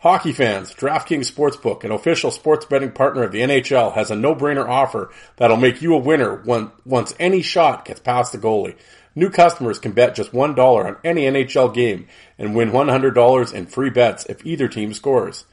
Hockey 0.00 0.32
fans, 0.32 0.74
DraftKings 0.74 1.30
Sportsbook, 1.30 1.84
an 1.84 1.92
official 1.92 2.30
sports 2.30 2.64
betting 2.64 2.90
partner 2.90 3.22
of 3.22 3.32
the 3.32 3.42
NHL, 3.42 3.92
has 3.92 4.10
a 4.10 4.16
no-brainer 4.16 4.66
offer 4.66 5.10
that'll 5.36 5.58
make 5.58 5.82
you 5.82 5.94
a 5.94 5.98
winner 5.98 6.36
once 6.86 7.14
any 7.20 7.42
shot 7.42 7.84
gets 7.84 8.00
past 8.00 8.32
the 8.32 8.38
goalie. 8.38 8.76
New 9.14 9.28
customers 9.28 9.78
can 9.78 9.92
bet 9.92 10.14
just 10.14 10.32
$1 10.32 10.58
on 10.58 10.96
any 11.04 11.24
NHL 11.24 11.74
game 11.74 12.06
and 12.38 12.54
win 12.54 12.70
$100 12.70 13.52
in 13.52 13.66
free 13.66 13.90
bets 13.90 14.24
if 14.24 14.46
either 14.46 14.68
team 14.68 14.94
scores. 14.94 15.44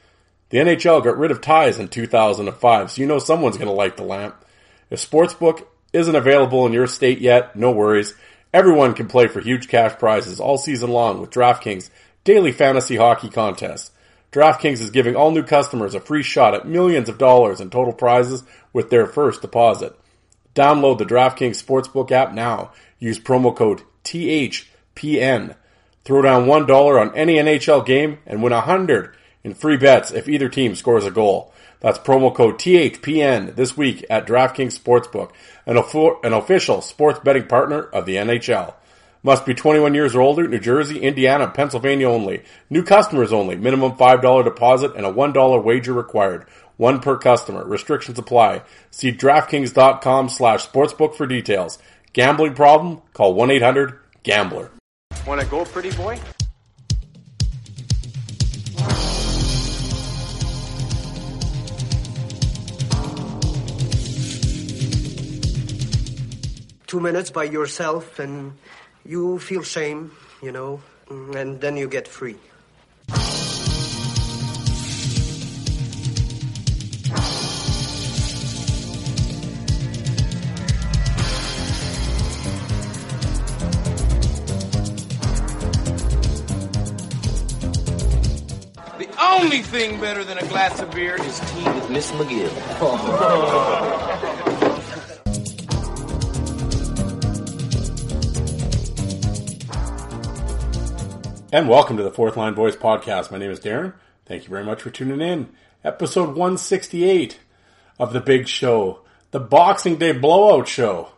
The 0.48 0.56
NHL 0.56 1.04
got 1.04 1.18
rid 1.18 1.30
of 1.30 1.42
ties 1.42 1.78
in 1.78 1.88
2005, 1.88 2.90
so 2.90 3.02
you 3.02 3.06
know 3.06 3.18
someone's 3.18 3.58
going 3.58 3.68
to 3.68 3.74
light 3.74 3.98
the 3.98 4.02
lamp. 4.02 4.34
If 4.88 4.98
Sportsbook 4.98 5.66
isn't 5.92 6.16
available 6.16 6.64
in 6.64 6.72
your 6.72 6.86
state 6.86 7.18
yet, 7.18 7.54
no 7.54 7.70
worries. 7.70 8.14
Everyone 8.54 8.94
can 8.94 9.08
play 9.08 9.28
for 9.28 9.42
huge 9.42 9.68
cash 9.68 9.98
prizes 9.98 10.40
all 10.40 10.56
season 10.56 10.88
long 10.88 11.20
with 11.20 11.28
DraftKings 11.28 11.90
daily 12.24 12.52
fantasy 12.52 12.96
hockey 12.96 13.28
contests. 13.28 13.90
DraftKings 14.32 14.80
is 14.80 14.90
giving 14.90 15.16
all 15.16 15.30
new 15.30 15.42
customers 15.42 15.94
a 15.94 16.00
free 16.00 16.22
shot 16.22 16.54
at 16.54 16.68
millions 16.68 17.08
of 17.08 17.18
dollars 17.18 17.60
in 17.60 17.70
total 17.70 17.94
prizes 17.94 18.42
with 18.72 18.90
their 18.90 19.06
first 19.06 19.40
deposit. 19.40 19.98
Download 20.54 20.98
the 20.98 21.04
DraftKings 21.04 21.62
Sportsbook 21.62 22.10
app 22.10 22.32
now. 22.32 22.72
Use 22.98 23.18
promo 23.18 23.56
code 23.56 23.82
THPN. 24.04 25.54
Throw 26.04 26.22
down 26.22 26.46
$1 26.46 27.00
on 27.00 27.16
any 27.16 27.36
NHL 27.36 27.86
game 27.86 28.18
and 28.26 28.42
win 28.42 28.52
100 28.52 29.14
in 29.44 29.54
free 29.54 29.76
bets 29.76 30.10
if 30.10 30.28
either 30.28 30.48
team 30.48 30.74
scores 30.74 31.06
a 31.06 31.10
goal. 31.10 31.52
That's 31.80 31.98
promo 31.98 32.34
code 32.34 32.58
THPN 32.58 33.54
this 33.54 33.76
week 33.76 34.04
at 34.10 34.26
DraftKings 34.26 34.78
Sportsbook, 34.78 35.30
an, 35.64 36.32
official 36.32 36.82
sports 36.82 37.20
betting 37.20 37.46
partner 37.46 37.82
of 37.82 38.04
the 38.04 38.16
NHL. 38.16 38.74
Must 39.22 39.44
be 39.44 39.54
21 39.54 39.94
years 39.94 40.14
or 40.14 40.20
older, 40.20 40.46
New 40.46 40.60
Jersey, 40.60 41.00
Indiana, 41.00 41.48
Pennsylvania 41.48 42.08
only. 42.08 42.42
New 42.70 42.84
customers 42.84 43.32
only. 43.32 43.56
Minimum 43.56 43.92
$5 43.92 44.44
deposit 44.44 44.94
and 44.94 45.04
a 45.04 45.12
$1 45.12 45.64
wager 45.64 45.92
required. 45.92 46.46
One 46.76 47.00
per 47.00 47.18
customer. 47.18 47.64
Restrictions 47.64 48.18
apply. 48.18 48.62
See 48.90 49.12
DraftKings.com 49.12 50.28
slash 50.28 50.68
sportsbook 50.68 51.16
for 51.16 51.26
details. 51.26 51.78
Gambling 52.12 52.54
problem? 52.54 53.02
Call 53.12 53.34
1-800-GAMBLER. 53.34 54.70
Want 55.26 55.40
to 55.40 55.46
go, 55.48 55.64
pretty 55.64 55.90
boy? 55.90 56.18
two 66.88 67.00
minutes 67.00 67.30
by 67.30 67.44
yourself 67.44 68.18
and 68.18 68.54
you 69.08 69.38
feel 69.38 69.62
shame, 69.62 70.12
you 70.42 70.52
know, 70.52 70.82
and 71.08 71.60
then 71.62 71.78
you 71.78 71.88
get 71.88 72.06
free. 72.06 72.36
The 88.98 89.08
only 89.18 89.62
thing 89.62 89.98
better 90.00 90.22
than 90.22 90.36
a 90.36 90.46
glass 90.48 90.80
of 90.80 90.90
beer 90.90 91.16
is 91.16 91.40
tea 91.40 91.64
with 91.64 91.88
Miss 91.88 92.10
McGill. 92.12 92.52
And 101.50 101.66
welcome 101.66 101.96
to 101.96 102.02
the 102.02 102.10
Fourth 102.10 102.36
Line 102.36 102.54
Voice 102.54 102.76
podcast. 102.76 103.30
My 103.30 103.38
name 103.38 103.50
is 103.50 103.58
Darren. 103.58 103.94
Thank 104.26 104.42
you 104.42 104.50
very 104.50 104.64
much 104.64 104.82
for 104.82 104.90
tuning 104.90 105.22
in. 105.22 105.48
Episode 105.82 106.36
168 106.36 107.40
of 107.98 108.12
the 108.12 108.20
big 108.20 108.46
show, 108.46 109.00
the 109.30 109.40
Boxing 109.40 109.96
Day 109.96 110.12
Blowout 110.12 110.68
Show. 110.68 111.08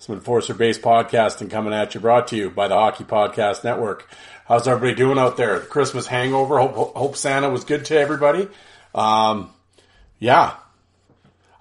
Some 0.00 0.16
enforcer 0.16 0.52
based 0.52 0.82
podcasting 0.82 1.48
coming 1.48 1.72
at 1.72 1.94
you, 1.94 2.00
brought 2.00 2.26
to 2.28 2.36
you 2.36 2.50
by 2.50 2.66
the 2.66 2.74
Hockey 2.74 3.04
Podcast 3.04 3.62
Network. 3.62 4.08
How's 4.46 4.66
everybody 4.66 4.96
doing 4.96 5.16
out 5.16 5.36
there? 5.36 5.60
The 5.60 5.66
Christmas 5.66 6.08
hangover. 6.08 6.58
Hope, 6.58 6.96
hope 6.96 7.14
Santa 7.14 7.48
was 7.48 7.62
good 7.62 7.84
to 7.84 7.96
everybody. 7.96 8.48
Um, 8.96 9.52
yeah. 10.18 10.56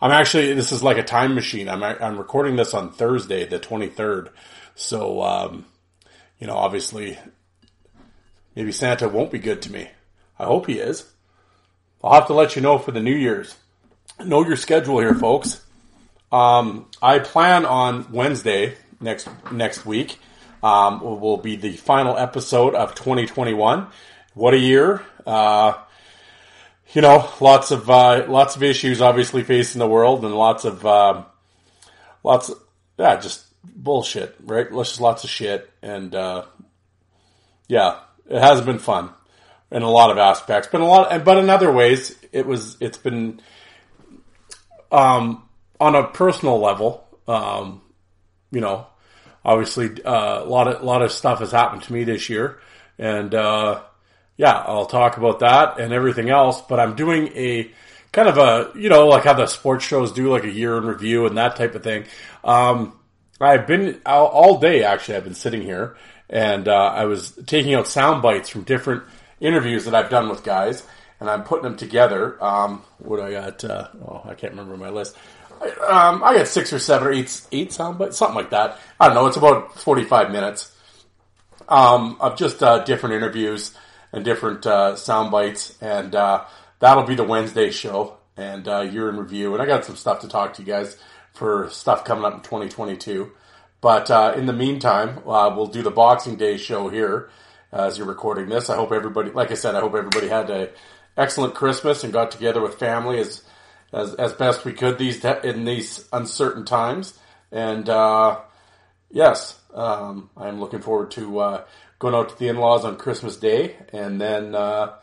I'm 0.01 0.09
actually, 0.09 0.55
this 0.55 0.71
is 0.71 0.81
like 0.81 0.97
a 0.97 1.03
time 1.03 1.35
machine. 1.35 1.69
I'm, 1.69 1.83
I'm 1.83 2.17
recording 2.17 2.55
this 2.55 2.73
on 2.73 2.93
Thursday, 2.93 3.45
the 3.45 3.59
23rd. 3.59 4.29
So, 4.73 5.21
um, 5.21 5.67
you 6.39 6.47
know, 6.47 6.55
obviously 6.55 7.19
Maybe 8.57 8.71
Santa 8.71 9.07
won't 9.07 9.29
be 9.29 9.37
good 9.37 9.61
to 9.61 9.71
me. 9.71 9.87
I 10.39 10.45
hope 10.45 10.65
he 10.65 10.79
is. 10.79 11.05
I'll 12.03 12.13
have 12.13 12.25
to 12.25 12.33
let 12.33 12.55
you 12.55 12.63
know 12.63 12.79
for 12.79 12.91
the 12.91 12.99
New 12.99 13.13
Year's. 13.13 13.55
Know 14.19 14.43
your 14.43 14.55
schedule 14.55 14.97
here, 14.97 15.13
folks. 15.13 15.63
Um, 16.31 16.89
I 16.99 17.19
plan 17.19 17.67
on 17.67 18.11
Wednesday 18.11 18.73
next 18.99 19.29
next 19.51 19.85
week 19.85 20.17
um, 20.63 21.01
will, 21.01 21.37
be 21.37 21.55
the 21.55 21.73
final 21.73 22.17
episode 22.17 22.73
of 22.73 22.95
2021. 22.95 23.89
What 24.33 24.55
a 24.55 24.57
year! 24.57 25.03
Uh, 25.23 25.73
you 26.93 27.03
know, 27.03 27.29
lots 27.39 27.69
of 27.69 27.87
uh, 27.91 28.25
lots 28.27 28.55
of 28.55 28.63
issues 28.63 29.01
obviously 29.01 29.43
facing 29.43 29.77
the 29.77 29.87
world, 29.87 30.25
and 30.25 30.33
lots 30.33 30.65
of 30.65 30.83
uh, 30.83 31.25
lots 32.23 32.49
of 32.49 32.57
yeah, 32.97 33.17
just 33.17 33.45
bullshit, 33.63 34.35
right? 34.43 34.67
Just 34.67 34.99
lots 34.99 35.23
of 35.23 35.29
shit, 35.29 35.69
and 35.83 36.15
uh, 36.15 36.45
yeah, 37.67 37.99
it 38.29 38.39
has 38.39 38.61
been 38.61 38.79
fun 38.79 39.09
in 39.71 39.81
a 39.81 39.89
lot 39.89 40.11
of 40.11 40.17
aspects, 40.17 40.69
but 40.71 40.81
a 40.81 40.85
lot, 40.85 41.23
but 41.25 41.37
in 41.37 41.49
other 41.49 41.71
ways, 41.71 42.15
it 42.31 42.45
was. 42.45 42.77
It's 42.79 42.97
been 42.97 43.41
um, 44.91 45.47
on 45.79 45.95
a 45.95 46.07
personal 46.07 46.59
level. 46.59 47.05
Um, 47.27 47.81
you 48.51 48.61
know, 48.61 48.87
obviously, 49.43 50.03
uh, 50.03 50.43
a 50.43 50.45
lot 50.45 50.67
of 50.67 50.81
a 50.81 50.85
lot 50.85 51.01
of 51.01 51.11
stuff 51.11 51.39
has 51.39 51.51
happened 51.51 51.83
to 51.83 51.93
me 51.93 52.03
this 52.03 52.29
year, 52.29 52.59
and 52.97 53.33
uh, 53.33 53.81
yeah, 54.37 54.63
I'll 54.65 54.85
talk 54.85 55.17
about 55.17 55.39
that 55.39 55.79
and 55.79 55.91
everything 55.91 56.29
else. 56.29 56.61
But 56.61 56.79
I'm 56.79 56.95
doing 56.95 57.27
a 57.35 57.71
kind 58.13 58.29
of 58.29 58.37
a 58.37 58.71
you 58.77 58.89
know 58.89 59.07
like 59.07 59.25
how 59.25 59.33
the 59.33 59.47
sports 59.47 59.85
shows 59.85 60.11
do 60.13 60.31
like 60.31 60.45
a 60.45 60.51
year 60.51 60.77
in 60.77 60.85
review 60.85 61.25
and 61.25 61.37
that 61.37 61.55
type 61.55 61.75
of 61.75 61.83
thing. 61.83 62.05
Um, 62.43 62.93
I've 63.39 63.67
been 63.67 64.01
all, 64.05 64.27
all 64.27 64.59
day 64.59 64.83
actually. 64.83 65.17
I've 65.17 65.25
been 65.25 65.35
sitting 65.35 65.61
here 65.61 65.97
and 66.29 66.67
uh, 66.67 66.93
I 66.95 67.05
was 67.05 67.31
taking 67.45 67.73
out 67.73 67.87
sound 67.87 68.21
bites 68.21 68.49
from 68.49 68.63
different 68.63 69.03
interviews 69.39 69.85
that 69.85 69.95
I've 69.95 70.09
done 70.09 70.29
with 70.29 70.43
guys, 70.43 70.83
and 71.19 71.29
I'm 71.29 71.43
putting 71.43 71.63
them 71.63 71.77
together. 71.77 72.43
Um, 72.43 72.83
what 72.99 73.19
I 73.19 73.31
got? 73.31 73.63
Uh, 73.63 73.87
oh, 74.01 74.21
I 74.25 74.33
can't 74.35 74.53
remember 74.53 74.77
my 74.77 74.89
list. 74.89 75.15
I, 75.61 75.69
um, 76.09 76.23
I 76.23 76.35
got 76.35 76.47
six 76.47 76.73
or 76.73 76.79
seven 76.79 77.07
or 77.07 77.11
eight 77.11 77.41
eight 77.51 77.71
sound 77.71 77.97
bites, 77.97 78.17
something 78.17 78.35
like 78.35 78.51
that. 78.51 78.79
I 78.99 79.07
don't 79.07 79.15
know. 79.15 79.27
It's 79.27 79.37
about 79.37 79.79
forty 79.79 80.03
five 80.03 80.31
minutes 80.31 80.75
um, 81.69 82.17
of 82.19 82.37
just 82.37 82.61
uh, 82.61 82.83
different 82.83 83.15
interviews 83.15 83.75
and 84.11 84.23
different 84.23 84.65
uh, 84.65 84.95
sound 84.95 85.31
bites, 85.31 85.77
and 85.81 86.15
uh, 86.15 86.45
that'll 86.79 87.03
be 87.03 87.15
the 87.15 87.23
Wednesday 87.23 87.71
show 87.71 88.17
and 88.35 88.67
uh, 88.67 88.81
year 88.81 89.09
in 89.09 89.17
review. 89.17 89.53
And 89.53 89.61
I 89.61 89.65
got 89.65 89.85
some 89.85 89.95
stuff 89.95 90.21
to 90.21 90.27
talk 90.27 90.53
to 90.55 90.61
you 90.61 90.67
guys 90.67 90.97
for 91.33 91.69
stuff 91.69 92.03
coming 92.03 92.25
up 92.25 92.33
in 92.33 92.41
2022. 92.41 93.31
But 93.81 94.09
uh, 94.09 94.33
in 94.35 94.45
the 94.45 94.53
meantime, 94.53 95.19
uh, 95.27 95.53
we'll 95.55 95.67
do 95.67 95.83
the 95.83 95.91
Boxing 95.91 96.35
Day 96.35 96.57
show 96.57 96.89
here, 96.89 97.29
as 97.71 97.97
you're 97.97 98.07
recording 98.07 98.49
this. 98.49 98.69
I 98.69 98.75
hope 98.75 98.91
everybody, 98.91 99.29
like 99.31 99.51
I 99.51 99.55
said, 99.55 99.75
I 99.75 99.81
hope 99.81 99.93
everybody 99.93 100.27
had 100.27 100.49
a 100.49 100.71
excellent 101.15 101.55
Christmas 101.55 102.03
and 102.03 102.13
got 102.13 102.31
together 102.31 102.61
with 102.61 102.75
family 102.75 103.19
as 103.19 103.43
as, 103.93 104.13
as 104.15 104.33
best 104.33 104.65
we 104.65 104.73
could 104.73 104.97
these 104.97 105.23
in 105.23 105.65
these 105.65 106.07
uncertain 106.11 106.65
times. 106.65 107.17
And 107.51 107.87
uh, 107.87 108.41
yes, 109.09 109.59
um, 109.73 110.29
I'm 110.35 110.59
looking 110.59 110.81
forward 110.81 111.11
to 111.11 111.39
uh, 111.39 111.63
going 111.99 112.13
out 112.13 112.29
to 112.29 112.37
the 112.37 112.49
in-laws 112.49 112.83
on 112.83 112.97
Christmas 112.97 113.37
Day, 113.37 113.75
and 113.93 114.19
then 114.19 114.55
uh, 114.55 114.95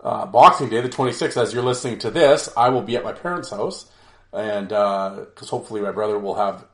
uh 0.00 0.26
Boxing 0.26 0.68
Day, 0.68 0.80
the 0.80 0.88
26th. 0.88 1.40
As 1.40 1.54
you're 1.54 1.62
listening 1.62 1.98
to 2.00 2.10
this, 2.10 2.48
I 2.56 2.68
will 2.70 2.82
be 2.82 2.96
at 2.96 3.04
my 3.04 3.12
parents' 3.12 3.50
house, 3.50 3.90
and 4.32 4.68
because 4.68 5.48
hopefully 5.48 5.80
my 5.80 5.92
brother 5.92 6.18
will 6.18 6.34
have 6.34 6.64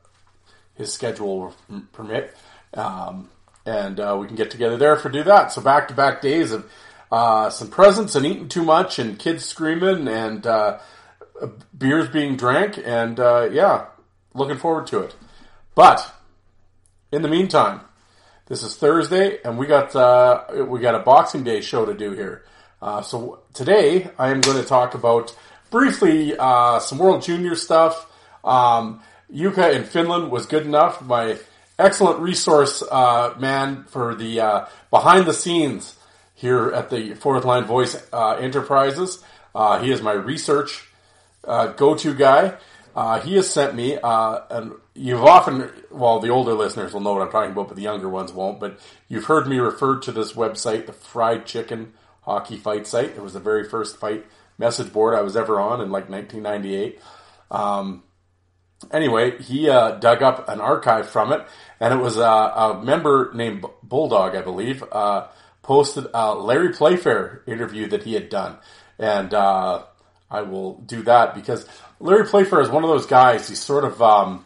his 0.77 0.93
schedule 0.93 1.53
permit, 1.91 2.35
um, 2.73 3.29
and 3.65 3.99
uh, 3.99 4.17
we 4.19 4.27
can 4.27 4.35
get 4.35 4.51
together 4.51 4.77
there 4.77 4.95
for 4.95 5.09
do 5.09 5.23
that. 5.23 5.51
So 5.51 5.61
back-to-back 5.61 6.21
days 6.21 6.51
of 6.51 6.71
uh, 7.11 7.49
some 7.49 7.69
presents 7.69 8.15
and 8.15 8.25
eating 8.25 8.47
too 8.47 8.63
much, 8.63 8.99
and 8.99 9.19
kids 9.19 9.43
screaming, 9.45 10.07
and 10.07 10.47
beers 11.77 12.09
being 12.09 12.37
drank, 12.37 12.77
and 12.77 13.17
yeah, 13.17 13.87
looking 14.33 14.57
forward 14.57 14.87
to 14.87 14.99
it. 14.99 15.15
But 15.75 16.13
in 17.11 17.21
the 17.21 17.27
meantime, 17.27 17.81
this 18.47 18.63
is 18.63 18.75
Thursday, 18.75 19.39
and 19.43 19.57
we 19.57 19.65
got 19.65 19.95
uh, 19.95 20.65
we 20.67 20.79
got 20.79 20.95
a 20.95 20.99
Boxing 20.99 21.43
Day 21.43 21.61
show 21.61 21.85
to 21.85 21.93
do 21.93 22.11
here. 22.11 22.45
Uh, 22.81 23.01
so 23.01 23.39
today, 23.53 24.09
I 24.17 24.29
am 24.29 24.41
going 24.41 24.61
to 24.61 24.67
talk 24.67 24.93
about 24.93 25.35
briefly 25.69 26.37
uh, 26.37 26.79
some 26.79 26.97
World 26.97 27.23
Junior 27.23 27.55
stuff. 27.55 28.09
Um, 28.43 29.01
Jukka 29.33 29.73
in 29.73 29.83
Finland 29.83 30.31
was 30.31 30.45
good 30.45 30.65
enough. 30.65 31.01
My 31.01 31.37
excellent 31.77 32.19
resource 32.19 32.83
uh, 32.89 33.35
man 33.39 33.85
for 33.89 34.15
the 34.15 34.39
uh, 34.39 34.65
behind 34.89 35.25
the 35.25 35.33
scenes 35.33 35.95
here 36.33 36.69
at 36.69 36.89
the 36.89 37.13
Fourth 37.15 37.45
Line 37.45 37.65
Voice 37.65 38.01
uh, 38.13 38.35
Enterprises. 38.35 39.23
he 39.81 39.91
is 39.91 40.01
my 40.01 40.13
research 40.13 40.87
go 41.45 41.95
to 41.95 42.13
guy. 42.13 42.57
Uh, 42.97 43.19
he 43.19 43.35
has 43.35 43.47
sent 43.47 43.75
me, 43.75 43.95
uh, 43.95 44.39
and 44.49 44.71
you've 44.95 45.23
often, 45.23 45.69
well, 45.91 46.19
the 46.19 46.29
older 46.29 46.53
listeners 46.53 46.93
will 46.93 46.99
know 46.99 47.13
what 47.13 47.21
I'm 47.21 47.29
talking 47.29 47.51
about, 47.51 47.67
but 47.67 47.75
the 47.77 47.83
younger 47.83 48.09
ones 48.09 48.33
won't. 48.33 48.59
But 48.59 48.79
you've 49.07 49.25
heard 49.25 49.47
me 49.47 49.59
refer 49.59 49.99
to 49.99 50.11
this 50.11 50.33
website, 50.33 50.87
the 50.87 50.93
Fried 50.93 51.45
Chicken 51.45 51.93
Hockey 52.23 52.57
Fight 52.57 52.87
Site. 52.87 53.11
It 53.11 53.21
was 53.21 53.33
the 53.33 53.39
very 53.39 53.69
first 53.69 53.97
fight 53.97 54.25
message 54.57 54.91
board 54.91 55.13
I 55.13 55.21
was 55.21 55.37
ever 55.37 55.59
on 55.59 55.79
in 55.79 55.91
like 55.91 56.09
1998. 56.09 56.99
Um, 57.51 58.01
anyway, 58.91 59.41
he 59.41 59.69
uh, 59.69 59.91
dug 59.91 60.23
up 60.23 60.47
an 60.49 60.61
archive 60.61 61.09
from 61.09 61.31
it, 61.31 61.45
and 61.79 61.93
it 61.93 61.97
was 62.01 62.17
uh, 62.17 62.23
a 62.23 62.83
member 62.83 63.31
named 63.33 63.65
Bulldog, 63.83 64.35
I 64.35 64.41
believe, 64.41 64.83
uh, 64.91 65.27
posted 65.61 66.07
a 66.13 66.33
Larry 66.33 66.73
Playfair 66.73 67.43
interview 67.45 67.87
that 67.89 68.03
he 68.03 68.13
had 68.13 68.29
done, 68.29 68.57
and 68.97 69.33
uh, 69.33 69.83
I 70.29 70.41
will 70.41 70.75
do 70.75 71.03
that 71.03 71.35
because 71.35 71.67
Larry 71.99 72.25
Playfair 72.25 72.61
is 72.61 72.69
one 72.69 72.83
of 72.83 72.89
those 72.89 73.05
guys. 73.05 73.47
He's 73.49 73.59
sort 73.59 73.83
of, 73.83 74.01
um, 74.01 74.45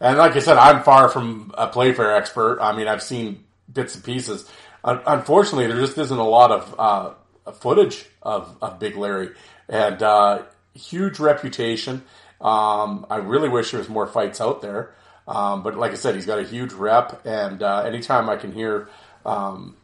and 0.00 0.18
like 0.18 0.36
I 0.36 0.40
said, 0.40 0.56
I'm 0.56 0.82
far 0.82 1.08
from 1.08 1.52
a 1.56 1.68
Playfair 1.68 2.14
expert. 2.16 2.58
I 2.60 2.76
mean, 2.76 2.88
I've 2.88 3.02
seen 3.02 3.44
bits 3.72 3.94
and 3.94 4.04
pieces. 4.04 4.48
unfortunately, 4.84 5.66
there 5.66 5.80
just 5.80 5.98
isn't 5.98 6.18
a 6.18 6.28
lot 6.28 6.50
of 6.50 6.74
uh, 6.78 7.52
footage 7.52 8.06
of, 8.22 8.56
of 8.60 8.78
Big 8.78 8.96
Larry, 8.96 9.30
and 9.68 10.02
uh, 10.02 10.42
huge 10.74 11.18
reputation. 11.18 12.04
Um, 12.40 13.06
I 13.10 13.16
really 13.16 13.48
wish 13.48 13.70
there 13.72 13.80
was 13.80 13.88
more 13.88 14.06
fights 14.06 14.40
out 14.40 14.62
there. 14.62 14.94
Um, 15.26 15.62
but 15.62 15.76
like 15.76 15.92
I 15.92 15.96
said, 15.96 16.14
he's 16.14 16.26
got 16.26 16.38
a 16.38 16.44
huge 16.44 16.72
rep, 16.72 17.26
and 17.26 17.62
uh, 17.62 17.82
anytime 17.82 18.30
I 18.30 18.36
can 18.36 18.50
hear 18.50 18.88
um, 19.26 19.76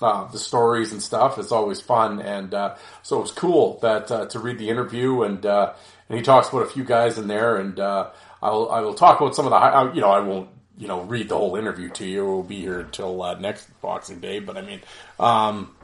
uh, 0.00 0.30
the 0.30 0.38
stories 0.38 0.92
and 0.92 1.02
stuff, 1.02 1.38
it's 1.38 1.50
always 1.50 1.80
fun. 1.80 2.20
And 2.20 2.54
uh, 2.54 2.76
so 3.02 3.18
it 3.18 3.22
was 3.22 3.32
cool 3.32 3.80
that 3.82 4.10
uh, 4.10 4.26
to 4.26 4.38
read 4.38 4.58
the 4.58 4.68
interview 4.68 5.22
and 5.22 5.44
uh, 5.44 5.72
and 6.08 6.16
he 6.16 6.22
talks 6.22 6.48
about 6.48 6.62
a 6.62 6.66
few 6.66 6.84
guys 6.84 7.18
in 7.18 7.26
there, 7.26 7.56
and 7.56 7.78
uh, 7.80 8.10
I 8.40 8.50
will 8.50 8.70
I 8.70 8.80
will 8.80 8.94
talk 8.94 9.20
about 9.20 9.34
some 9.34 9.46
of 9.46 9.50
the 9.50 9.56
uh, 9.56 9.92
you 9.92 10.00
know 10.00 10.10
I 10.10 10.20
won't 10.20 10.48
you 10.78 10.86
know 10.86 11.02
read 11.02 11.28
the 11.28 11.36
whole 11.36 11.56
interview 11.56 11.90
to 11.90 12.06
you. 12.06 12.24
We'll 12.24 12.42
be 12.44 12.60
here 12.60 12.80
until 12.80 13.36
next 13.40 13.68
Boxing 13.80 14.20
Day, 14.20 14.38
but 14.38 14.56
I 14.56 14.62
mean 14.62 14.80
um, 15.18 15.74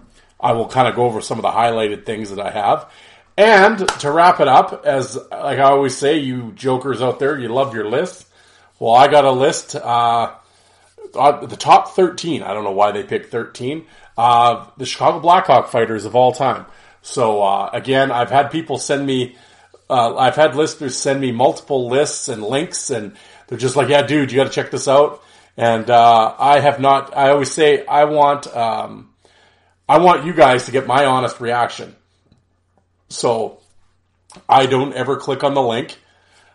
I 0.40 0.52
will 0.52 0.68
kind 0.68 0.86
of 0.86 0.94
go 0.94 1.04
over 1.04 1.20
some 1.20 1.38
of 1.38 1.42
the 1.42 1.50
highlighted 1.50 2.06
things 2.06 2.30
that 2.30 2.40
I 2.40 2.50
have. 2.50 2.90
And 3.36 3.88
to 4.00 4.12
wrap 4.12 4.40
it 4.40 4.48
up, 4.48 4.84
as 4.86 5.16
like 5.16 5.58
I 5.58 5.62
always 5.62 5.96
say, 5.96 6.18
you 6.18 6.52
jokers 6.52 7.02
out 7.02 7.18
there, 7.18 7.38
you 7.38 7.48
love 7.48 7.74
your 7.74 7.88
list. 7.88 8.26
Well, 8.78 8.94
I 8.94 9.08
got 9.08 9.24
a 9.24 9.32
list. 9.32 9.74
Uh, 9.74 10.34
uh 11.14 11.46
the 11.46 11.56
top 11.56 11.94
13. 11.94 12.42
I 12.42 12.54
don't 12.54 12.64
know 12.64 12.72
why 12.72 12.92
they 12.92 13.02
picked 13.02 13.30
13. 13.30 13.86
Uh, 14.16 14.66
the 14.76 14.86
Chicago 14.86 15.18
Blackhawk 15.18 15.68
fighters 15.68 16.04
of 16.04 16.14
all 16.14 16.32
time. 16.32 16.66
So, 17.02 17.42
uh, 17.42 17.70
again, 17.72 18.12
I've 18.12 18.30
had 18.30 18.50
people 18.50 18.78
send 18.78 19.04
me 19.04 19.36
uh, 19.88 20.16
I've 20.16 20.36
had 20.36 20.56
listeners 20.56 20.96
send 20.96 21.20
me 21.20 21.32
multiple 21.32 21.88
lists 21.88 22.28
and 22.28 22.42
links, 22.42 22.90
and 22.90 23.16
they're 23.46 23.58
just 23.58 23.76
like, 23.76 23.88
"Yeah, 23.88 24.02
dude, 24.02 24.32
you 24.32 24.36
got 24.36 24.44
to 24.44 24.50
check 24.50 24.70
this 24.70 24.88
out." 24.88 25.22
And 25.56 25.88
uh, 25.90 26.34
I 26.38 26.60
have 26.60 26.80
not. 26.80 27.16
I 27.16 27.30
always 27.30 27.52
say 27.52 27.84
I 27.86 28.04
want 28.04 28.46
um, 28.56 29.10
I 29.88 29.98
want 29.98 30.24
you 30.24 30.32
guys 30.32 30.66
to 30.66 30.72
get 30.72 30.86
my 30.86 31.04
honest 31.04 31.40
reaction. 31.40 31.94
So 33.14 33.58
I 34.48 34.66
don't 34.66 34.92
ever 34.94 35.16
click 35.16 35.44
on 35.44 35.54
the 35.54 35.62
link. 35.62 35.98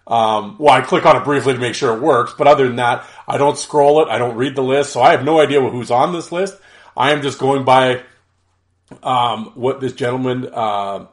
Um, 0.07 0.55
well, 0.57 0.73
I 0.73 0.81
click 0.81 1.05
on 1.05 1.15
it 1.15 1.23
briefly 1.23 1.53
to 1.53 1.59
make 1.59 1.75
sure 1.75 1.95
it 1.95 2.01
works, 2.01 2.33
but 2.37 2.47
other 2.47 2.65
than 2.65 2.77
that, 2.77 3.05
I 3.27 3.37
don't 3.37 3.57
scroll 3.57 4.01
it. 4.01 4.09
I 4.09 4.17
don't 4.17 4.35
read 4.35 4.55
the 4.55 4.63
list, 4.63 4.93
so 4.93 5.01
I 5.01 5.11
have 5.11 5.23
no 5.23 5.39
idea 5.39 5.61
who's 5.61 5.91
on 5.91 6.13
this 6.13 6.31
list. 6.31 6.57
I 6.97 7.11
am 7.11 7.21
just 7.21 7.37
going 7.37 7.63
by 7.63 8.01
um, 9.03 9.51
what 9.55 9.81
this 9.81 9.93
gentleman. 9.93 10.49
Uh, 10.51 11.05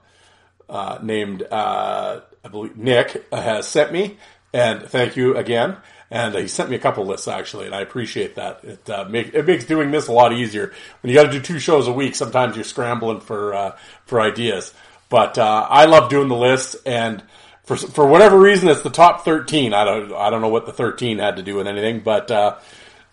uh, 0.69 0.99
named 1.03 1.43
uh, 1.51 2.21
I 2.45 2.49
believe 2.49 2.77
Nick 2.77 3.27
has 3.33 3.69
sent 3.69 3.93
me, 3.93 4.17
and 4.53 4.83
thank 4.83 5.17
you 5.17 5.37
again. 5.37 5.77
And 6.09 6.37
he 6.37 6.47
sent 6.47 6.71
me 6.71 6.77
a 6.77 6.79
couple 6.79 7.05
lists 7.05 7.27
actually, 7.27 7.67
and 7.67 7.75
I 7.75 7.81
appreciate 7.81 8.37
that. 8.37 8.63
It 8.63 8.91
uh, 8.91 9.07
make, 9.09 9.35
it 9.35 9.45
makes 9.45 9.65
doing 9.65 9.91
this 9.91 10.07
a 10.07 10.13
lot 10.13 10.33
easier. 10.33 10.73
When 11.01 11.13
you 11.13 11.17
got 11.17 11.25
to 11.25 11.33
do 11.33 11.41
two 11.41 11.59
shows 11.59 11.89
a 11.89 11.93
week, 11.93 12.15
sometimes 12.15 12.55
you're 12.55 12.65
scrambling 12.65 13.21
for 13.21 13.55
uh, 13.55 13.77
for 14.05 14.21
ideas. 14.21 14.73
But 15.09 15.39
uh, 15.39 15.67
I 15.69 15.85
love 15.87 16.11
doing 16.11 16.29
the 16.29 16.37
lists, 16.37 16.77
and 16.85 17.23
for 17.65 17.77
for 17.77 18.07
whatever 18.07 18.39
reason, 18.39 18.69
it's 18.69 18.83
the 18.83 18.91
top 18.91 19.25
thirteen. 19.25 19.73
I 19.73 19.85
don't 19.85 20.13
I 20.13 20.31
don't 20.31 20.41
know 20.41 20.49
what 20.49 20.67
the 20.67 20.73
thirteen 20.73 21.19
had 21.19 21.37
to 21.37 21.43
do 21.43 21.57
with 21.57 21.67
anything, 21.67 22.01
but 22.01 22.31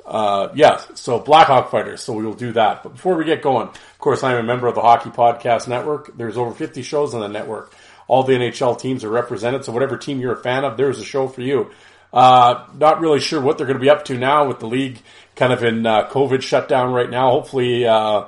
uh, 0.06 0.50
yes, 0.56 0.88
so 0.96 1.20
Blackhawk 1.20 1.72
Fighters. 1.72 2.02
So 2.02 2.14
we 2.14 2.26
will 2.26 2.34
do 2.34 2.52
that. 2.54 2.84
But 2.84 2.94
before 2.94 3.16
we 3.16 3.26
get 3.26 3.42
going, 3.42 3.68
of 3.68 3.98
course, 4.00 4.24
I 4.24 4.34
am 4.34 4.40
a 4.40 4.44
member 4.44 4.68
of 4.68 4.76
the 4.76 4.82
Hockey 4.82 5.10
Podcast 5.10 5.68
Network. 5.68 6.16
There's 6.18 6.38
over 6.38 6.52
50 6.52 6.82
shows 6.82 7.14
on 7.14 7.22
the 7.22 7.28
network. 7.28 7.74
All 8.08 8.24
the 8.24 8.34
NHL 8.34 8.80
teams 8.80 9.04
are 9.04 9.10
represented. 9.10 9.64
So 9.64 9.72
whatever 9.72 9.98
team 9.98 10.20
you're 10.20 10.34
a 10.34 10.42
fan 10.42 10.66
of, 10.66 10.78
there's 10.78 11.00
a 11.00 11.06
show 11.06 11.28
for 11.28 11.42
you. 11.42 11.72
Uh, 12.12 12.68
not 12.78 13.00
really 13.00 13.20
sure 13.20 13.42
what 13.42 13.58
they're 13.58 13.66
going 13.66 13.80
to 13.80 13.82
be 13.82 13.90
up 13.90 14.06
to 14.06 14.18
now 14.18 14.48
with 14.48 14.60
the 14.60 14.68
league 14.68 15.00
kind 15.36 15.52
of 15.52 15.64
in 15.64 15.86
uh, 15.86 16.08
COVID 16.10 16.42
shutdown 16.42 16.94
right 16.94 17.10
now. 17.10 17.32
Hopefully, 17.32 17.88
uh, 17.88 18.26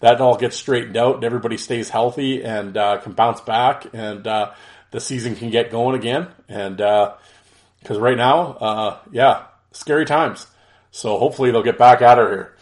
that 0.00 0.20
all 0.20 0.36
gets 0.36 0.56
straightened 0.56 0.96
out 0.96 1.16
and 1.16 1.24
everybody 1.24 1.56
stays 1.56 1.88
healthy 1.88 2.44
and 2.44 2.76
uh, 2.76 2.98
can 2.98 3.12
bounce 3.12 3.40
back 3.40 3.86
and 3.92 4.26
uh, 4.26 4.52
the 4.90 5.00
season 5.00 5.36
can 5.36 5.50
get 5.50 5.70
going 5.70 5.96
again. 5.96 6.28
And 6.48 6.76
because 6.76 7.98
right 7.98 8.16
now, 8.16 9.00
yeah, 9.10 9.46
scary 9.72 10.04
times. 10.04 10.46
So 10.90 11.18
hopefully 11.18 11.50
they'll 11.50 11.62
get 11.62 11.78
back 11.78 12.02
at 12.02 12.18
her 12.18 12.28
here. 12.28 12.56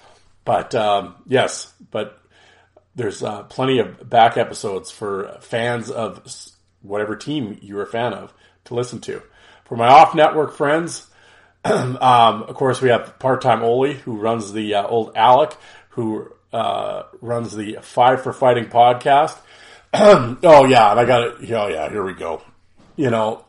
But 0.44 0.74
um, 0.74 1.16
yes, 1.26 1.72
but 1.90 2.20
there's 2.94 3.22
uh, 3.22 3.42
plenty 3.44 3.78
of 3.78 4.08
back 4.08 4.36
episodes 4.36 4.90
for 4.90 5.36
fans 5.40 5.90
of 5.90 6.22
whatever 6.82 7.16
team 7.16 7.58
you're 7.60 7.82
a 7.82 7.86
fan 7.86 8.14
of 8.14 8.32
to 8.64 8.74
listen 8.74 9.00
to. 9.00 9.22
For 9.64 9.76
my 9.76 9.88
off 9.88 10.14
network 10.14 10.54
friends, 10.54 11.06
um, 11.64 11.98
of 12.00 12.54
course, 12.54 12.80
we 12.80 12.90
have 12.90 13.18
part 13.18 13.42
time 13.42 13.62
Oli, 13.62 13.94
who 13.94 14.16
runs 14.16 14.52
the 14.52 14.74
uh, 14.74 14.86
old 14.86 15.12
Alec, 15.16 15.56
who 15.90 16.32
uh, 16.56 17.06
runs 17.20 17.54
the 17.54 17.78
Five 17.82 18.22
for 18.22 18.32
Fighting 18.32 18.66
podcast. 18.66 19.36
oh, 19.92 20.64
yeah, 20.64 20.90
and 20.90 21.00
I 21.00 21.04
got 21.04 21.22
it. 21.22 21.52
Oh, 21.52 21.68
yeah, 21.68 21.90
here 21.90 22.02
we 22.02 22.14
go. 22.14 22.42
You 22.96 23.10
know, 23.10 23.44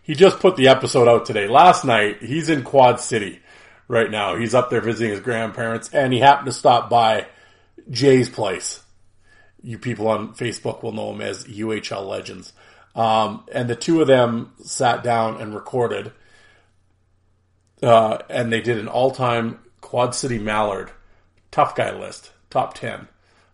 he 0.00 0.14
just 0.14 0.38
put 0.38 0.54
the 0.54 0.68
episode 0.68 1.08
out 1.08 1.26
today. 1.26 1.48
Last 1.48 1.84
night, 1.84 2.22
he's 2.22 2.48
in 2.48 2.62
Quad 2.62 3.00
City 3.00 3.40
right 3.88 4.08
now. 4.08 4.36
He's 4.36 4.54
up 4.54 4.70
there 4.70 4.80
visiting 4.80 5.10
his 5.10 5.20
grandparents, 5.20 5.90
and 5.92 6.12
he 6.12 6.20
happened 6.20 6.46
to 6.46 6.52
stop 6.52 6.88
by 6.88 7.26
Jay's 7.90 8.28
place. 8.28 8.80
You 9.60 9.76
people 9.76 10.06
on 10.06 10.34
Facebook 10.34 10.84
will 10.84 10.92
know 10.92 11.12
him 11.12 11.20
as 11.20 11.46
UHL 11.46 12.06
Legends. 12.06 12.52
Um, 12.94 13.44
and 13.52 13.68
the 13.68 13.74
two 13.74 14.00
of 14.00 14.06
them 14.06 14.52
sat 14.62 15.02
down 15.02 15.40
and 15.40 15.52
recorded, 15.52 16.12
uh, 17.82 18.18
and 18.30 18.52
they 18.52 18.60
did 18.60 18.78
an 18.78 18.86
all-time 18.86 19.58
Quad 19.80 20.14
City 20.14 20.38
Mallard 20.38 20.92
tough 21.56 21.74
guy 21.74 21.98
list, 21.98 22.30
top 22.50 22.74
ten, 22.74 23.08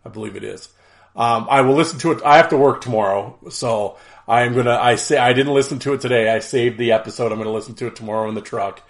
I 0.04 0.08
believe 0.08 0.36
it 0.36 0.44
is. 0.44 0.68
Um, 1.14 1.46
I 1.50 1.60
will 1.60 1.74
listen 1.74 1.98
to 2.00 2.12
it. 2.12 2.22
I 2.24 2.38
have 2.38 2.48
to 2.50 2.56
work 2.56 2.80
tomorrow, 2.80 3.38
so 3.50 3.98
I'm 4.26 4.54
gonna. 4.54 4.76
I 4.76 4.96
say 4.96 5.18
I 5.18 5.32
didn't 5.32 5.54
listen 5.54 5.78
to 5.80 5.92
it 5.94 6.00
today. 6.00 6.30
I 6.30 6.40
saved 6.40 6.78
the 6.78 6.92
episode. 6.92 7.32
I'm 7.32 7.38
gonna 7.38 7.52
listen 7.52 7.74
to 7.76 7.86
it 7.86 7.96
tomorrow 7.96 8.28
in 8.28 8.34
the 8.34 8.40
truck. 8.40 8.82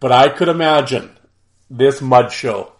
But 0.00 0.12
I 0.12 0.28
could 0.28 0.48
imagine 0.48 1.16
this 1.70 2.00
mud 2.00 2.32
show 2.32 2.72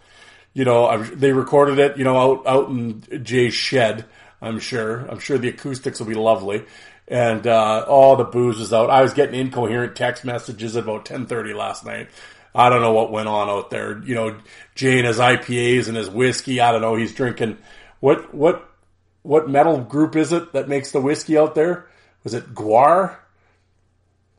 you 0.53 0.65
know, 0.65 0.87
I'm, 0.87 1.17
they 1.17 1.31
recorded 1.31 1.79
it, 1.79 1.97
you 1.97 2.03
know, 2.03 2.17
out 2.17 2.47
out 2.47 2.69
in 2.69 3.23
Jay's 3.23 3.53
shed. 3.53 4.05
I'm 4.41 4.59
sure. 4.59 5.05
I'm 5.09 5.19
sure 5.19 5.37
the 5.37 5.49
acoustics 5.49 5.99
will 5.99 6.07
be 6.07 6.15
lovely. 6.15 6.65
And 7.07 7.47
uh, 7.47 7.85
all 7.87 8.15
the 8.15 8.23
booze 8.23 8.59
was 8.59 8.73
out. 8.73 8.89
I 8.89 9.01
was 9.01 9.13
getting 9.13 9.39
incoherent 9.39 9.95
text 9.95 10.25
messages 10.25 10.75
at 10.75 10.83
about 10.83 11.05
10:30 11.05 11.55
last 11.55 11.85
night. 11.85 12.09
I 12.53 12.69
don't 12.69 12.81
know 12.81 12.93
what 12.93 13.11
went 13.11 13.27
on 13.27 13.49
out 13.49 13.69
there. 13.69 14.01
You 14.03 14.15
know, 14.15 14.37
Jay 14.75 14.97
and 14.97 15.07
his 15.07 15.19
IPAs 15.19 15.87
and 15.87 15.95
his 15.95 16.09
whiskey. 16.09 16.59
I 16.59 16.71
don't 16.71 16.81
know. 16.81 16.95
He's 16.95 17.13
drinking 17.13 17.57
what 17.99 18.33
what 18.33 18.69
what 19.21 19.49
metal 19.49 19.79
group 19.79 20.15
is 20.15 20.31
it 20.31 20.53
that 20.53 20.69
makes 20.69 20.91
the 20.91 21.01
whiskey 21.01 21.37
out 21.37 21.55
there? 21.55 21.87
Was 22.23 22.33
it 22.33 22.53
GWAR? 22.53 23.17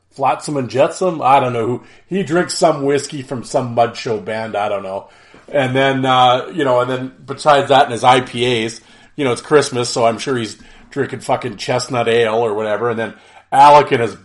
Flotsam 0.09 0.57
and 0.57 0.69
Jetsam? 0.69 1.21
I 1.21 1.39
don't 1.39 1.53
know 1.53 1.65
who. 1.65 1.83
He 2.07 2.23
drinks 2.23 2.55
some 2.55 2.83
whiskey 2.83 3.21
from 3.21 3.43
some 3.43 3.73
mud 3.75 3.95
show 3.95 4.19
band. 4.19 4.55
I 4.55 4.67
don't 4.67 4.83
know. 4.83 5.09
And 5.47 5.75
then, 5.75 6.05
uh, 6.05 6.51
you 6.53 6.65
know, 6.65 6.81
and 6.81 6.89
then 6.89 7.15
besides 7.25 7.69
that 7.69 7.83
and 7.83 7.93
his 7.93 8.03
IPAs, 8.03 8.81
you 9.15 9.23
know, 9.23 9.31
it's 9.31 9.41
Christmas, 9.41 9.89
so 9.89 10.05
I'm 10.05 10.17
sure 10.17 10.37
he's 10.37 10.61
drinking 10.89 11.21
fucking 11.21 11.57
chestnut 11.57 12.07
ale 12.07 12.35
or 12.35 12.53
whatever. 12.53 12.89
And 12.89 12.99
then 12.99 13.13
Alec 13.51 13.91
and 13.91 14.01
his 14.01 14.17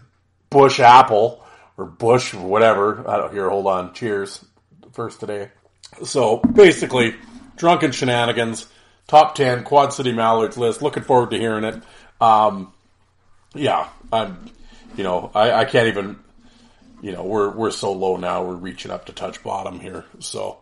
Busch 0.50 0.80
Apple 0.80 1.44
or 1.76 1.84
Bush 1.84 2.34
or 2.34 2.46
whatever. 2.46 3.08
I 3.08 3.16
don't 3.16 3.32
here. 3.32 3.48
Hold 3.48 3.66
on. 3.66 3.94
Cheers. 3.94 4.44
First 4.92 5.20
today. 5.20 5.50
So 6.04 6.38
basically, 6.38 7.14
drunken 7.56 7.92
shenanigans, 7.92 8.66
top 9.06 9.34
10 9.34 9.64
Quad 9.64 9.92
City 9.92 10.12
Mallards 10.12 10.56
list. 10.56 10.82
Looking 10.82 11.02
forward 11.02 11.30
to 11.30 11.38
hearing 11.38 11.64
it. 11.64 11.82
Um, 12.20 12.72
yeah, 13.54 13.88
I'm, 14.12 14.50
you 14.96 15.04
know, 15.04 15.30
I, 15.34 15.52
I 15.52 15.64
can't 15.64 15.88
even, 15.88 16.18
you 17.02 17.12
know, 17.12 17.24
we're, 17.24 17.50
we're 17.50 17.70
so 17.70 17.92
low 17.92 18.16
now. 18.16 18.44
We're 18.44 18.54
reaching 18.54 18.90
up 18.90 19.06
to 19.06 19.12
touch 19.12 19.42
bottom 19.42 19.80
here. 19.80 20.04
So, 20.20 20.58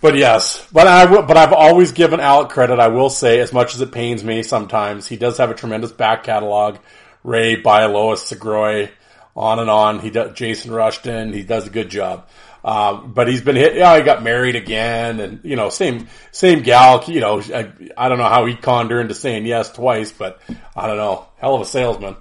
but 0.00 0.16
yes, 0.16 0.66
but 0.72 0.86
I 0.86 1.06
but 1.22 1.36
I've 1.36 1.52
always 1.52 1.92
given 1.92 2.20
Alec 2.20 2.50
credit. 2.50 2.78
I 2.78 2.88
will 2.88 3.10
say, 3.10 3.40
as 3.40 3.52
much 3.52 3.74
as 3.74 3.80
it 3.80 3.90
pains 3.90 4.22
me 4.22 4.42
sometimes, 4.42 5.08
he 5.08 5.16
does 5.16 5.38
have 5.38 5.50
a 5.50 5.54
tremendous 5.54 5.92
back 5.92 6.22
catalog. 6.22 6.78
Ray, 7.24 7.60
Bialois, 7.60 8.14
Segroy, 8.14 8.90
on 9.38 9.60
and 9.60 9.70
on. 9.70 10.00
He 10.00 10.10
does 10.10 10.34
Jason 10.34 10.72
Rushton. 10.72 11.32
He 11.32 11.44
does 11.44 11.66
a 11.66 11.70
good 11.70 11.88
job. 11.88 12.28
Um, 12.64 13.12
but 13.12 13.28
he's 13.28 13.40
been 13.40 13.56
hit. 13.56 13.76
Yeah, 13.76 13.96
he 13.96 14.02
got 14.02 14.22
married 14.22 14.56
again, 14.56 15.20
and 15.20 15.40
you 15.44 15.54
know, 15.54 15.70
same 15.70 16.08
same 16.32 16.62
gal. 16.62 17.04
You 17.06 17.20
know, 17.20 17.40
I, 17.40 17.72
I 17.96 18.08
don't 18.08 18.18
know 18.18 18.28
how 18.28 18.46
he 18.46 18.56
conned 18.56 18.90
her 18.90 19.00
into 19.00 19.14
saying 19.14 19.46
yes 19.46 19.72
twice, 19.72 20.10
but 20.10 20.40
I 20.76 20.86
don't 20.86 20.96
know. 20.96 21.28
Hell 21.36 21.54
of 21.54 21.60
a 21.60 21.64
salesman. 21.64 22.16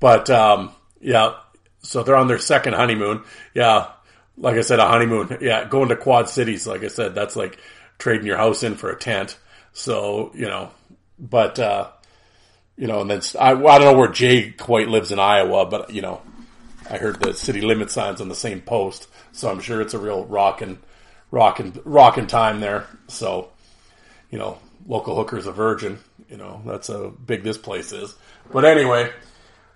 But 0.00 0.28
um, 0.28 0.72
yeah, 1.00 1.36
so 1.80 2.02
they're 2.02 2.16
on 2.16 2.26
their 2.26 2.38
second 2.38 2.74
honeymoon. 2.74 3.22
Yeah, 3.54 3.92
like 4.36 4.56
I 4.56 4.62
said, 4.62 4.80
a 4.80 4.88
honeymoon. 4.88 5.38
Yeah, 5.40 5.66
going 5.68 5.88
to 5.90 5.96
Quad 5.96 6.28
Cities. 6.28 6.66
Like 6.66 6.82
I 6.82 6.88
said, 6.88 7.14
that's 7.14 7.36
like 7.36 7.58
trading 7.96 8.26
your 8.26 8.38
house 8.38 8.64
in 8.64 8.74
for 8.74 8.90
a 8.90 8.98
tent. 8.98 9.38
So 9.72 10.32
you 10.34 10.46
know, 10.46 10.70
but 11.16 11.60
uh, 11.60 11.90
you 12.76 12.88
know, 12.88 13.02
and 13.02 13.10
then 13.10 13.22
I, 13.38 13.52
I 13.52 13.78
don't 13.78 13.92
know 13.92 13.98
where 13.98 14.08
Jay 14.08 14.50
quite 14.50 14.88
lives 14.88 15.12
in 15.12 15.20
Iowa, 15.20 15.66
but 15.66 15.90
you 15.90 16.02
know, 16.02 16.20
I 16.90 16.98
heard 16.98 17.20
the 17.20 17.34
city 17.34 17.60
limit 17.60 17.90
signs 17.90 18.20
on 18.20 18.28
the 18.28 18.34
same 18.34 18.60
post, 18.60 19.08
so 19.32 19.50
I'm 19.50 19.60
sure 19.60 19.80
it's 19.80 19.94
a 19.94 19.98
real 19.98 20.24
rockin', 20.24 20.78
rockin', 21.30 21.80
rockin' 21.84 22.26
time 22.26 22.60
there. 22.60 22.86
So, 23.08 23.50
you 24.30 24.38
know, 24.38 24.58
local 24.86 25.16
hooker's 25.16 25.46
a 25.46 25.52
virgin. 25.52 25.98
You 26.28 26.36
know, 26.36 26.62
that's 26.64 26.88
how 26.88 27.08
big 27.08 27.42
this 27.42 27.58
place 27.58 27.92
is. 27.92 28.14
But 28.52 28.64
anyway, 28.64 29.12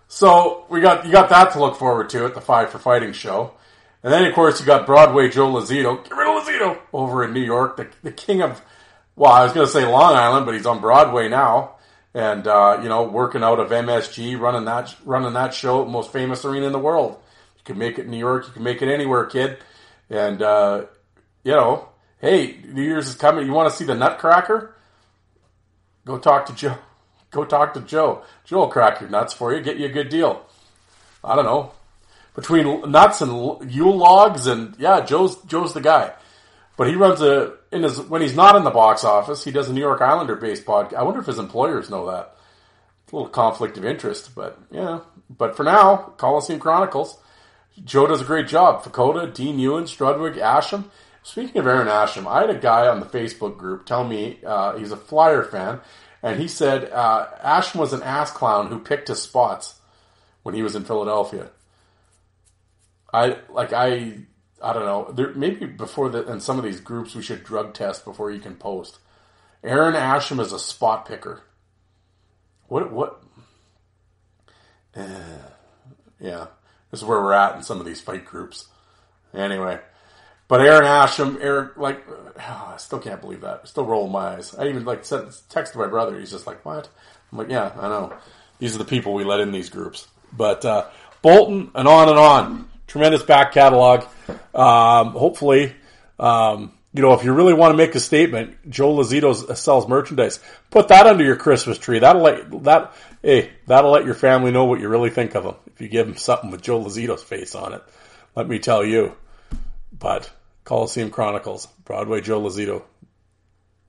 so 0.08 0.66
we 0.68 0.80
got 0.80 1.06
you 1.06 1.12
got 1.12 1.28
that 1.30 1.52
to 1.52 1.60
look 1.60 1.76
forward 1.76 2.10
to 2.10 2.24
at 2.24 2.34
the 2.34 2.40
Five 2.40 2.70
for 2.70 2.78
Fighting 2.78 3.12
show, 3.12 3.52
and 4.02 4.12
then 4.12 4.24
of 4.24 4.34
course 4.34 4.60
you 4.60 4.66
got 4.66 4.86
Broadway 4.86 5.28
Joe 5.28 5.48
Lazito. 5.48 6.02
Get 6.02 6.16
rid 6.16 6.28
of 6.28 6.44
Lazito 6.44 6.78
over 6.92 7.24
in 7.24 7.32
New 7.32 7.42
York, 7.42 7.76
the 7.76 7.88
the 8.02 8.12
king 8.12 8.42
of. 8.42 8.62
Well, 9.16 9.32
I 9.32 9.44
was 9.44 9.52
going 9.52 9.66
to 9.66 9.72
say 9.72 9.84
Long 9.84 10.14
Island, 10.14 10.46
but 10.46 10.54
he's 10.54 10.64
on 10.64 10.80
Broadway 10.80 11.28
now 11.28 11.74
and 12.14 12.46
uh, 12.46 12.80
you 12.82 12.88
know, 12.88 13.04
working 13.04 13.42
out 13.42 13.60
of 13.60 13.70
MSG, 13.70 14.38
running 14.38 14.64
that 14.64 14.94
running 15.04 15.32
that 15.34 15.54
show, 15.54 15.84
most 15.84 16.12
famous 16.12 16.44
arena 16.44 16.66
in 16.66 16.72
the 16.72 16.78
world. 16.78 17.18
You 17.56 17.64
can 17.64 17.78
make 17.78 17.98
it 17.98 18.06
in 18.06 18.10
New 18.10 18.18
York, 18.18 18.46
you 18.46 18.52
can 18.52 18.62
make 18.62 18.82
it 18.82 18.92
anywhere, 18.92 19.26
kid. 19.26 19.58
And 20.08 20.42
uh, 20.42 20.86
you 21.44 21.52
know, 21.52 21.88
hey, 22.20 22.58
New 22.64 22.82
Year's 22.82 23.08
is 23.08 23.14
coming. 23.14 23.46
You 23.46 23.52
want 23.52 23.70
to 23.70 23.76
see 23.76 23.84
the 23.84 23.94
Nutcracker? 23.94 24.74
Go 26.04 26.18
talk 26.18 26.46
to 26.46 26.54
Joe. 26.54 26.78
Go 27.30 27.44
talk 27.44 27.74
to 27.74 27.80
Joe. 27.80 28.22
Joe 28.44 28.58
will 28.58 28.68
crack 28.68 29.00
your 29.00 29.08
nuts 29.08 29.32
for 29.32 29.54
you, 29.54 29.62
get 29.62 29.76
you 29.76 29.86
a 29.86 29.90
good 29.90 30.08
deal. 30.08 30.44
I 31.22 31.36
don't 31.36 31.44
know. 31.44 31.72
Between 32.34 32.90
nuts 32.90 33.20
and 33.20 33.70
Yule 33.70 33.96
logs, 33.96 34.48
and 34.48 34.74
yeah, 34.78 35.00
Joe's 35.04 35.40
Joe's 35.42 35.74
the 35.74 35.80
guy. 35.80 36.12
But 36.76 36.88
he 36.88 36.94
runs 36.94 37.20
a 37.20 37.54
in 37.72 37.82
his 37.82 38.00
when 38.00 38.22
he's 38.22 38.34
not 38.34 38.56
in 38.56 38.64
the 38.64 38.70
box 38.70 39.04
office, 39.04 39.44
he 39.44 39.50
does 39.50 39.68
a 39.68 39.72
New 39.72 39.80
York 39.80 40.00
Islander 40.00 40.36
based 40.36 40.64
podcast. 40.64 40.94
I 40.94 41.02
wonder 41.02 41.20
if 41.20 41.26
his 41.26 41.38
employers 41.38 41.90
know 41.90 42.10
that. 42.10 42.36
It's 43.04 43.12
a 43.12 43.16
little 43.16 43.30
conflict 43.30 43.78
of 43.78 43.84
interest, 43.84 44.34
but 44.34 44.58
yeah. 44.70 45.00
But 45.28 45.56
for 45.56 45.64
now, 45.64 45.96
Coliseum 46.16 46.60
Chronicles. 46.60 47.18
Joe 47.84 48.06
does 48.06 48.20
a 48.20 48.24
great 48.24 48.48
job. 48.48 48.82
Vukota, 48.82 49.32
Dean 49.32 49.58
Ewen, 49.58 49.84
Strudwick, 49.84 50.36
Asham. 50.36 50.90
Speaking 51.22 51.60
of 51.60 51.66
Aaron 51.66 51.88
Asham, 51.88 52.26
I 52.26 52.40
had 52.40 52.50
a 52.50 52.58
guy 52.58 52.88
on 52.88 53.00
the 53.00 53.06
Facebook 53.06 53.56
group 53.56 53.86
tell 53.86 54.04
me 54.04 54.38
uh, 54.44 54.76
he's 54.76 54.92
a 54.92 54.96
Flyer 54.96 55.44
fan, 55.44 55.80
and 56.22 56.40
he 56.40 56.48
said 56.48 56.90
uh, 56.90 57.26
Asham 57.44 57.76
was 57.76 57.92
an 57.92 58.02
ass 58.02 58.30
clown 58.30 58.68
who 58.68 58.78
picked 58.78 59.08
his 59.08 59.22
spots 59.22 59.80
when 60.42 60.54
he 60.54 60.62
was 60.62 60.74
in 60.74 60.84
Philadelphia. 60.84 61.50
I 63.12 63.36
like 63.50 63.72
I 63.72 64.18
I 64.62 64.72
don't 64.72 64.84
know. 64.84 65.12
There, 65.12 65.32
maybe 65.34 65.66
before 65.66 66.10
that, 66.10 66.28
in 66.28 66.40
some 66.40 66.58
of 66.58 66.64
these 66.64 66.80
groups 66.80 67.14
we 67.14 67.22
should 67.22 67.44
drug 67.44 67.74
test 67.74 68.04
before 68.04 68.30
you 68.30 68.40
can 68.40 68.56
post. 68.56 68.98
Aaron 69.64 69.94
Asham 69.94 70.40
is 70.40 70.52
a 70.52 70.58
spot 70.58 71.06
picker. 71.06 71.42
What 72.68 72.92
what? 72.92 73.22
Uh, 74.94 75.50
yeah, 76.18 76.46
this 76.90 77.00
is 77.00 77.06
where 77.06 77.20
we're 77.20 77.32
at 77.32 77.56
in 77.56 77.62
some 77.62 77.80
of 77.80 77.86
these 77.86 78.00
fight 78.00 78.24
groups. 78.24 78.68
Anyway, 79.32 79.78
but 80.48 80.60
Aaron 80.60 80.84
Asham, 80.84 81.38
Eric, 81.40 81.76
like, 81.76 82.04
oh, 82.08 82.72
I 82.74 82.76
still 82.78 82.98
can't 82.98 83.20
believe 83.20 83.42
that. 83.42 83.68
still 83.68 83.86
rolling 83.86 84.12
my 84.12 84.34
eyes. 84.34 84.54
I 84.54 84.68
even 84.68 84.84
like 84.84 85.04
sent 85.04 85.32
text 85.48 85.72
to 85.72 85.78
my 85.78 85.86
brother. 85.86 86.18
He's 86.18 86.32
just 86.32 86.46
like, 86.46 86.64
"What?" 86.64 86.88
I'm 87.30 87.38
like, 87.38 87.48
"Yeah, 87.50 87.72
I 87.78 87.88
know. 87.88 88.12
These 88.58 88.74
are 88.74 88.78
the 88.78 88.84
people 88.84 89.14
we 89.14 89.24
let 89.24 89.40
in 89.40 89.52
these 89.52 89.70
groups." 89.70 90.08
But 90.32 90.64
uh, 90.64 90.86
Boulton 91.22 91.70
and 91.74 91.88
on 91.88 92.08
and 92.08 92.18
on. 92.18 92.68
Tremendous 92.90 93.22
back 93.22 93.52
catalog. 93.52 94.04
Um, 94.52 95.12
hopefully, 95.12 95.76
um, 96.18 96.72
you 96.92 97.02
know, 97.02 97.12
if 97.12 97.22
you 97.22 97.32
really 97.32 97.54
want 97.54 97.72
to 97.72 97.76
make 97.76 97.94
a 97.94 98.00
statement, 98.00 98.68
Joe 98.68 98.92
Lazito 98.92 99.56
sells 99.56 99.86
merchandise. 99.86 100.40
Put 100.70 100.88
that 100.88 101.06
under 101.06 101.22
your 101.22 101.36
Christmas 101.36 101.78
tree. 101.78 102.00
That'll 102.00 102.22
let 102.22 102.64
that 102.64 102.92
hey, 103.22 103.52
that'll 103.68 103.92
let 103.92 104.06
your 104.06 104.16
family 104.16 104.50
know 104.50 104.64
what 104.64 104.80
you 104.80 104.88
really 104.88 105.10
think 105.10 105.36
of 105.36 105.44
them. 105.44 105.54
If 105.68 105.80
you 105.80 105.86
give 105.86 106.08
them 106.08 106.16
something 106.16 106.50
with 106.50 106.62
Joe 106.62 106.82
Lazito's 106.82 107.22
face 107.22 107.54
on 107.54 107.74
it, 107.74 107.82
let 108.34 108.48
me 108.48 108.58
tell 108.58 108.84
you. 108.84 109.14
But 109.96 110.28
Coliseum 110.64 111.10
Chronicles, 111.10 111.66
Broadway 111.84 112.22
Joe 112.22 112.40
Lazito, 112.40 112.82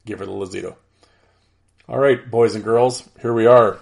give 0.06 0.20
her 0.20 0.28
the 0.28 0.32
Lazito. 0.32 0.76
All 1.88 1.98
right, 1.98 2.30
boys 2.30 2.54
and 2.54 2.64
girls, 2.64 3.10
here 3.20 3.34
we 3.34 3.48
are. 3.48 3.80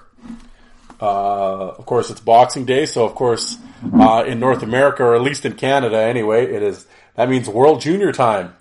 Uh, 1.01 1.69
of 1.69 1.85
course, 1.85 2.09
it's 2.09 2.19
Boxing 2.19 2.65
Day, 2.65 2.85
so 2.85 3.05
of 3.05 3.15
course, 3.15 3.57
uh, 3.93 4.23
in 4.27 4.39
North 4.39 4.63
America, 4.63 5.03
or 5.03 5.15
at 5.15 5.21
least 5.21 5.45
in 5.45 5.53
Canada 5.53 5.97
anyway, 5.97 6.51
it 6.51 6.61
is, 6.61 6.85
that 7.15 7.29
means 7.29 7.47
World 7.47 7.81
Junior 7.81 8.11
time. 8.11 8.55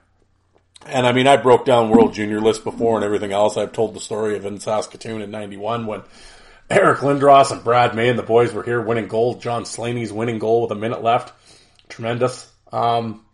And 0.87 1.07
I 1.07 1.13
mean, 1.13 1.27
I 1.27 1.37
broke 1.37 1.65
down 1.65 1.91
World 1.91 2.15
Junior 2.15 2.41
list 2.41 2.65
before 2.65 2.97
and 2.97 3.05
everything 3.05 3.33
else. 3.33 3.57
I've 3.57 3.73
told 3.73 3.95
the 3.95 4.01
story 4.01 4.37
of 4.37 4.45
in 4.45 4.61
Saskatoon 4.61 5.21
in 5.21 5.31
91 5.31 5.87
when 5.87 6.03
Eric 6.71 7.01
Lindros 7.01 7.51
and 7.51 7.65
Brad 7.65 7.95
May 7.95 8.09
and 8.09 8.19
the 8.19 8.23
boys 8.23 8.53
were 8.53 8.63
here 8.63 8.81
winning 8.81 9.09
gold. 9.09 9.43
John 9.43 9.65
Slaney's 9.65 10.13
winning 10.13 10.39
goal 10.39 10.63
with 10.63 10.71
a 10.71 10.77
minute 10.77 11.03
left. 11.03 11.33
Tremendous. 11.89 12.51
Um, 12.73 13.25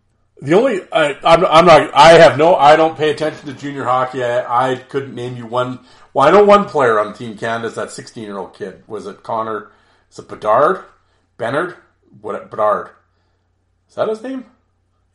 the 0.45 0.55
only, 0.55 0.81
I, 0.93 1.19
I'm, 1.25 1.45
I'm 1.45 1.67
not, 1.67 1.95
I 1.95 2.13
have 2.13 2.39
no, 2.39 2.55
I 2.55 2.77
don't 2.77 2.97
pay 2.97 3.11
attention 3.11 3.47
to 3.47 3.55
junior 3.55 3.85
hockey. 3.85 4.23
I, 4.23 4.73
I 4.73 4.77
couldn't 4.77 5.15
name 5.15 5.37
you 5.37 5.47
one. 5.47 5.81
Well, 6.13 6.29
I 6.29 6.31
know 6.31 6.45
one 6.45 6.67
player 6.67 6.99
on 6.99 7.15
Team 7.15 7.37
Canada 7.37 7.69
is 7.69 7.75
that 7.77 7.91
16 7.91 8.23
year 8.23 8.39
old 8.39 8.55
kid. 8.55 8.85
Was 8.87 9.07
it 9.07 9.23
Connor? 9.23 9.71
Is 10.11 10.19
it 10.19 10.29
Bedard? 10.29 10.85
Bernard? 11.37 11.77
What, 12.21 12.51
Bedard. 12.51 12.91
Is 13.89 13.95
that 13.97 14.09
his 14.09 14.23
name? 14.23 14.45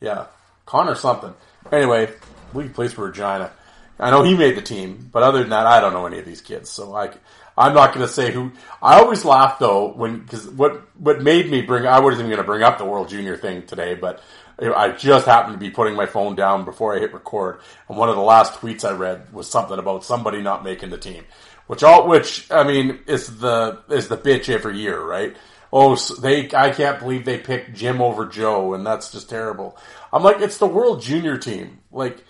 Yeah. 0.00 0.26
Connor 0.66 0.94
something. 0.94 1.34
Anyway, 1.72 2.10
he 2.54 2.68
plays 2.68 2.92
for 2.92 3.06
Regina. 3.06 3.52
I 3.98 4.10
know 4.10 4.22
he 4.22 4.34
made 4.34 4.56
the 4.56 4.62
team, 4.62 5.10
but 5.12 5.22
other 5.22 5.40
than 5.40 5.50
that, 5.50 5.66
I 5.66 5.80
don't 5.80 5.92
know 5.92 6.06
any 6.06 6.18
of 6.18 6.24
these 6.24 6.40
kids. 6.40 6.70
So 6.70 6.94
I, 6.94 7.10
I'm 7.56 7.74
not 7.74 7.92
going 7.92 8.06
to 8.06 8.12
say 8.12 8.32
who. 8.32 8.52
I 8.82 8.98
always 8.98 9.24
laugh 9.24 9.58
though 9.58 9.92
when 9.92 10.20
because 10.20 10.48
what 10.48 10.82
what 10.98 11.22
made 11.22 11.50
me 11.50 11.60
bring 11.60 11.86
I 11.86 12.00
wasn't 12.00 12.20
even 12.20 12.30
going 12.30 12.42
to 12.42 12.46
bring 12.46 12.62
up 12.62 12.78
the 12.78 12.86
World 12.86 13.10
Junior 13.10 13.36
thing 13.36 13.66
today, 13.66 13.94
but 13.94 14.22
I 14.60 14.92
just 14.92 15.26
happened 15.26 15.54
to 15.54 15.58
be 15.58 15.70
putting 15.70 15.96
my 15.96 16.06
phone 16.06 16.34
down 16.36 16.64
before 16.64 16.94
I 16.94 16.98
hit 17.00 17.14
record, 17.14 17.60
and 17.88 17.98
one 17.98 18.08
of 18.08 18.16
the 18.16 18.22
last 18.22 18.54
tweets 18.54 18.84
I 18.84 18.92
read 18.92 19.32
was 19.32 19.48
something 19.48 19.78
about 19.78 20.04
somebody 20.04 20.42
not 20.42 20.64
making 20.64 20.90
the 20.90 20.98
team, 20.98 21.24
which 21.66 21.82
all 21.82 22.08
which 22.08 22.50
I 22.50 22.64
mean 22.64 23.00
is 23.06 23.38
the 23.38 23.82
is 23.88 24.08
the 24.08 24.16
bitch 24.16 24.48
every 24.48 24.78
year, 24.78 25.02
right? 25.02 25.36
Oh, 25.72 25.94
so 25.94 26.14
they 26.14 26.50
I 26.54 26.70
can't 26.70 26.98
believe 26.98 27.24
they 27.24 27.38
picked 27.38 27.74
Jim 27.74 28.02
over 28.02 28.26
Joe, 28.26 28.74
and 28.74 28.86
that's 28.86 29.12
just 29.12 29.30
terrible. 29.30 29.76
I'm 30.12 30.22
like, 30.22 30.40
it's 30.40 30.58
the 30.58 30.66
World 30.66 31.02
Junior 31.02 31.38
team, 31.38 31.80
like. 31.92 32.24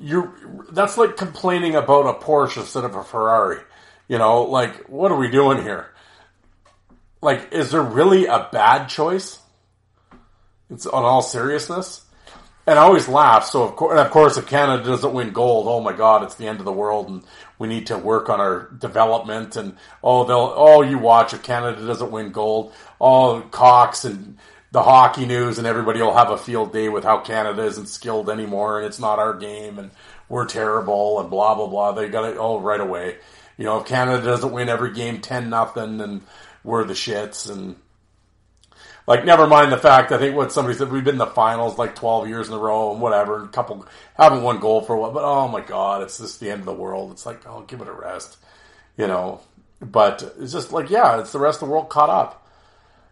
you're 0.00 0.32
that's 0.70 0.96
like 0.96 1.16
complaining 1.16 1.74
about 1.74 2.06
a 2.06 2.24
Porsche 2.24 2.58
instead 2.58 2.84
of 2.84 2.94
a 2.94 3.02
Ferrari. 3.02 3.58
You 4.06 4.16
know, 4.18 4.42
like 4.42 4.86
what 4.88 5.10
are 5.10 5.18
we 5.18 5.28
doing 5.28 5.60
here? 5.62 5.90
Like, 7.20 7.52
is 7.52 7.72
there 7.72 7.82
really 7.82 8.26
a 8.26 8.48
bad 8.52 8.86
choice? 8.86 9.40
It's 10.70 10.86
on 10.86 11.04
all 11.04 11.22
seriousness. 11.22 12.04
And 12.66 12.78
I 12.78 12.82
always 12.82 13.08
laugh. 13.08 13.44
So 13.46 13.62
of 13.62 13.76
course, 13.76 13.92
and 13.92 14.00
of 14.00 14.10
course, 14.10 14.36
if 14.36 14.46
Canada 14.46 14.84
doesn't 14.84 15.14
win 15.14 15.30
gold, 15.30 15.66
oh 15.68 15.80
my 15.80 15.94
God, 15.94 16.22
it's 16.22 16.34
the 16.34 16.46
end 16.46 16.58
of 16.58 16.66
the 16.66 16.72
world, 16.72 17.08
and 17.08 17.22
we 17.58 17.66
need 17.66 17.86
to 17.86 17.96
work 17.96 18.28
on 18.28 18.40
our 18.40 18.68
development. 18.78 19.56
And 19.56 19.76
oh, 20.04 20.24
they'll 20.24 20.52
oh, 20.54 20.82
you 20.82 20.98
watch 20.98 21.32
if 21.32 21.42
Canada 21.42 21.86
doesn't 21.86 22.10
win 22.10 22.30
gold, 22.30 22.74
all 22.98 23.40
Cox 23.40 24.04
and 24.04 24.36
the 24.70 24.82
hockey 24.82 25.24
news 25.24 25.56
and 25.56 25.66
everybody 25.66 26.02
will 26.02 26.14
have 26.14 26.30
a 26.30 26.36
field 26.36 26.74
day 26.74 26.90
with 26.90 27.04
how 27.04 27.20
Canada 27.20 27.62
isn't 27.64 27.86
skilled 27.86 28.28
anymore 28.28 28.78
and 28.78 28.86
it's 28.86 28.98
not 28.98 29.18
our 29.18 29.32
game 29.32 29.78
and 29.78 29.90
we're 30.28 30.44
terrible 30.44 31.20
and 31.20 31.30
blah 31.30 31.54
blah 31.54 31.68
blah. 31.68 31.92
They 31.92 32.10
got 32.10 32.28
it 32.28 32.36
all 32.36 32.60
right 32.60 32.80
away. 32.80 33.16
You 33.56 33.64
know, 33.64 33.80
if 33.80 33.86
Canada 33.86 34.22
doesn't 34.22 34.52
win 34.52 34.68
every 34.68 34.92
game 34.92 35.22
ten 35.22 35.48
nothing, 35.48 36.02
and 36.02 36.22
we're 36.62 36.84
the 36.84 36.92
shits 36.92 37.50
and 37.50 37.76
like, 39.08 39.24
never 39.24 39.46
mind 39.46 39.72
the 39.72 39.78
fact. 39.78 40.12
I 40.12 40.18
think 40.18 40.36
what 40.36 40.52
somebody 40.52 40.76
said 40.76 40.92
we've 40.92 41.02
been 41.02 41.14
in 41.14 41.18
the 41.18 41.26
finals 41.26 41.78
like 41.78 41.94
twelve 41.94 42.28
years 42.28 42.48
in 42.48 42.54
a 42.54 42.58
row 42.58 42.92
and 42.92 43.00
whatever. 43.00 43.36
And 43.36 43.46
a 43.46 43.50
couple 43.50 43.86
haven't 44.18 44.42
won 44.42 44.60
gold 44.60 44.86
for 44.86 44.94
a 44.94 45.00
while, 45.00 45.12
but 45.12 45.24
oh 45.24 45.48
my 45.48 45.62
god, 45.62 46.02
it's 46.02 46.18
just 46.18 46.40
the 46.40 46.50
end 46.50 46.60
of 46.60 46.66
the 46.66 46.74
world. 46.74 47.12
It's 47.12 47.24
like, 47.24 47.40
oh, 47.46 47.62
give 47.62 47.80
it 47.80 47.88
a 47.88 47.92
rest, 47.92 48.36
you 48.98 49.06
know. 49.06 49.40
But 49.80 50.34
it's 50.38 50.52
just 50.52 50.72
like, 50.72 50.90
yeah, 50.90 51.20
it's 51.20 51.32
the 51.32 51.38
rest 51.38 51.62
of 51.62 51.68
the 51.68 51.72
world 51.72 51.88
caught 51.88 52.10
up, 52.10 52.46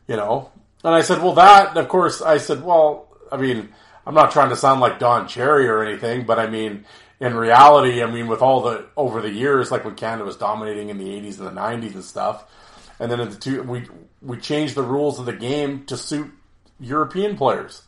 you 0.07 0.17
know. 0.17 0.51
And 0.85 0.95
I 0.95 1.01
said, 1.01 1.23
well, 1.23 1.33
that 1.33 1.75
of 1.75 1.89
course. 1.89 2.21
I 2.21 2.37
said, 2.37 2.63
well, 2.63 3.09
I 3.33 3.39
mean, 3.39 3.71
I'm 4.07 4.15
not 4.15 4.33
trying 4.33 4.51
to 4.51 4.57
sound 4.57 4.83
like 4.83 4.99
Don 4.99 5.27
Cherry 5.27 5.67
or 5.67 5.83
anything, 5.83 6.27
but 6.27 6.39
I 6.39 6.47
mean, 6.47 6.85
in 7.21 7.33
reality, 7.35 8.03
I 8.03 8.07
mean, 8.11 8.27
with 8.27 8.43
all 8.43 8.61
the 8.61 8.85
over 8.99 9.23
the 9.23 9.33
years, 9.33 9.71
like 9.71 9.87
when 9.87 9.95
Canada 9.95 10.25
was 10.25 10.37
dominating 10.37 10.91
in 10.91 10.99
the 10.99 11.09
'80s 11.09 11.39
and 11.39 11.47
the 11.47 11.59
'90s 11.59 11.95
and 11.95 12.05
stuff 12.05 12.45
and 12.99 13.11
then 13.11 13.21
in 13.21 13.31
the 13.31 13.37
two, 13.37 13.63
we 13.63 13.85
we 14.27 14.39
changed 14.39 14.75
the 14.75 14.83
rules 14.83 15.19
of 15.19 15.27
the 15.27 15.33
game 15.33 15.87
to 15.87 15.97
suit 15.97 16.33
European 16.81 17.37
players. 17.37 17.83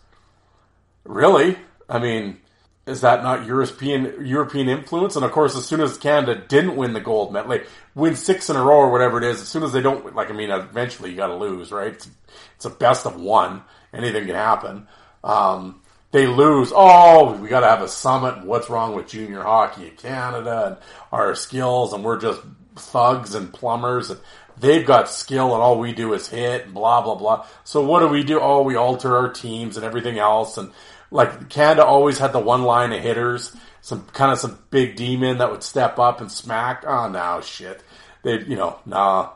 Really, 1.05 1.59
I 1.89 1.99
mean, 1.99 2.39
is 2.87 3.01
that 3.01 3.23
not 3.23 3.47
European 3.47 4.25
European 4.27 4.69
influence? 4.69 5.17
And 5.17 5.25
of 5.25 5.33
course, 5.33 5.57
as 5.57 5.67
soon 5.67 5.81
as 5.81 5.99
Canada 5.99 6.43
didn't 6.49 6.77
win 6.77 6.93
the 6.93 7.01
gold 7.01 7.33
medal, 7.33 7.51
like 7.51 7.67
win 7.95 8.17
six 8.17 8.49
in 8.49 8.57
a 8.57 8.63
row 8.63 8.79
or 8.79 8.91
whatever 8.91 9.19
it 9.19 9.25
is, 9.25 9.41
as 9.41 9.49
soon 9.49 9.63
as 9.63 9.73
they 9.73 9.83
don't, 9.83 10.15
like 10.15 10.31
I 10.31 10.33
mean, 10.33 10.51
eventually 10.51 11.11
you 11.11 11.17
got 11.17 11.27
to 11.27 11.37
lose, 11.37 11.73
right? 11.73 11.93
It's, 11.93 12.09
it's, 12.57 12.65
a 12.65 12.71
best 12.71 13.05
of 13.05 13.21
one. 13.21 13.63
Anything 13.93 14.27
can 14.27 14.35
happen. 14.35 14.87
Um, 15.25 15.83
they 16.13 16.27
lose. 16.27 16.73
Oh, 16.75 17.37
we 17.37 17.49
got 17.49 17.61
to 17.61 17.67
have 17.67 17.83
a 17.83 17.89
summit. 17.89 18.45
What's 18.45 18.71
wrong 18.71 18.95
with 18.95 19.09
junior 19.09 19.43
hockey 19.43 19.89
in 19.89 19.97
Canada 19.97 20.67
and 20.67 20.77
our 21.13 21.35
skills? 21.35 21.93
And 21.93 22.05
we're 22.05 22.21
just 22.21 22.41
thugs 22.77 23.35
and 23.35 23.53
plumbers. 23.53 24.11
And 24.11 24.21
they've 24.61 24.87
got 24.87 25.09
skill 25.09 25.55
and 25.55 25.63
all 25.63 25.79
we 25.79 25.93
do 25.93 26.13
is 26.15 26.29
hit 26.29 26.65
and 26.65 26.75
blah 26.75 27.03
blah 27.03 27.15
blah. 27.15 27.47
So 27.65 27.85
what 27.85 28.01
do 28.01 28.09
we 28.09 28.25
do? 28.25 28.41
Oh, 28.41 28.63
we 28.63 28.77
alter 28.77 29.17
our 29.17 29.31
teams 29.31 29.77
and 29.77 29.85
everything 29.85 30.19
else 30.19 30.59
and 30.59 30.73
like 31.11 31.49
Canada 31.49 31.85
always 31.85 32.19
had 32.19 32.33
the 32.33 32.39
one 32.39 32.63
line 32.63 32.93
of 32.93 33.01
hitters, 33.01 33.57
some 33.81 34.05
kind 34.13 34.31
of 34.31 34.39
some 34.39 34.59
big 34.71 34.97
demon 34.97 35.39
that 35.39 35.51
would 35.51 35.63
step 35.63 35.99
up 35.99 36.21
and 36.21 36.31
smack. 36.31 36.85
Ah, 36.87 37.07
oh 37.07 37.09
no, 37.09 37.41
shit. 37.41 37.83
They 38.23 38.41
you 38.41 38.57
know, 38.57 38.79
nah. 38.85 39.31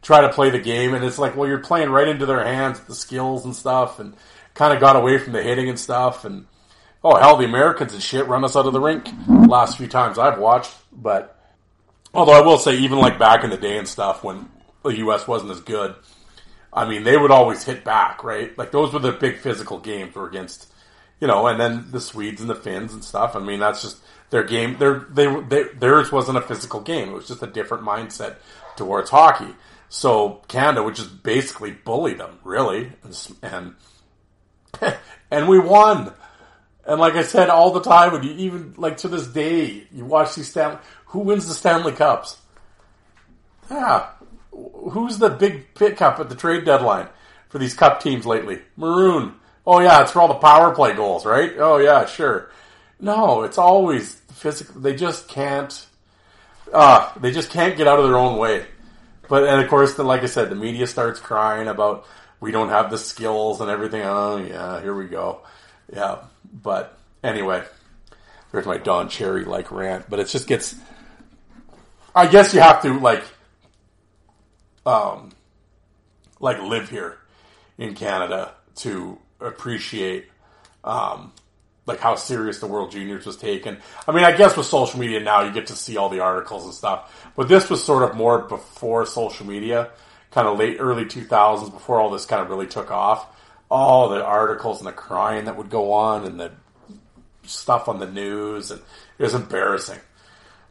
Try 0.00 0.20
to 0.22 0.32
play 0.32 0.50
the 0.50 0.60
game 0.60 0.94
and 0.94 1.04
it's 1.04 1.18
like, 1.18 1.36
well 1.36 1.48
you're 1.48 1.58
playing 1.58 1.90
right 1.90 2.08
into 2.08 2.24
their 2.24 2.44
hands, 2.44 2.80
the 2.80 2.94
skills 2.94 3.44
and 3.44 3.54
stuff 3.54 3.98
and 3.98 4.14
kind 4.54 4.72
of 4.72 4.80
got 4.80 4.96
away 4.96 5.18
from 5.18 5.32
the 5.32 5.42
hitting 5.42 5.68
and 5.68 5.78
stuff 5.78 6.24
and 6.24 6.46
oh 7.04 7.16
hell 7.16 7.36
the 7.36 7.44
Americans 7.44 7.94
and 7.94 8.02
shit 8.02 8.26
run 8.26 8.44
us 8.44 8.56
out 8.56 8.66
of 8.66 8.72
the 8.72 8.80
rink 8.80 9.08
last 9.28 9.76
few 9.76 9.86
times 9.86 10.18
I've 10.18 10.38
watched, 10.38 10.74
but 10.92 11.38
although 12.14 12.32
I 12.32 12.40
will 12.40 12.58
say 12.58 12.76
even 12.76 12.98
like 12.98 13.18
back 13.18 13.44
in 13.44 13.50
the 13.50 13.56
day 13.56 13.78
and 13.78 13.86
stuff 13.86 14.24
when 14.24 14.48
the 14.82 14.96
U.S. 14.98 15.26
wasn't 15.26 15.50
as 15.52 15.60
good. 15.60 15.94
I 16.72 16.88
mean, 16.88 17.04
they 17.04 17.16
would 17.16 17.30
always 17.30 17.64
hit 17.64 17.84
back, 17.84 18.22
right? 18.22 18.56
Like 18.56 18.70
those 18.70 18.92
were 18.92 18.98
the 18.98 19.12
big 19.12 19.38
physical 19.38 19.78
games 19.78 20.14
were 20.14 20.28
against, 20.28 20.72
you 21.20 21.26
know, 21.26 21.46
and 21.46 21.58
then 21.58 21.90
the 21.90 22.00
Swedes 22.00 22.40
and 22.40 22.50
the 22.50 22.54
Finns 22.54 22.92
and 22.92 23.04
stuff. 23.04 23.34
I 23.34 23.40
mean, 23.40 23.60
that's 23.60 23.82
just 23.82 23.98
their 24.30 24.44
game. 24.44 24.76
Their 24.78 25.06
they, 25.10 25.26
they 25.42 25.64
theirs 25.74 26.12
wasn't 26.12 26.38
a 26.38 26.42
physical 26.42 26.80
game. 26.80 27.08
It 27.08 27.14
was 27.14 27.28
just 27.28 27.42
a 27.42 27.46
different 27.46 27.84
mindset 27.84 28.36
towards 28.76 29.10
hockey. 29.10 29.54
So 29.88 30.42
Canada 30.48 30.82
would 30.82 30.94
just 30.94 31.22
basically 31.22 31.72
bully 31.72 32.14
them, 32.14 32.38
really, 32.44 32.92
and 33.02 33.74
and, 34.80 34.94
and 35.30 35.48
we 35.48 35.58
won. 35.58 36.12
And 36.84 37.00
like 37.00 37.14
I 37.14 37.22
said 37.22 37.50
all 37.50 37.72
the 37.72 37.82
time, 37.82 38.12
when 38.12 38.22
you 38.22 38.32
even 38.32 38.74
like 38.76 38.98
to 38.98 39.08
this 39.08 39.26
day, 39.26 39.86
you 39.92 40.04
watch 40.04 40.34
these 40.34 40.48
Stanley, 40.50 40.78
who 41.06 41.20
wins 41.20 41.46
the 41.46 41.54
Stanley 41.54 41.92
Cups? 41.92 42.38
Yeah, 43.70 44.08
who's 44.90 45.18
the 45.18 45.30
big 45.30 45.74
pickup 45.74 46.18
at 46.20 46.28
the 46.28 46.34
trade 46.34 46.64
deadline 46.64 47.08
for 47.48 47.58
these 47.58 47.74
cup 47.74 48.00
teams 48.00 48.26
lately? 48.26 48.60
Maroon. 48.76 49.34
Oh 49.66 49.80
yeah, 49.80 50.02
it's 50.02 50.12
for 50.12 50.20
all 50.20 50.28
the 50.28 50.34
power 50.34 50.74
play 50.74 50.94
goals, 50.94 51.26
right? 51.26 51.52
Oh 51.58 51.76
yeah, 51.78 52.06
sure. 52.06 52.50
No, 53.00 53.42
it's 53.42 53.58
always 53.58 54.14
physical. 54.32 54.80
They 54.80 54.94
just 54.94 55.28
can't. 55.28 55.86
Uh, 56.72 57.12
they 57.20 57.30
just 57.30 57.50
can't 57.50 57.76
get 57.76 57.86
out 57.86 57.98
of 57.98 58.06
their 58.06 58.18
own 58.18 58.38
way. 58.38 58.66
But 59.28 59.44
and 59.44 59.62
of 59.62 59.68
course, 59.68 59.94
the, 59.94 60.04
like 60.04 60.22
I 60.22 60.26
said, 60.26 60.50
the 60.50 60.56
media 60.56 60.86
starts 60.86 61.20
crying 61.20 61.68
about 61.68 62.06
we 62.40 62.50
don't 62.50 62.70
have 62.70 62.90
the 62.90 62.98
skills 62.98 63.60
and 63.60 63.70
everything. 63.70 64.02
Oh 64.02 64.38
yeah, 64.38 64.80
here 64.80 64.94
we 64.94 65.06
go. 65.06 65.42
Yeah, 65.92 66.18
but 66.62 66.98
anyway, 67.22 67.62
there's 68.52 68.66
my 68.66 68.78
Don 68.78 69.08
Cherry 69.08 69.44
like 69.44 69.70
rant. 69.70 70.08
But 70.08 70.20
it 70.20 70.28
just 70.28 70.46
gets. 70.46 70.74
I 72.14 72.26
guess 72.26 72.54
you 72.54 72.60
have 72.60 72.82
to 72.82 72.98
like 72.98 73.22
um, 74.88 75.30
like 76.40 76.60
live 76.62 76.88
here 76.88 77.18
in 77.76 77.94
Canada 77.94 78.52
to 78.76 79.18
appreciate 79.38 80.26
um, 80.82 81.32
like 81.84 82.00
how 82.00 82.14
serious 82.14 82.58
the 82.60 82.66
World 82.66 82.90
Juniors 82.90 83.26
was 83.26 83.36
taken. 83.36 83.78
I 84.06 84.12
mean, 84.12 84.24
I 84.24 84.34
guess 84.34 84.56
with 84.56 84.66
social 84.66 84.98
media 84.98 85.20
now 85.20 85.42
you 85.42 85.52
get 85.52 85.66
to 85.66 85.76
see 85.76 85.98
all 85.98 86.08
the 86.08 86.20
articles 86.20 86.64
and 86.64 86.72
stuff, 86.72 87.30
but 87.36 87.48
this 87.48 87.68
was 87.68 87.84
sort 87.84 88.08
of 88.08 88.16
more 88.16 88.40
before 88.40 89.04
social 89.04 89.46
media, 89.46 89.90
kind 90.30 90.48
of 90.48 90.58
late 90.58 90.78
early 90.80 91.04
2000s 91.04 91.70
before 91.70 92.00
all 92.00 92.10
this 92.10 92.24
kind 92.24 92.42
of 92.42 92.48
really 92.48 92.66
took 92.66 92.90
off. 92.90 93.26
All 93.70 94.08
the 94.08 94.24
articles 94.24 94.78
and 94.78 94.86
the 94.86 94.92
crying 94.92 95.44
that 95.44 95.58
would 95.58 95.68
go 95.68 95.92
on 95.92 96.24
and 96.24 96.40
the 96.40 96.52
stuff 97.42 97.88
on 97.88 97.98
the 97.98 98.10
news 98.10 98.70
and 98.70 98.80
it 99.18 99.22
was 99.22 99.34
embarrassing. 99.34 99.98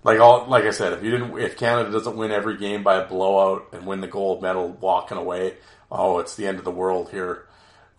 Like 0.08 0.22
all, 0.22 0.48
like 0.48 0.64
I 0.64 0.72
said, 0.72 0.94
if 0.94 1.04
you 1.04 1.12
didn't, 1.12 1.38
if 1.38 1.58
Canada 1.58 1.92
doesn't 1.92 2.16
win 2.16 2.32
every 2.32 2.56
game 2.56 2.82
by 2.82 2.96
a 2.96 3.06
blowout 3.06 3.68
and 3.74 3.86
win 3.86 4.00
the 4.00 4.08
gold 4.08 4.42
medal 4.42 4.70
walking 4.70 5.18
away, 5.18 5.56
oh, 5.92 6.20
it's 6.20 6.36
the 6.36 6.48
end 6.48 6.60
of 6.60 6.64
the 6.64 6.72
world 6.72 7.10
here. 7.10 7.46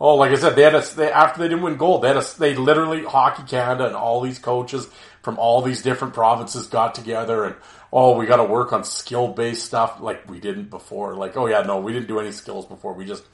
Oh, 0.00 0.14
like 0.14 0.30
I 0.30 0.36
said, 0.36 0.56
they 0.56 0.62
had 0.62 0.74
a, 0.74 0.80
they, 0.96 1.12
after 1.12 1.42
they 1.42 1.48
didn't 1.48 1.64
win 1.64 1.76
gold, 1.76 2.00
they 2.00 2.08
had 2.08 2.16
a, 2.16 2.24
they 2.38 2.54
literally 2.54 3.04
Hockey 3.04 3.42
Canada 3.42 3.84
and 3.84 3.94
all 3.94 4.22
these 4.22 4.38
coaches 4.38 4.88
from 5.20 5.38
all 5.38 5.60
these 5.60 5.82
different 5.82 6.14
provinces 6.14 6.66
got 6.66 6.94
together 6.94 7.44
and 7.44 7.56
oh, 7.92 8.16
we 8.16 8.24
got 8.24 8.36
to 8.36 8.44
work 8.44 8.72
on 8.72 8.84
skill 8.84 9.28
based 9.28 9.66
stuff 9.66 10.00
like 10.00 10.30
we 10.30 10.40
didn't 10.40 10.70
before. 10.70 11.14
Like, 11.14 11.36
oh 11.36 11.46
yeah, 11.46 11.60
no, 11.60 11.78
we 11.78 11.92
didn't 11.92 12.08
do 12.08 12.20
any 12.20 12.32
skills 12.32 12.64
before. 12.64 12.94
We 12.94 13.04
just 13.04 13.24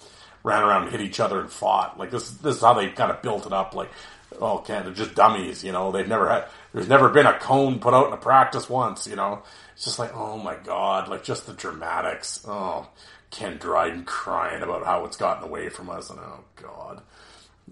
ran 0.42 0.64
around 0.64 0.82
and 0.82 0.90
hit 0.90 1.00
each 1.00 1.20
other 1.20 1.38
and 1.38 1.48
fought. 1.48 1.96
Like 1.96 2.10
this, 2.10 2.28
this 2.28 2.56
is 2.56 2.62
how 2.62 2.74
they 2.74 2.88
kind 2.88 3.12
of 3.12 3.22
built 3.22 3.46
it 3.46 3.52
up. 3.52 3.76
Like, 3.76 3.90
oh, 4.40 4.58
Canada, 4.58 4.90
just 4.90 5.14
dummies, 5.14 5.62
you 5.62 5.70
know, 5.70 5.92
they've 5.92 6.08
never 6.08 6.28
had, 6.28 6.46
there's 6.74 6.88
never 6.88 7.08
been 7.08 7.24
a 7.24 7.38
cone 7.38 7.78
put 7.78 7.94
out 7.94 8.08
in 8.08 8.12
a 8.12 8.18
practice 8.18 8.68
once, 8.68 9.06
you 9.06 9.14
know. 9.14 9.44
It's 9.74 9.84
just 9.84 10.00
like, 10.00 10.12
oh 10.12 10.36
my 10.36 10.56
god, 10.56 11.08
like 11.08 11.22
just 11.22 11.46
the 11.46 11.52
dramatics. 11.52 12.44
Oh, 12.46 12.88
Ken 13.30 13.56
Dryden 13.58 14.04
crying 14.04 14.62
about 14.62 14.84
how 14.84 15.04
it's 15.04 15.16
gotten 15.16 15.44
away 15.44 15.68
from 15.68 15.88
us, 15.88 16.10
and 16.10 16.18
oh 16.18 16.44
god, 16.56 17.00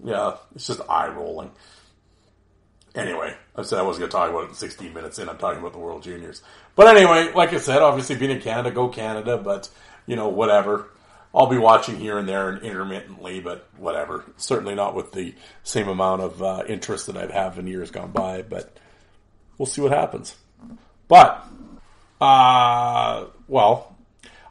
yeah, 0.01 0.37
it's 0.55 0.67
just 0.67 0.79
eye 0.89 1.09
rolling. 1.09 1.51
Anyway, 2.95 3.35
I 3.55 3.63
said 3.63 3.79
I 3.79 3.81
wasn't 3.81 4.01
going 4.01 4.11
to 4.11 4.17
talk 4.17 4.29
about 4.29 4.43
it 4.45 4.49
in 4.49 4.55
16 4.55 4.93
minutes 4.93 5.19
in. 5.19 5.27
I'm 5.27 5.37
talking 5.37 5.59
about 5.59 5.73
the 5.73 5.79
World 5.79 6.03
Juniors. 6.03 6.43
But 6.75 6.95
anyway, 6.95 7.33
like 7.33 7.51
I 7.51 7.57
said, 7.57 7.81
obviously 7.81 8.15
being 8.15 8.31
in 8.31 8.39
Canada, 8.39 8.69
go 8.69 8.87
Canada, 8.87 9.35
but, 9.35 9.67
you 10.05 10.15
know, 10.15 10.29
whatever. 10.29 10.91
I'll 11.33 11.47
be 11.47 11.57
watching 11.57 11.97
here 11.97 12.19
and 12.19 12.29
there 12.29 12.49
and 12.49 12.61
intermittently, 12.61 13.39
but 13.39 13.67
whatever. 13.77 14.23
Certainly 14.37 14.75
not 14.75 14.93
with 14.93 15.11
the 15.11 15.33
same 15.63 15.87
amount 15.87 16.21
of 16.21 16.43
uh, 16.43 16.63
interest 16.67 17.07
that 17.07 17.17
I'd 17.17 17.31
have 17.31 17.57
in 17.57 17.65
years 17.65 17.89
gone 17.89 18.11
by, 18.11 18.43
but 18.43 18.77
we'll 19.57 19.65
see 19.65 19.81
what 19.81 19.91
happens. 19.91 20.35
But, 21.07 21.45
uh, 22.19 23.25
well, 23.47 23.95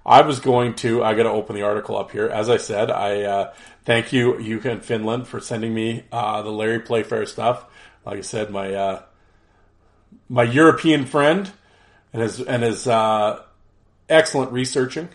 I 0.04 0.22
was 0.22 0.40
going 0.40 0.74
to, 0.76 1.02
I 1.02 1.14
got 1.14 1.24
to 1.24 1.30
open 1.30 1.56
the 1.56 1.62
article 1.62 1.96
up 1.96 2.10
here. 2.10 2.26
As 2.26 2.48
I 2.48 2.56
said, 2.56 2.90
I, 2.90 3.22
uh, 3.22 3.54
thank 3.84 4.12
you, 4.12 4.38
you 4.38 4.60
and 4.64 4.84
Finland, 4.84 5.28
for 5.28 5.40
sending 5.40 5.72
me, 5.72 6.04
uh, 6.10 6.42
the 6.42 6.50
Larry 6.50 6.80
Playfair 6.80 7.26
stuff. 7.26 7.64
Like 8.04 8.18
I 8.18 8.22
said, 8.22 8.50
my, 8.50 8.74
uh, 8.74 9.02
my 10.28 10.42
European 10.42 11.06
friend 11.06 11.50
and 12.12 12.22
his, 12.22 12.40
and 12.40 12.62
his, 12.62 12.86
uh, 12.86 13.42
excellent 14.08 14.52
researching. 14.52 15.08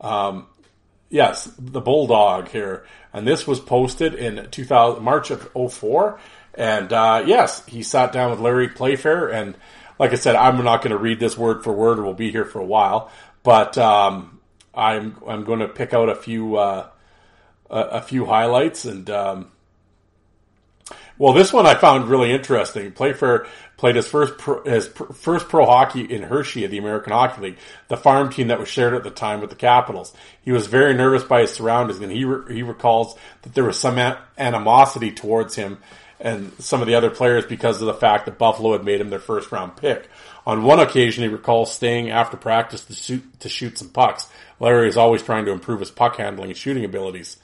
Um, 0.00 0.46
yes, 1.08 1.50
the 1.58 1.80
Bulldog 1.80 2.48
here. 2.48 2.84
And 3.12 3.26
this 3.26 3.46
was 3.46 3.60
posted 3.60 4.14
in 4.14 4.48
2000, 4.50 5.02
March 5.02 5.30
of 5.30 5.50
04 5.72 6.18
And 6.54 6.92
uh, 6.92 7.24
yes, 7.26 7.64
he 7.66 7.82
sat 7.82 8.12
down 8.12 8.30
with 8.30 8.40
Larry 8.40 8.68
Playfair, 8.68 9.28
and 9.28 9.56
like 9.98 10.12
I 10.12 10.16
said, 10.16 10.36
I'm 10.36 10.62
not 10.62 10.82
going 10.82 10.92
to 10.92 10.98
read 10.98 11.20
this 11.20 11.36
word 11.36 11.64
for 11.64 11.72
word. 11.72 11.98
We'll 11.98 12.14
be 12.14 12.30
here 12.30 12.44
for 12.44 12.60
a 12.60 12.64
while, 12.64 13.10
but 13.42 13.76
um, 13.76 14.40
I'm 14.74 15.16
I'm 15.26 15.44
going 15.44 15.60
to 15.60 15.68
pick 15.68 15.92
out 15.92 16.08
a 16.08 16.14
few 16.14 16.56
uh, 16.56 16.88
a, 17.70 17.80
a 17.80 18.02
few 18.02 18.24
highlights 18.24 18.84
and. 18.84 19.08
Um, 19.10 19.50
well, 21.16 21.32
this 21.32 21.52
one 21.52 21.64
I 21.64 21.74
found 21.74 22.08
really 22.08 22.32
interesting. 22.32 22.90
Playfair 22.90 23.46
played 23.76 23.94
his 23.94 24.08
first 24.08 24.36
pro, 24.36 24.64
his 24.64 24.88
pr- 24.88 25.12
first 25.12 25.48
pro 25.48 25.64
hockey 25.64 26.02
in 26.02 26.24
Hershey 26.24 26.64
at 26.64 26.72
the 26.72 26.78
American 26.78 27.12
Hockey 27.12 27.40
League, 27.40 27.58
the 27.86 27.96
farm 27.96 28.30
team 28.30 28.48
that 28.48 28.58
was 28.58 28.68
shared 28.68 28.94
at 28.94 29.04
the 29.04 29.10
time 29.10 29.40
with 29.40 29.50
the 29.50 29.56
Capitals. 29.56 30.12
He 30.42 30.50
was 30.50 30.66
very 30.66 30.92
nervous 30.92 31.22
by 31.22 31.42
his 31.42 31.52
surroundings, 31.52 32.00
and 32.00 32.10
he 32.10 32.24
re- 32.24 32.52
he 32.52 32.62
recalls 32.64 33.16
that 33.42 33.54
there 33.54 33.62
was 33.62 33.78
some 33.78 33.96
a- 33.98 34.20
animosity 34.36 35.12
towards 35.12 35.54
him 35.54 35.78
and 36.20 36.52
some 36.58 36.80
of 36.80 36.86
the 36.86 36.94
other 36.94 37.10
players 37.10 37.44
because 37.44 37.80
of 37.80 37.86
the 37.86 37.94
fact 37.94 38.26
that 38.26 38.38
Buffalo 38.38 38.72
had 38.72 38.84
made 38.84 39.00
him 39.00 39.10
their 39.10 39.18
first 39.18 39.52
round 39.52 39.76
pick. 39.76 40.08
On 40.46 40.62
one 40.62 40.80
occasion, 40.80 41.24
he 41.24 41.28
recalls 41.28 41.72
staying 41.72 42.10
after 42.10 42.36
practice 42.36 42.84
to 42.84 42.94
shoot 42.94 43.40
to 43.40 43.48
shoot 43.48 43.78
some 43.78 43.88
pucks. 43.88 44.28
Larry 44.60 44.88
is 44.88 44.96
always 44.96 45.22
trying 45.22 45.46
to 45.46 45.52
improve 45.52 45.80
his 45.80 45.90
puck 45.90 46.16
handling 46.16 46.50
and 46.50 46.56
shooting 46.56 46.84
abilities. 46.84 47.38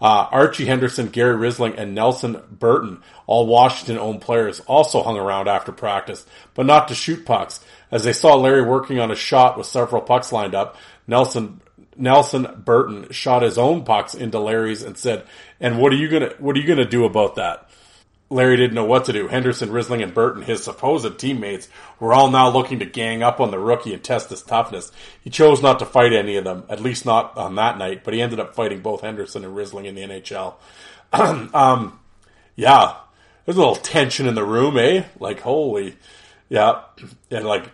Uh, 0.00 0.26
Archie 0.30 0.64
Henderson, 0.64 1.08
Gary 1.08 1.36
Rissling, 1.36 1.74
and 1.76 1.94
Nelson 1.94 2.40
Burton, 2.50 3.02
all 3.26 3.46
Washington 3.46 3.98
owned 3.98 4.22
players, 4.22 4.60
also 4.60 5.02
hung 5.02 5.18
around 5.18 5.46
after 5.46 5.72
practice, 5.72 6.24
but 6.54 6.64
not 6.64 6.88
to 6.88 6.94
shoot 6.94 7.26
pucks. 7.26 7.60
As 7.90 8.04
they 8.04 8.14
saw 8.14 8.34
Larry 8.34 8.62
working 8.62 8.98
on 8.98 9.10
a 9.10 9.16
shot 9.16 9.58
with 9.58 9.66
several 9.66 10.00
pucks 10.00 10.32
lined 10.32 10.54
up, 10.54 10.76
Nelson 11.06 11.60
Nelson 11.96 12.62
Burton 12.64 13.10
shot 13.10 13.42
his 13.42 13.58
own 13.58 13.84
pucks 13.84 14.14
into 14.14 14.38
Larry's 14.38 14.82
and 14.82 14.96
said, 14.96 15.24
"And 15.60 15.78
what 15.78 15.92
are 15.92 15.96
you 15.96 16.08
gonna 16.08 16.32
what 16.38 16.56
are 16.56 16.58
you 16.58 16.66
gonna 16.66 16.88
do 16.88 17.04
about 17.04 17.34
that?" 17.34 17.68
Larry 18.32 18.56
didn't 18.56 18.76
know 18.76 18.84
what 18.84 19.06
to 19.06 19.12
do. 19.12 19.26
Henderson, 19.26 19.70
Rissling, 19.70 20.04
and 20.04 20.14
Burton, 20.14 20.42
his 20.42 20.62
supposed 20.62 21.18
teammates, 21.18 21.68
were 21.98 22.14
all 22.14 22.30
now 22.30 22.48
looking 22.48 22.78
to 22.78 22.84
gang 22.84 23.24
up 23.24 23.40
on 23.40 23.50
the 23.50 23.58
rookie 23.58 23.92
and 23.92 24.02
test 24.02 24.30
his 24.30 24.42
toughness. 24.42 24.92
He 25.20 25.30
chose 25.30 25.60
not 25.60 25.80
to 25.80 25.86
fight 25.86 26.12
any 26.12 26.36
of 26.36 26.44
them, 26.44 26.62
at 26.68 26.80
least 26.80 27.04
not 27.04 27.36
on 27.36 27.56
that 27.56 27.76
night, 27.76 28.04
but 28.04 28.14
he 28.14 28.22
ended 28.22 28.38
up 28.38 28.54
fighting 28.54 28.82
both 28.82 29.00
Henderson 29.00 29.44
and 29.44 29.56
Rissling 29.56 29.86
in 29.86 29.96
the 29.96 30.02
NHL. 30.02 30.54
um, 31.54 31.98
yeah, 32.54 32.94
there's 33.44 33.56
a 33.56 33.60
little 33.60 33.74
tension 33.74 34.28
in 34.28 34.36
the 34.36 34.44
room, 34.44 34.78
eh? 34.78 35.04
Like, 35.18 35.40
holy, 35.40 35.96
yeah, 36.48 36.82
and 37.32 37.44
like, 37.44 37.68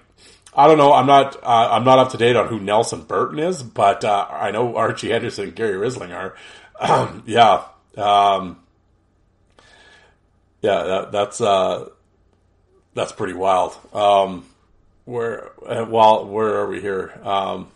I 0.55 0.69
don't 0.69 0.79
know. 0.79 0.95
I'm 0.95 1.07
not. 1.07 1.37
Uh, 1.42 1.69
I'm 1.73 1.85
not 1.85 1.99
up 1.99 2.12
to 2.12 2.16
date 2.16 2.35
on 2.35 2.49
who 2.49 2.59
Nelson 2.59 3.03
Burton 3.03 3.38
is, 3.40 3.62
but 3.62 4.05
uh, 4.07 4.27
I 4.31 4.53
know 4.53 4.75
Archie 4.77 5.11
Henderson 5.11 5.49
and 5.49 5.55
Gary 5.55 5.75
Rissling 5.75 6.14
are. 6.14 6.35
yeah. 7.27 7.64
Um, 7.95 8.59
yeah, 10.67 10.83
that, 10.83 11.13
that's 11.13 11.41
uh, 11.41 11.89
that's 12.93 13.13
pretty 13.13 13.35
wild. 13.35 13.79
Um, 13.93 14.45
where 15.05 15.53
uh, 15.65 15.87
well, 15.89 16.27
where 16.27 16.57
are 16.57 16.69
we 16.69 16.81
here? 16.81 17.21
Um, 17.23 17.69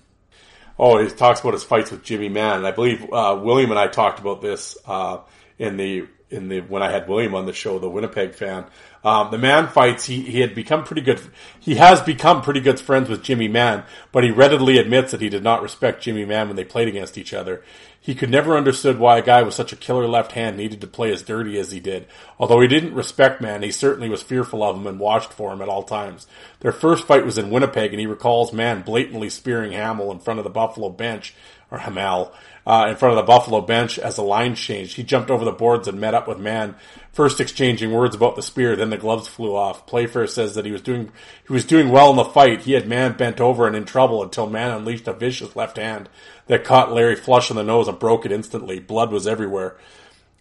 oh, 0.76 1.00
he 1.00 1.08
talks 1.08 1.38
about 1.38 1.52
his 1.52 1.62
fights 1.62 1.92
with 1.92 2.02
Jimmy 2.02 2.28
Mann. 2.28 2.58
And 2.58 2.66
I 2.66 2.72
believe 2.72 3.04
uh, 3.12 3.38
William 3.40 3.70
and 3.70 3.78
I 3.78 3.86
talked 3.86 4.18
about 4.18 4.40
this 4.40 4.76
uh, 4.86 5.18
in 5.56 5.76
the 5.76 6.08
in 6.30 6.48
the 6.48 6.62
when 6.62 6.82
I 6.82 6.90
had 6.90 7.08
William 7.08 7.36
on 7.36 7.46
the 7.46 7.52
show, 7.52 7.78
the 7.78 7.88
Winnipeg 7.88 8.34
fan. 8.34 8.64
Um, 9.02 9.30
the 9.30 9.38
Mann 9.38 9.68
fights, 9.68 10.04
he, 10.04 10.20
he 10.20 10.40
had 10.40 10.54
become 10.54 10.84
pretty 10.84 11.00
good. 11.00 11.20
He 11.58 11.76
has 11.76 12.02
become 12.02 12.42
pretty 12.42 12.60
good 12.60 12.78
friends 12.78 13.08
with 13.08 13.22
Jimmy 13.22 13.48
Mann, 13.48 13.84
but 14.12 14.24
he 14.24 14.30
readily 14.30 14.76
admits 14.76 15.12
that 15.12 15.22
he 15.22 15.30
did 15.30 15.42
not 15.42 15.62
respect 15.62 16.02
Jimmy 16.02 16.26
Mann 16.26 16.48
when 16.48 16.56
they 16.56 16.64
played 16.64 16.88
against 16.88 17.16
each 17.16 17.32
other. 17.32 17.64
He 18.02 18.14
could 18.14 18.30
never 18.30 18.56
understood 18.56 18.98
why 18.98 19.18
a 19.18 19.22
guy 19.22 19.42
with 19.42 19.54
such 19.54 19.72
a 19.72 19.76
killer 19.76 20.06
left 20.06 20.32
hand 20.32 20.56
needed 20.56 20.80
to 20.80 20.86
play 20.86 21.12
as 21.12 21.22
dirty 21.22 21.58
as 21.58 21.70
he 21.70 21.80
did. 21.80 22.06
Although 22.38 22.60
he 22.60 22.68
didn't 22.68 22.94
respect 22.94 23.40
Mann, 23.40 23.62
he 23.62 23.70
certainly 23.70 24.08
was 24.08 24.22
fearful 24.22 24.62
of 24.62 24.76
him 24.76 24.86
and 24.86 24.98
watched 24.98 25.32
for 25.32 25.52
him 25.52 25.60
at 25.62 25.68
all 25.68 25.82
times. 25.82 26.26
Their 26.60 26.72
first 26.72 27.06
fight 27.06 27.26
was 27.26 27.38
in 27.38 27.50
Winnipeg, 27.50 27.92
and 27.92 28.00
he 28.00 28.06
recalls 28.06 28.52
Mann 28.52 28.82
blatantly 28.82 29.28
spearing 29.28 29.72
Hamill 29.72 30.12
in 30.12 30.18
front 30.18 30.40
of 30.40 30.44
the 30.44 30.50
Buffalo 30.50 30.88
bench, 30.88 31.34
or 31.70 31.78
Hamel, 31.78 32.32
uh, 32.66 32.86
in 32.88 32.96
front 32.96 33.12
of 33.12 33.16
the 33.16 33.30
Buffalo 33.30 33.60
bench 33.60 33.98
as 33.98 34.16
the 34.16 34.22
line 34.22 34.54
changed. 34.54 34.96
He 34.96 35.02
jumped 35.02 35.30
over 35.30 35.44
the 35.44 35.52
boards 35.52 35.88
and 35.88 36.00
met 36.00 36.14
up 36.14 36.28
with 36.28 36.38
Mann, 36.38 36.74
first 37.12 37.40
exchanging 37.40 37.92
words 37.92 38.14
about 38.14 38.36
the 38.36 38.42
spear, 38.42 38.76
then 38.76 38.90
the 38.90 38.98
gloves 38.98 39.28
flew 39.28 39.54
off. 39.54 39.86
Playfair 39.86 40.26
says 40.26 40.54
that 40.54 40.66
he 40.66 40.72
was 40.72 40.82
doing 40.82 41.10
he 41.46 41.52
was 41.52 41.64
doing 41.64 41.90
well 41.90 42.10
in 42.10 42.16
the 42.16 42.24
fight. 42.24 42.62
He 42.62 42.72
had 42.72 42.88
Mann 42.88 43.16
bent 43.16 43.40
over 43.40 43.66
and 43.66 43.76
in 43.76 43.84
trouble 43.84 44.22
until 44.22 44.48
Mann 44.48 44.70
unleashed 44.70 45.08
a 45.08 45.12
vicious 45.12 45.56
left 45.56 45.76
hand 45.76 46.08
that 46.46 46.64
caught 46.64 46.92
Larry 46.92 47.16
flush 47.16 47.50
in 47.50 47.56
the 47.56 47.62
nose 47.62 47.88
and 47.88 47.98
broke 47.98 48.26
it 48.26 48.32
instantly. 48.32 48.78
Blood 48.78 49.12
was 49.12 49.26
everywhere 49.26 49.76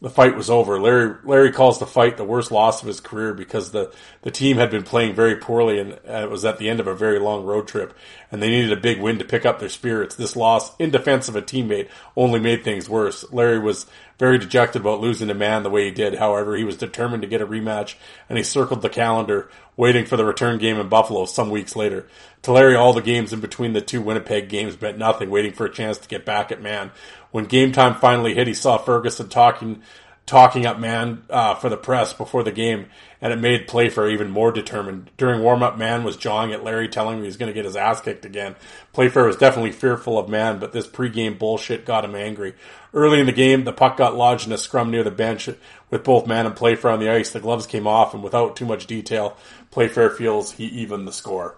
the 0.02 0.10
fight 0.10 0.36
was 0.36 0.50
over. 0.50 0.80
Larry 0.80 1.16
Larry 1.24 1.52
calls 1.52 1.80
the 1.80 1.86
fight 1.86 2.18
the 2.18 2.24
worst 2.24 2.52
loss 2.52 2.82
of 2.82 2.88
his 2.88 3.02
career 3.02 3.34
because 3.34 3.72
the, 3.72 3.94
the 4.22 4.32
team 4.32 4.58
had 4.58 4.72
been 4.72 4.84
playing 4.84 5.14
very 5.14 5.36
poorly 5.36 5.80
and 5.80 6.00
it 6.06 6.30
was 6.30 6.46
at 6.46 6.58
the 6.58 6.70
end 6.70 6.80
of 6.80 6.88
a 6.88 6.96
very 6.96 7.20
long 7.20 7.46
road 7.46 7.68
trip 7.68 7.94
and 8.32 8.42
they 8.42 8.50
needed 8.50 8.72
a 8.72 8.82
big 8.82 9.00
win 9.00 9.18
to 9.20 9.26
pick 9.26 9.46
up 9.46 9.60
their 9.60 9.70
spirits. 9.70 10.16
This 10.16 10.36
loss 10.36 10.76
in 10.78 10.92
defense 10.92 11.28
of 11.28 11.36
a 11.36 11.42
teammate 11.42 11.90
only 12.16 12.40
made 12.40 12.64
things 12.64 12.90
worse. 12.90 13.26
Larry 13.32 13.60
was 13.60 13.86
very 14.18 14.38
dejected 14.38 14.82
about 14.82 15.02
losing 15.02 15.30
to 15.30 15.34
Mann 15.34 15.64
the 15.64 15.70
way 15.70 15.86
he 15.86 15.92
did. 15.92 16.16
However, 16.16 16.56
he 16.56 16.64
was 16.64 16.78
determined 16.78 17.22
to 17.24 17.28
get 17.28 17.42
a 17.42 17.48
rematch 17.48 17.96
and 18.28 18.38
he 18.38 18.44
circled 18.44 18.82
the 18.82 18.90
calendar 18.90 19.50
waiting 19.78 20.06
for 20.06 20.18
the 20.18 20.26
return 20.26 20.58
game 20.58 20.78
in 20.78 20.90
Buffalo 20.90 21.26
some 21.26 21.50
weeks 21.50 21.76
later. 21.76 22.06
To 22.44 22.52
Larry, 22.52 22.76
all 22.76 22.94
the 22.94 23.02
games 23.02 23.34
in 23.34 23.40
between 23.40 23.74
the 23.74 23.82
two 23.82 24.02
Winnipeg 24.02 24.50
games 24.50 24.80
meant 24.80 24.98
nothing, 24.98 25.30
waiting 25.30 25.54
for 25.54 25.66
a 25.66 25.72
chance 25.72 25.98
to 26.00 26.08
get 26.10 26.26
back 26.26 26.52
at 26.52 26.62
Mann. 26.62 26.92
When 27.32 27.46
game 27.46 27.72
time 27.72 27.96
finally 27.96 28.36
hit, 28.36 28.48
he 28.48 28.54
saw 28.54 28.78
Ferguson 28.78 29.30
talking 29.30 29.82
talking 30.30 30.68
up 30.68 30.80
Mann 30.80 31.24
uh, 31.30 31.56
for 31.56 31.70
the 31.70 31.78
press 31.78 32.14
before 32.14 32.44
the 32.44 32.52
game, 32.52 32.86
and 33.20 33.34
it 33.34 33.40
made 33.40 33.68
Playfair 33.68 34.10
even 34.10 34.30
more 34.30 34.52
determined. 34.52 35.10
During 35.18 35.42
warm 35.42 35.64
up, 35.64 35.76
Mann 35.76 36.04
was 36.04 36.18
jawing 36.18 36.54
at 36.54 36.64
Larry, 36.64 36.88
telling 36.88 37.16
him 37.18 37.24
he 37.24 37.26
was 37.26 37.36
going 37.36 37.50
to 37.50 37.54
get 37.54 37.66
his 37.66 37.76
ass 37.76 38.00
kicked 38.00 38.26
again. 38.26 38.56
Playfair 38.94 39.26
was 39.26 39.38
definitely 39.38 39.72
fearful 39.72 40.20
of 40.20 40.30
Mann, 40.30 40.60
but 40.60 40.72
this 40.72 40.86
pregame 40.86 41.40
bullshit 41.40 41.84
got 41.84 42.06
him 42.06 42.14
angry. 42.14 42.54
Early 42.94 43.20
in 43.20 43.26
the 43.26 43.32
game, 43.32 43.64
the 43.64 43.74
puck 43.74 43.98
got 43.98 44.16
lodged 44.16 44.46
in 44.46 44.54
a 44.54 44.58
scrum 44.58 44.92
near 44.92 45.04
the 45.04 45.10
bench 45.10 45.50
with 45.90 46.04
both 46.04 46.28
Mann 46.28 46.46
and 46.46 46.56
Playfair 46.56 46.92
on 46.92 47.00
the 47.00 47.10
ice. 47.10 47.32
The 47.32 47.40
gloves 47.40 47.66
came 47.66 47.88
off, 47.88 48.14
and 48.14 48.24
without 48.24 48.56
too 48.56 48.66
much 48.66 48.86
detail, 48.86 49.36
Playfair 49.72 50.12
feels 50.12 50.52
he 50.52 50.66
evened 50.66 51.08
the 51.08 51.12
score. 51.12 51.58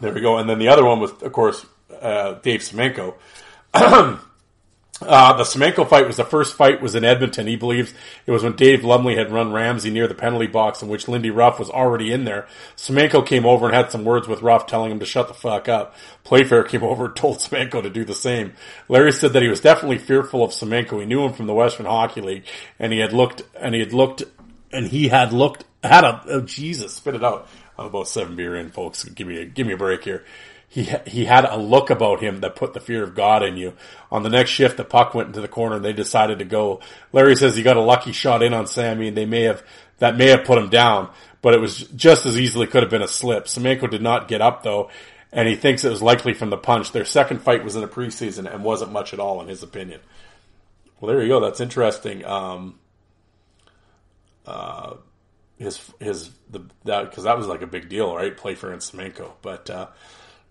There 0.00 0.12
we 0.12 0.20
go. 0.20 0.38
And 0.38 0.48
then 0.48 0.60
the 0.60 0.68
other 0.68 0.84
one 0.84 1.00
was, 1.00 1.10
of 1.22 1.32
course, 1.32 1.66
uh, 2.00 2.34
Dave 2.34 2.60
Semenko. 2.60 3.14
Uh, 5.06 5.34
the 5.34 5.44
Semenko 5.44 5.88
fight 5.88 6.06
was 6.06 6.16
the 6.16 6.24
first 6.24 6.56
fight 6.56 6.80
was 6.80 6.94
in 6.94 7.04
Edmonton. 7.04 7.46
He 7.46 7.56
believes 7.56 7.92
it 8.26 8.30
was 8.30 8.42
when 8.42 8.56
Dave 8.56 8.84
Lumley 8.84 9.16
had 9.16 9.30
run 9.30 9.52
Ramsey 9.52 9.90
near 9.90 10.08
the 10.08 10.14
penalty 10.14 10.46
box 10.46 10.82
in 10.82 10.88
which 10.88 11.08
Lindy 11.08 11.30
Ruff 11.30 11.58
was 11.58 11.70
already 11.70 12.12
in 12.12 12.24
there. 12.24 12.46
Semenko 12.76 13.26
came 13.26 13.44
over 13.44 13.66
and 13.66 13.74
had 13.74 13.90
some 13.90 14.04
words 14.04 14.26
with 14.26 14.42
Ruff 14.42 14.66
telling 14.66 14.90
him 14.90 15.00
to 15.00 15.06
shut 15.06 15.28
the 15.28 15.34
fuck 15.34 15.68
up. 15.68 15.94
Playfair 16.24 16.64
came 16.64 16.82
over 16.82 17.06
and 17.06 17.16
told 17.16 17.38
Semenko 17.38 17.82
to 17.82 17.90
do 17.90 18.04
the 18.04 18.14
same. 18.14 18.54
Larry 18.88 19.12
said 19.12 19.32
that 19.34 19.42
he 19.42 19.48
was 19.48 19.60
definitely 19.60 19.98
fearful 19.98 20.42
of 20.42 20.50
Semenko. 20.50 21.00
He 21.00 21.06
knew 21.06 21.24
him 21.24 21.34
from 21.34 21.46
the 21.46 21.54
Western 21.54 21.86
Hockey 21.86 22.20
League 22.20 22.44
and 22.78 22.92
he 22.92 22.98
had 22.98 23.12
looked, 23.12 23.42
and 23.60 23.74
he 23.74 23.80
had 23.80 23.92
looked, 23.92 24.22
and 24.72 24.86
he 24.86 25.08
had 25.08 25.32
looked, 25.32 25.64
had 25.82 26.04
a, 26.04 26.22
oh 26.28 26.40
Jesus, 26.40 26.94
spit 26.94 27.14
it 27.14 27.24
out. 27.24 27.48
I'm 27.78 27.86
about 27.86 28.08
seven 28.08 28.36
beer 28.36 28.56
in, 28.56 28.70
folks. 28.70 29.04
Give 29.04 29.26
me 29.26 29.42
a, 29.42 29.44
give 29.44 29.66
me 29.66 29.74
a 29.74 29.76
break 29.76 30.04
here 30.04 30.24
he 30.68 30.90
he 31.06 31.24
had 31.24 31.44
a 31.44 31.56
look 31.56 31.90
about 31.90 32.20
him 32.20 32.40
that 32.40 32.56
put 32.56 32.74
the 32.74 32.80
fear 32.80 33.04
of 33.04 33.14
God 33.14 33.44
in 33.44 33.56
you. 33.56 33.74
On 34.10 34.22
the 34.22 34.28
next 34.28 34.50
shift, 34.50 34.76
the 34.76 34.84
puck 34.84 35.14
went 35.14 35.28
into 35.28 35.40
the 35.40 35.48
corner 35.48 35.76
and 35.76 35.84
they 35.84 35.92
decided 35.92 36.40
to 36.40 36.44
go. 36.44 36.80
Larry 37.12 37.36
says 37.36 37.54
he 37.54 37.62
got 37.62 37.76
a 37.76 37.80
lucky 37.80 38.10
shot 38.10 38.42
in 38.42 38.52
on 38.52 38.66
Sammy 38.66 39.08
and 39.08 39.16
they 39.16 39.24
may 39.24 39.42
have 39.42 39.62
that 39.98 40.16
may 40.16 40.28
have 40.30 40.44
put 40.44 40.58
him 40.58 40.70
down, 40.70 41.10
but 41.42 41.54
it 41.54 41.60
was 41.60 41.78
just 41.78 42.26
as 42.26 42.40
easily 42.40 42.66
could 42.66 42.82
have 42.82 42.90
been 42.90 43.02
a 43.02 43.08
slip. 43.08 43.44
Semenko 43.44 43.88
did 43.88 44.02
not 44.02 44.26
get 44.26 44.40
up 44.40 44.64
though, 44.64 44.90
and 45.32 45.46
he 45.46 45.54
thinks 45.54 45.84
it 45.84 45.90
was 45.90 46.02
likely 46.02 46.34
from 46.34 46.50
the 46.50 46.56
punch. 46.56 46.90
Their 46.90 47.04
second 47.04 47.42
fight 47.42 47.62
was 47.62 47.76
in 47.76 47.82
the 47.82 47.88
preseason 47.88 48.52
and 48.52 48.64
wasn't 48.64 48.90
much 48.90 49.12
at 49.12 49.20
all 49.20 49.40
in 49.40 49.46
his 49.46 49.62
opinion. 49.62 50.00
Well, 51.00 51.12
there 51.12 51.22
you 51.22 51.28
go. 51.28 51.38
That's 51.38 51.60
interesting. 51.60 52.24
Um, 52.24 52.80
uh, 54.44 54.94
his 55.56 55.80
his 56.00 56.30
the 56.50 56.64
that 56.84 57.10
because 57.10 57.22
that 57.24 57.36
was 57.36 57.46
like 57.46 57.62
a 57.62 57.66
big 57.68 57.88
deal, 57.88 58.12
right? 58.12 58.36
Playfair 58.36 58.70
and 58.70 58.82
Semenko, 58.82 59.34
but. 59.40 59.70
Uh, 59.70 59.86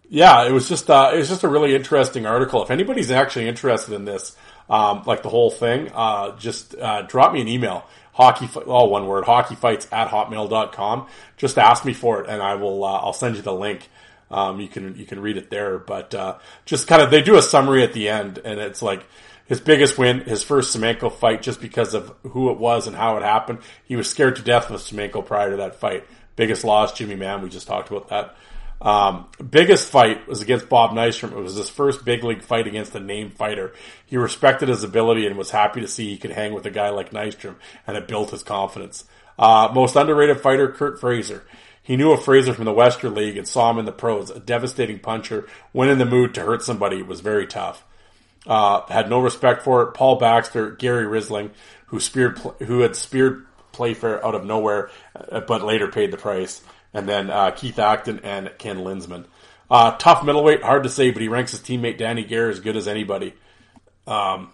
yeah, 0.09 0.45
it 0.45 0.51
was 0.51 0.69
just 0.69 0.89
uh, 0.89 1.11
it 1.13 1.17
was 1.17 1.29
just 1.29 1.43
a 1.43 1.47
really 1.47 1.75
interesting 1.75 2.25
article. 2.25 2.63
If 2.63 2.71
anybody's 2.71 3.11
actually 3.11 3.47
interested 3.47 3.93
in 3.93 4.05
this, 4.05 4.35
um, 4.69 5.03
like 5.05 5.23
the 5.23 5.29
whole 5.29 5.51
thing, 5.51 5.91
uh, 5.93 6.37
just 6.37 6.75
uh, 6.75 7.03
drop 7.03 7.33
me 7.33 7.41
an 7.41 7.47
email. 7.47 7.85
Hockey, 8.13 8.47
all 8.67 8.89
one 8.89 9.07
word, 9.07 9.25
hockeyfights 9.25 9.91
at 9.91 10.09
hotmail.com. 10.09 11.07
Just 11.35 11.57
ask 11.57 11.83
me 11.83 11.93
for 11.93 12.21
it 12.21 12.29
and 12.29 12.41
I 12.41 12.55
will, 12.55 12.83
uh, 12.83 12.99
I'll 12.99 13.13
send 13.13 13.35
you 13.35 13.41
the 13.41 13.53
link. 13.53 13.89
Um, 14.29 14.59
you 14.59 14.67
can, 14.67 14.95
you 14.95 15.05
can 15.05 15.19
read 15.19 15.37
it 15.37 15.49
there, 15.49 15.79
but, 15.79 16.13
uh, 16.13 16.37
just 16.65 16.87
kind 16.87 17.01
of, 17.01 17.11
they 17.11 17.21
do 17.21 17.37
a 17.37 17.41
summary 17.41 17.83
at 17.83 17.93
the 17.93 18.09
end 18.09 18.39
and 18.45 18.59
it's 18.59 18.81
like, 18.81 19.03
his 19.45 19.59
biggest 19.59 19.97
win, 19.97 20.21
his 20.21 20.41
first 20.41 20.75
Semenko 20.75 21.11
fight, 21.11 21.41
just 21.41 21.59
because 21.59 21.93
of 21.93 22.15
who 22.23 22.49
it 22.49 22.57
was 22.57 22.87
and 22.87 22.95
how 22.95 23.17
it 23.17 23.23
happened. 23.23 23.59
He 23.83 23.97
was 23.97 24.09
scared 24.09 24.37
to 24.37 24.41
death 24.41 24.71
of 24.71 24.79
Semenko 24.79 25.25
prior 25.25 25.51
to 25.51 25.57
that 25.57 25.75
fight. 25.75 26.05
Biggest 26.37 26.63
loss, 26.63 26.93
Jimmy 26.93 27.15
Mann. 27.15 27.41
We 27.41 27.49
just 27.49 27.67
talked 27.67 27.91
about 27.91 28.07
that. 28.07 28.35
Um, 28.83 29.27
biggest 29.49 29.89
fight 29.89 30.27
was 30.27 30.41
against 30.41 30.67
Bob 30.67 30.91
Nystrom. 30.91 31.31
It 31.31 31.37
was 31.37 31.55
his 31.55 31.69
first 31.69 32.03
big 32.03 32.23
league 32.23 32.43
fight 32.43 32.67
against 32.67 32.93
a 32.93 32.99
named 32.99 33.33
fighter. 33.33 33.73
He 34.05 34.17
respected 34.17 34.67
his 34.67 34.83
ability 34.83 35.25
and 35.25 35.37
was 35.37 35.51
happy 35.51 35.79
to 35.79 35.87
see 35.87 36.09
he 36.09 36.17
could 36.17 36.31
hang 36.31 36.53
with 36.53 36.65
a 36.65 36.69
guy 36.69 36.89
like 36.89 37.11
Nystrom, 37.11 37.55
and 37.87 37.95
it 37.95 38.09
built 38.09 38.31
his 38.31 38.43
confidence. 38.43 39.05
Uh, 39.39 39.71
most 39.73 39.95
underrated 39.95 40.41
fighter, 40.41 40.69
Curt 40.69 40.99
Fraser. 40.99 41.43
He 41.81 41.95
knew 41.95 42.11
a 42.11 42.17
Fraser 42.17 42.53
from 42.53 42.65
the 42.65 42.73
Western 42.73 43.15
League 43.15 43.37
and 43.37 43.47
saw 43.47 43.71
him 43.71 43.79
in 43.79 43.85
the 43.85 43.91
pros. 43.91 44.29
A 44.29 44.39
devastating 44.39 44.99
puncher, 44.99 45.47
when 45.71 45.89
in 45.89 45.97
the 45.97 46.05
mood 46.05 46.33
to 46.33 46.41
hurt 46.41 46.61
somebody, 46.61 46.99
it 46.99 47.07
was 47.07 47.21
very 47.21 47.47
tough. 47.47 47.85
Uh, 48.45 48.81
had 48.87 49.09
no 49.09 49.19
respect 49.19 49.63
for 49.63 49.81
it. 49.83 49.93
Paul 49.93 50.17
Baxter, 50.17 50.71
Gary 50.71 51.05
Rissling, 51.05 51.51
who 51.87 51.99
speared, 51.99 52.37
who 52.59 52.81
had 52.81 52.95
speared 52.95 53.45
Playfair 53.71 54.25
out 54.25 54.35
of 54.35 54.45
nowhere, 54.45 54.91
uh, 55.15 55.39
but 55.41 55.63
later 55.63 55.87
paid 55.87 56.11
the 56.11 56.17
price. 56.17 56.61
And 56.93 57.09
then 57.09 57.29
uh, 57.29 57.51
Keith 57.51 57.79
Acton 57.79 58.19
and 58.23 58.51
Ken 58.57 58.83
Linseman. 58.83 59.25
Uh, 59.69 59.95
tough 59.97 60.23
middleweight, 60.23 60.61
hard 60.61 60.83
to 60.83 60.89
say, 60.89 61.11
but 61.11 61.21
he 61.21 61.27
ranks 61.27 61.51
his 61.51 61.61
teammate 61.61 61.97
Danny 61.97 62.23
Gare 62.23 62.49
as 62.49 62.59
good 62.59 62.75
as 62.75 62.87
anybody. 62.87 63.33
Um, 64.05 64.51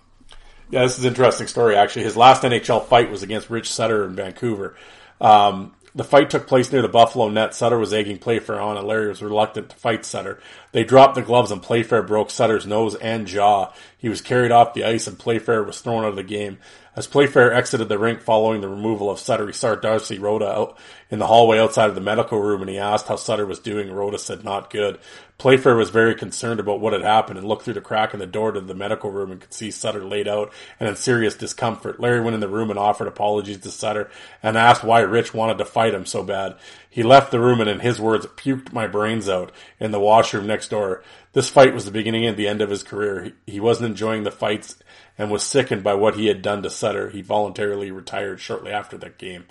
yeah, 0.70 0.84
this 0.84 0.98
is 0.98 1.04
an 1.04 1.10
interesting 1.10 1.48
story, 1.48 1.76
actually. 1.76 2.04
His 2.04 2.16
last 2.16 2.44
NHL 2.44 2.86
fight 2.86 3.10
was 3.10 3.24
against 3.24 3.50
Rich 3.50 3.72
Sutter 3.72 4.06
in 4.06 4.16
Vancouver. 4.16 4.76
Um, 5.20 5.76
the 5.96 6.04
fight 6.04 6.30
took 6.30 6.48
place 6.48 6.72
near 6.72 6.82
the 6.82 6.88
Buffalo 6.88 7.30
net. 7.30 7.54
Sutter 7.54 7.78
was 7.78 7.94
egging 7.94 8.20
Playfair 8.20 8.60
on, 8.60 8.78
and 8.78 8.88
Larry 8.88 9.08
was 9.08 9.22
reluctant 9.22 9.70
to 9.70 9.76
fight 9.76 10.06
Sutter. 10.06 10.40
They 10.72 10.84
dropped 10.84 11.16
the 11.16 11.22
gloves, 11.22 11.52
and 11.52 11.62
Playfair 11.62 12.04
broke 12.04 12.30
Sutter's 12.30 12.68
nose 12.68 12.96
and 12.96 13.28
jaw. 13.28 13.74
He 13.98 14.10
was 14.10 14.22
carried 14.22 14.52
off 14.52 14.74
the 14.74 14.86
ice, 14.86 15.08
and 15.08 15.18
Playfair 15.18 15.64
was 15.64 15.82
thrown 15.82 16.04
out 16.04 16.10
of 16.10 16.16
the 16.16 16.24
game. 16.24 16.60
As 16.96 17.08
Playfair 17.08 17.54
exited 17.54 17.88
the 17.88 17.98
rink 17.98 18.22
following 18.22 18.62
the 18.62 18.68
removal 18.68 19.10
of 19.10 19.20
Sutter, 19.20 19.48
he 19.48 19.54
saw 19.54 19.76
Darcy 19.76 20.20
Rota 20.20 20.52
out 20.52 20.78
in 21.10 21.20
the 21.20 21.28
hallway 21.28 21.58
outside 21.60 21.90
of 21.90 21.96
the 21.96 22.02
medical 22.02 22.42
room, 22.42 22.62
and 22.62 22.70
he 22.70 22.78
asked 22.78 23.08
how 23.08 23.16
Sutter 23.16 23.46
was 23.46 23.60
doing. 23.60 23.92
Rota 23.92 24.18
said, 24.18 24.44
"Not 24.44 24.70
good." 24.70 25.00
Playfair 25.40 25.78
was 25.78 25.90
very 25.90 26.16
concerned 26.16 26.60
about 26.60 26.82
what 26.82 26.92
had 26.92 27.02
happened 27.02 27.40
and 27.40 27.48
looked 27.48 27.64
through 27.64 27.76
the 27.76 27.82
crack 27.82 28.14
in 28.14 28.20
the 28.20 28.28
door 28.28 28.52
to 28.52 28.60
the 28.60 28.76
medical 28.76 29.10
room 29.10 29.32
and 29.32 29.40
could 29.40 29.54
see 29.54 29.72
Sutter 29.72 30.04
laid 30.04 30.28
out 30.28 30.52
and 30.82 30.90
in 30.90 30.98
serious 30.98 31.34
discomfort. 31.34 31.98
Larry 31.98 32.20
went 32.20 32.34
in 32.34 32.42
the 32.42 32.50
room 32.50 32.70
and 32.70 32.78
offered 32.78 33.08
apologies 33.08 33.60
to 33.60 33.72
Sutter 33.72 34.12
and 34.44 34.58
asked 34.58 34.84
why 34.84 35.00
Rich 35.00 35.34
wanted 35.34 35.58
to 35.60 35.64
fight 35.64 35.94
him 35.94 36.06
so 36.06 36.24
bad. 36.24 36.58
He 36.90 37.04
left 37.04 37.32
the 37.32 37.40
room 37.40 37.62
and, 37.62 37.70
in 37.70 37.80
his 37.80 38.02
words, 38.02 38.26
puked 38.26 38.74
my 38.74 38.86
brains 38.86 39.30
out 39.30 39.54
in 39.80 39.92
the 39.92 40.00
washroom 40.00 40.46
next 40.46 40.72
door. 40.72 41.04
This 41.32 41.50
fight 41.50 41.74
was 41.74 41.86
the 41.86 41.92
beginning 41.92 42.26
and 42.26 42.36
the 42.36 42.50
end 42.50 42.62
of 42.62 42.70
his 42.70 42.84
career. 42.84 43.32
He, 43.48 43.62
wasn't 43.62 43.92
enjoying 43.92 44.24
the 44.24 44.32
fights 44.32 44.76
and 45.18 45.32
was 45.32 45.44
sickened 45.44 45.86
by 45.86 45.94
what 45.94 46.16
he 46.16 46.28
had 46.28 46.42
done 46.42 46.64
to 46.64 46.70
Sutter. 46.70 47.12
He 47.12 47.22
voluntarily 47.22 47.92
retired 47.92 48.42
shortly 48.42 48.74
after 48.74 48.98
that 48.98 49.18
game. 49.18 49.46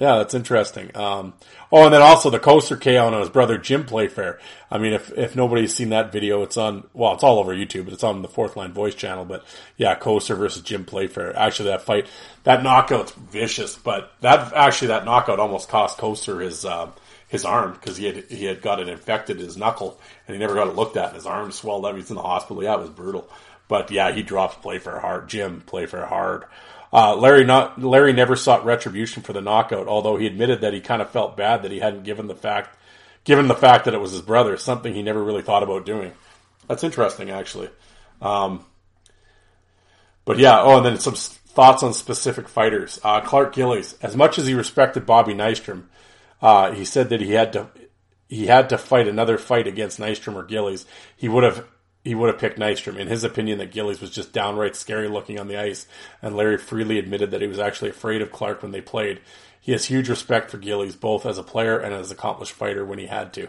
Yeah, 0.00 0.18
that's 0.18 0.34
interesting. 0.34 0.90
Um, 0.96 1.34
oh, 1.70 1.84
and 1.84 1.94
then 1.94 2.02
also 2.02 2.28
the 2.28 2.40
Kocur 2.40 2.80
KO 2.80 3.06
and 3.06 3.16
his 3.16 3.28
brother 3.28 3.58
Jim 3.58 3.84
Playfair. 3.84 4.40
I 4.70 4.78
mean, 4.78 4.92
if, 4.92 5.16
if 5.16 5.36
nobody's 5.36 5.72
seen 5.72 5.90
that 5.90 6.10
video, 6.10 6.42
it's 6.42 6.56
on, 6.56 6.88
well, 6.94 7.14
it's 7.14 7.22
all 7.22 7.38
over 7.38 7.54
YouTube, 7.54 7.84
but 7.84 7.94
it's 7.94 8.02
on 8.02 8.22
the 8.22 8.28
Fourth 8.28 8.56
Line 8.56 8.72
Voice 8.72 8.96
channel. 8.96 9.24
But 9.24 9.44
yeah, 9.76 9.96
Kocur 9.96 10.36
versus 10.36 10.62
Jim 10.62 10.84
Playfair. 10.84 11.36
Actually, 11.36 11.70
that 11.70 11.82
fight, 11.82 12.08
that 12.42 12.64
knockout's 12.64 13.12
vicious, 13.12 13.76
but 13.76 14.12
that, 14.20 14.52
actually, 14.52 14.88
that 14.88 15.04
knockout 15.04 15.38
almost 15.38 15.68
cost 15.68 15.98
Kocur 15.98 16.42
his, 16.42 16.64
uh, 16.64 16.90
his 17.28 17.44
arm 17.44 17.74
because 17.74 17.96
he 17.96 18.06
had, 18.06 18.24
he 18.24 18.44
had 18.46 18.62
got 18.62 18.80
it 18.80 18.88
infected, 18.88 19.38
his 19.38 19.56
knuckle, 19.56 20.00
and 20.26 20.34
he 20.34 20.40
never 20.40 20.54
got 20.54 20.68
it 20.68 20.74
looked 20.74 20.96
at. 20.96 21.14
His 21.14 21.26
arm 21.26 21.52
swelled 21.52 21.84
up. 21.84 21.94
He's 21.94 22.10
in 22.10 22.16
the 22.16 22.22
hospital. 22.22 22.64
Yeah, 22.64 22.74
it 22.74 22.80
was 22.80 22.90
brutal. 22.90 23.28
But 23.68 23.90
yeah, 23.92 24.12
he 24.12 24.22
drops 24.22 24.56
Playfair 24.56 24.98
hard. 24.98 25.28
Jim 25.28 25.60
Playfair 25.60 26.06
hard. 26.06 26.44
Uh, 26.94 27.16
Larry 27.16 27.44
not 27.44 27.82
Larry 27.82 28.12
never 28.12 28.36
sought 28.36 28.64
retribution 28.64 29.24
for 29.24 29.32
the 29.32 29.40
knockout, 29.40 29.88
although 29.88 30.16
he 30.16 30.28
admitted 30.28 30.60
that 30.60 30.72
he 30.72 30.80
kind 30.80 31.02
of 31.02 31.10
felt 31.10 31.36
bad 31.36 31.62
that 31.62 31.72
he 31.72 31.80
hadn't 31.80 32.04
given 32.04 32.28
the 32.28 32.36
fact 32.36 32.78
given 33.24 33.48
the 33.48 33.54
fact 33.54 33.86
that 33.86 33.94
it 33.94 34.00
was 34.00 34.12
his 34.12 34.22
brother, 34.22 34.56
something 34.56 34.94
he 34.94 35.02
never 35.02 35.22
really 35.22 35.42
thought 35.42 35.64
about 35.64 35.84
doing. 35.84 36.12
That's 36.68 36.84
interesting, 36.84 37.30
actually. 37.30 37.68
Um, 38.22 38.64
but 40.24 40.38
yeah, 40.38 40.60
oh, 40.62 40.76
and 40.76 40.86
then 40.86 40.98
some 41.00 41.14
thoughts 41.14 41.82
on 41.82 41.92
specific 41.92 42.48
fighters. 42.48 43.00
Uh, 43.02 43.20
Clark 43.20 43.54
Gillies, 43.54 43.96
as 44.00 44.16
much 44.16 44.38
as 44.38 44.46
he 44.46 44.54
respected 44.54 45.04
Bobby 45.04 45.34
Nystrom, 45.34 45.84
uh, 46.40 46.72
he 46.72 46.84
said 46.84 47.08
that 47.08 47.20
he 47.20 47.32
had 47.32 47.52
to 47.54 47.68
he 48.28 48.46
had 48.46 48.68
to 48.70 48.78
fight 48.78 49.08
another 49.08 49.36
fight 49.36 49.66
against 49.66 49.98
Nystrom 49.98 50.34
or 50.34 50.44
Gillies. 50.44 50.86
He 51.16 51.28
would 51.28 51.44
have 51.44 51.66
he 52.04 52.14
would 52.14 52.28
have 52.28 52.38
picked 52.38 52.58
Nystrom. 52.58 52.98
In 52.98 53.08
his 53.08 53.24
opinion, 53.24 53.58
that 53.58 53.72
Gillies 53.72 54.00
was 54.00 54.10
just 54.10 54.32
downright 54.32 54.76
scary 54.76 55.08
looking 55.08 55.40
on 55.40 55.48
the 55.48 55.56
ice, 55.56 55.86
and 56.20 56.36
Larry 56.36 56.58
freely 56.58 56.98
admitted 56.98 57.30
that 57.30 57.40
he 57.40 57.48
was 57.48 57.58
actually 57.58 57.90
afraid 57.90 58.20
of 58.20 58.30
Clark 58.30 58.62
when 58.62 58.72
they 58.72 58.82
played. 58.82 59.20
He 59.58 59.72
has 59.72 59.86
huge 59.86 60.10
respect 60.10 60.50
for 60.50 60.58
Gillies, 60.58 60.94
both 60.94 61.24
as 61.24 61.38
a 61.38 61.42
player 61.42 61.78
and 61.78 61.94
as 61.94 62.10
an 62.10 62.16
accomplished 62.18 62.52
fighter 62.52 62.84
when 62.84 62.98
he 62.98 63.06
had 63.06 63.32
to. 63.32 63.48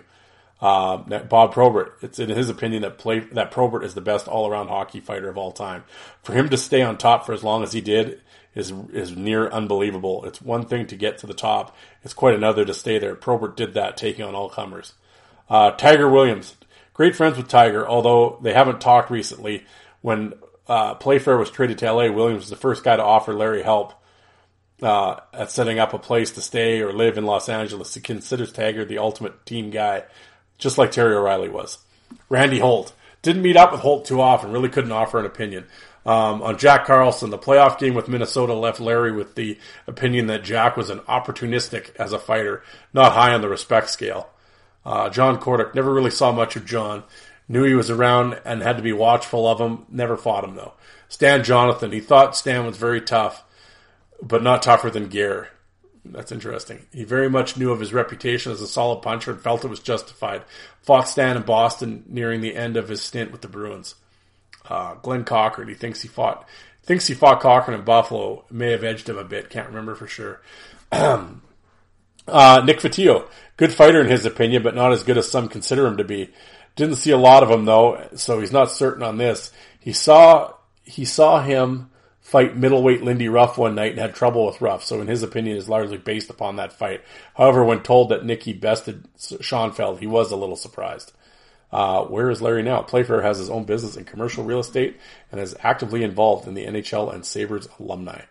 Uh, 0.61 1.19
Bob 1.19 1.51
Probert, 1.51 1.97
it's 2.01 2.17
in 2.17 2.29
his 2.29 2.49
opinion 2.49 2.83
that 2.83 2.97
play, 2.97 3.19
that 3.19 3.51
Probert 3.51 3.83
is 3.83 3.93
the 3.93 4.01
best 4.01 4.27
all 4.27 4.49
around 4.49 4.69
hockey 4.69 5.01
fighter 5.01 5.27
of 5.27 5.37
all 5.37 5.51
time. 5.51 5.83
For 6.23 6.31
him 6.31 6.47
to 6.47 6.57
stay 6.57 6.81
on 6.81 6.97
top 6.97 7.25
for 7.25 7.33
as 7.33 7.43
long 7.43 7.61
as 7.61 7.73
he 7.73 7.81
did 7.81 8.21
is 8.55 8.71
is 8.93 9.17
near 9.17 9.49
unbelievable. 9.49 10.23
It's 10.23 10.41
one 10.41 10.65
thing 10.65 10.87
to 10.87 10.95
get 10.95 11.17
to 11.17 11.27
the 11.27 11.33
top; 11.33 11.75
it's 12.03 12.13
quite 12.13 12.35
another 12.35 12.63
to 12.63 12.73
stay 12.73 12.97
there. 12.97 13.15
Probert 13.15 13.57
did 13.57 13.73
that, 13.73 13.97
taking 13.97 14.23
on 14.23 14.33
all 14.33 14.49
comers. 14.49 14.93
Uh, 15.49 15.71
Tiger 15.71 16.09
Williams, 16.09 16.55
great 16.95 17.15
friends 17.15 17.37
with 17.37 17.47
Tiger, 17.47 17.87
although 17.87 18.39
they 18.41 18.53
haven't 18.53 18.81
talked 18.81 19.11
recently. 19.11 19.65
When 20.01 20.33
uh, 20.67 20.95
Playfair 20.95 21.37
was 21.37 21.51
traded 21.51 21.77
to 21.79 21.91
LA, 21.91 22.09
Williams 22.09 22.43
was 22.43 22.49
the 22.49 22.55
first 22.55 22.83
guy 22.83 22.95
to 22.95 23.03
offer 23.03 23.33
Larry 23.33 23.61
help 23.61 23.93
uh, 24.81 25.19
at 25.33 25.51
setting 25.51 25.77
up 25.77 25.93
a 25.93 25.99
place 25.99 26.31
to 26.31 26.41
stay 26.41 26.81
or 26.81 26.91
live 26.91 27.17
in 27.17 27.25
Los 27.25 27.49
Angeles. 27.49 27.93
He 27.93 28.01
considers 28.01 28.51
Tiger 28.51 28.85
the 28.85 28.97
ultimate 28.97 29.45
team 29.45 29.69
guy, 29.69 30.03
just 30.57 30.77
like 30.77 30.91
Terry 30.91 31.13
O'Reilly 31.13 31.49
was. 31.49 31.77
Randy 32.29 32.59
Holt 32.59 32.93
didn't 33.21 33.41
meet 33.41 33.57
up 33.57 33.71
with 33.71 33.81
Holt 33.81 34.05
too 34.05 34.21
often, 34.21 34.51
really 34.51 34.69
couldn't 34.69 34.91
offer 34.91 35.19
an 35.19 35.25
opinion. 35.25 35.65
Um, 36.05 36.43
on 36.43 36.57
Jack 36.59 36.85
Carlson, 36.85 37.31
the 37.31 37.37
playoff 37.37 37.79
game 37.79 37.95
with 37.95 38.07
Minnesota 38.07 38.53
left 38.53 38.79
Larry 38.79 39.11
with 39.11 39.33
the 39.33 39.57
opinion 39.87 40.27
that 40.27 40.43
Jack 40.43 40.77
was 40.77 40.91
an 40.91 40.99
opportunistic 40.99 41.95
as 41.95 42.13
a 42.13 42.19
fighter, 42.19 42.61
not 42.93 43.13
high 43.13 43.33
on 43.33 43.41
the 43.41 43.49
respect 43.49 43.89
scale. 43.89 44.29
Uh, 44.85 45.09
John 45.09 45.39
Kordic 45.39 45.73
never 45.73 45.93
really 45.93 46.11
saw 46.11 46.31
much 46.31 46.55
of 46.55 46.65
John. 46.65 47.03
Knew 47.47 47.63
he 47.63 47.75
was 47.75 47.89
around 47.89 48.39
and 48.45 48.61
had 48.61 48.77
to 48.77 48.83
be 48.83 48.93
watchful 48.93 49.47
of 49.47 49.59
him. 49.59 49.85
Never 49.89 50.17
fought 50.17 50.43
him 50.43 50.55
though. 50.55 50.73
Stan 51.09 51.43
Jonathan, 51.43 51.91
he 51.91 51.99
thought 51.99 52.35
Stan 52.35 52.65
was 52.65 52.77
very 52.77 53.01
tough, 53.01 53.43
but 54.21 54.43
not 54.43 54.63
tougher 54.63 54.89
than 54.89 55.07
Gare. 55.07 55.49
That's 56.03 56.31
interesting. 56.31 56.85
He 56.91 57.03
very 57.03 57.29
much 57.29 57.57
knew 57.57 57.71
of 57.71 57.79
his 57.79 57.93
reputation 57.93 58.51
as 58.51 58.61
a 58.61 58.67
solid 58.67 59.01
puncher 59.01 59.31
and 59.31 59.41
felt 59.41 59.65
it 59.65 59.69
was 59.69 59.79
justified. 59.79 60.43
Fought 60.81 61.09
Stan 61.09 61.35
in 61.35 61.43
Boston 61.43 62.03
nearing 62.07 62.41
the 62.41 62.55
end 62.55 62.77
of 62.77 62.89
his 62.89 63.01
stint 63.01 63.31
with 63.31 63.41
the 63.41 63.47
Bruins. 63.47 63.95
Uh, 64.69 64.95
Glen 64.95 65.23
Cochrane, 65.23 65.67
he 65.67 65.73
thinks 65.73 66.01
he 66.01 66.07
fought 66.07 66.47
thinks 66.83 67.07
he 67.07 67.15
fought 67.15 67.41
Cochrane 67.41 67.79
in 67.79 67.85
Buffalo. 67.85 68.45
May 68.51 68.71
have 68.71 68.83
edged 68.83 69.09
him 69.09 69.17
a 69.17 69.23
bit. 69.23 69.49
Can't 69.49 69.67
remember 69.67 69.95
for 69.95 70.07
sure. 70.07 70.41
uh, 72.27 72.61
Nick 72.65 72.79
Fotiu, 72.79 73.27
good 73.57 73.73
fighter 73.73 74.01
in 74.01 74.07
his 74.07 74.25
opinion, 74.25 74.63
but 74.63 74.75
not 74.75 74.91
as 74.91 75.03
good 75.03 75.17
as 75.17 75.29
some 75.29 75.47
consider 75.47 75.85
him 75.85 75.97
to 75.97 76.03
be. 76.03 76.31
Didn't 76.75 76.95
see 76.95 77.11
a 77.11 77.17
lot 77.17 77.43
of 77.43 77.49
him 77.49 77.65
though, 77.65 78.07
so 78.15 78.39
he's 78.39 78.51
not 78.51 78.71
certain 78.71 79.03
on 79.03 79.17
this. 79.17 79.51
He 79.79 79.93
saw 79.93 80.53
he 80.83 81.05
saw 81.05 81.41
him 81.41 81.89
fight 82.19 82.57
middleweight 82.57 83.03
Lindy 83.03 83.29
Ruff 83.29 83.57
one 83.57 83.75
night 83.75 83.91
and 83.91 83.99
had 83.99 84.15
trouble 84.15 84.45
with 84.45 84.59
Ruff, 84.59 84.83
so 84.83 84.99
in 84.99 85.07
his 85.07 85.23
opinion 85.23 85.57
is 85.57 85.69
largely 85.69 85.97
based 85.97 86.29
upon 86.29 86.55
that 86.55 86.73
fight. 86.73 87.01
However, 87.35 87.63
when 87.63 87.81
told 87.81 88.09
that 88.09 88.25
Nicky 88.25 88.51
bested 88.51 89.07
Schoenfeld, 89.17 89.99
he 89.99 90.07
was 90.07 90.31
a 90.31 90.35
little 90.35 90.55
surprised. 90.55 91.13
Uh, 91.71 92.03
where 92.05 92.29
is 92.29 92.41
Larry 92.41 92.63
now? 92.63 92.81
Playfair 92.81 93.21
has 93.21 93.37
his 93.37 93.49
own 93.49 93.65
business 93.65 93.97
in 93.97 94.05
commercial 94.05 94.43
real 94.43 94.59
estate 94.59 94.97
and 95.31 95.41
is 95.41 95.55
actively 95.61 96.03
involved 96.03 96.47
in 96.47 96.53
the 96.53 96.65
NHL 96.65 97.13
and 97.13 97.25
Sabres 97.25 97.67
alumni. 97.79 98.21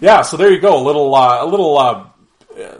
Yeah, 0.00 0.22
so 0.22 0.36
there 0.36 0.50
you 0.50 0.60
go. 0.60 0.80
A 0.80 0.84
little, 0.84 1.14
uh, 1.14 1.44
a 1.44 1.46
little, 1.46 1.76
uh, 1.76 2.06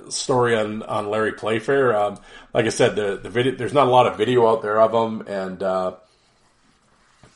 story 0.08 0.56
on, 0.56 0.82
on 0.82 1.10
Larry 1.10 1.32
Playfair. 1.32 1.96
Um, 1.96 2.18
like 2.52 2.66
I 2.66 2.70
said, 2.70 2.96
the, 2.96 3.16
the 3.16 3.30
video, 3.30 3.54
there's 3.54 3.72
not 3.72 3.86
a 3.86 3.90
lot 3.90 4.06
of 4.06 4.16
video 4.16 4.48
out 4.48 4.62
there 4.62 4.80
of 4.80 4.92
him 4.92 5.26
and, 5.26 5.62
uh, 5.62 5.94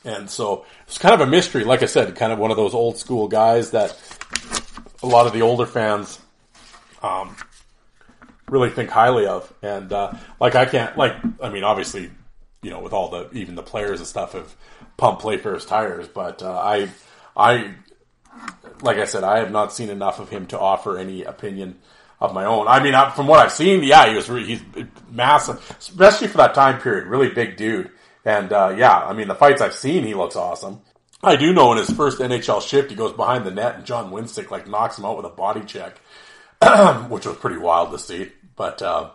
and 0.05 0.29
so 0.29 0.65
it's 0.85 0.97
kind 0.97 1.13
of 1.13 1.21
a 1.21 1.27
mystery. 1.27 1.63
Like 1.63 1.81
I 1.81 1.85
said, 1.85 2.15
kind 2.15 2.33
of 2.33 2.39
one 2.39 2.51
of 2.51 2.57
those 2.57 2.73
old 2.73 2.97
school 2.97 3.27
guys 3.27 3.71
that 3.71 3.97
a 5.01 5.07
lot 5.07 5.27
of 5.27 5.33
the 5.33 5.41
older 5.41 5.65
fans, 5.65 6.19
um, 7.01 7.35
really 8.49 8.69
think 8.69 8.89
highly 8.89 9.25
of. 9.25 9.51
And, 9.61 9.91
uh, 9.93 10.13
like 10.39 10.55
I 10.55 10.65
can't, 10.65 10.97
like, 10.97 11.15
I 11.41 11.49
mean, 11.49 11.63
obviously, 11.63 12.11
you 12.61 12.69
know, 12.69 12.81
with 12.81 12.93
all 12.93 13.09
the, 13.09 13.29
even 13.31 13.55
the 13.55 13.63
players 13.63 13.99
and 13.99 14.07
stuff 14.07 14.33
have 14.33 14.55
pumped 14.97 15.21
Playfair's 15.21 15.65
tires, 15.65 16.07
but, 16.07 16.43
uh, 16.43 16.51
I, 16.57 16.89
I, 17.35 17.73
like 18.81 18.97
I 18.97 19.05
said, 19.05 19.23
I 19.23 19.39
have 19.39 19.51
not 19.51 19.71
seen 19.71 19.89
enough 19.89 20.19
of 20.19 20.29
him 20.29 20.47
to 20.47 20.59
offer 20.59 20.97
any 20.97 21.23
opinion 21.23 21.79
of 22.23 22.33
my 22.33 22.45
own. 22.45 22.67
I 22.67 22.81
mean, 22.81 22.93
from 23.15 23.27
what 23.27 23.39
I've 23.39 23.51
seen, 23.51 23.83
yeah, 23.83 24.09
he 24.09 24.15
was 24.15 24.29
really, 24.29 24.55
he's 24.55 24.63
massive, 25.11 25.57
especially 25.77 26.29
for 26.29 26.37
that 26.37 26.53
time 26.55 26.79
period. 26.79 27.07
Really 27.07 27.29
big 27.29 27.57
dude. 27.57 27.91
And, 28.23 28.51
uh, 28.53 28.73
yeah, 28.77 28.97
I 28.97 29.11
mean, 29.11 29.27
the 29.27 29.35
fights 29.35 29.61
I've 29.61 29.73
seen, 29.73 30.05
he 30.05 30.13
looks 30.13 30.37
awesome. 30.37 30.81
I 31.21 31.35
do 31.35 31.53
know 31.53 31.73
in 31.73 31.77
his 31.77 31.89
first 31.89 32.19
NHL 32.19 32.61
shift, 32.61 32.89
he 32.89 32.95
goes 32.95 33.11
behind 33.11 33.45
the 33.45 33.51
net 33.51 33.75
and 33.75 33.85
John 33.85 34.11
Wensink 34.11 34.51
like 34.51 34.67
knocks 34.67 34.97
him 34.97 35.05
out 35.05 35.17
with 35.17 35.25
a 35.25 35.29
body 35.29 35.61
check, 35.65 35.97
which 37.09 37.25
was 37.25 37.35
pretty 37.37 37.57
wild 37.57 37.91
to 37.91 37.99
see. 37.99 38.31
But, 38.55 38.81
uh, 38.81 39.09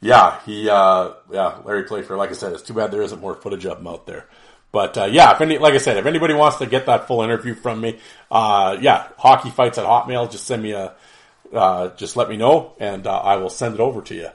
yeah, 0.00 0.40
he, 0.44 0.68
uh, 0.68 1.12
yeah, 1.30 1.58
Larry 1.64 1.84
Playfair, 1.84 2.16
like 2.16 2.30
I 2.30 2.34
said, 2.34 2.52
it's 2.52 2.62
too 2.62 2.74
bad 2.74 2.90
there 2.90 3.02
isn't 3.02 3.20
more 3.20 3.36
footage 3.36 3.66
of 3.66 3.78
him 3.78 3.86
out 3.86 4.06
there. 4.06 4.26
But, 4.72 4.98
uh, 4.98 5.04
yeah, 5.04 5.32
if 5.32 5.40
any, 5.40 5.58
like 5.58 5.74
I 5.74 5.78
said, 5.78 5.96
if 5.96 6.06
anybody 6.06 6.34
wants 6.34 6.58
to 6.58 6.66
get 6.66 6.86
that 6.86 7.06
full 7.06 7.22
interview 7.22 7.54
from 7.54 7.80
me, 7.80 8.00
uh, 8.30 8.76
yeah, 8.80 9.08
hockey 9.16 9.50
fights 9.50 9.78
at 9.78 9.86
Hotmail, 9.86 10.30
just 10.30 10.46
send 10.46 10.62
me 10.62 10.72
a, 10.72 10.94
uh, 11.52 11.88
just 11.96 12.16
let 12.16 12.28
me 12.28 12.36
know 12.36 12.74
and 12.78 13.06
uh, 13.06 13.18
I 13.18 13.36
will 13.36 13.50
send 13.50 13.74
it 13.74 13.80
over 13.80 14.02
to 14.02 14.14
you. 14.14 14.28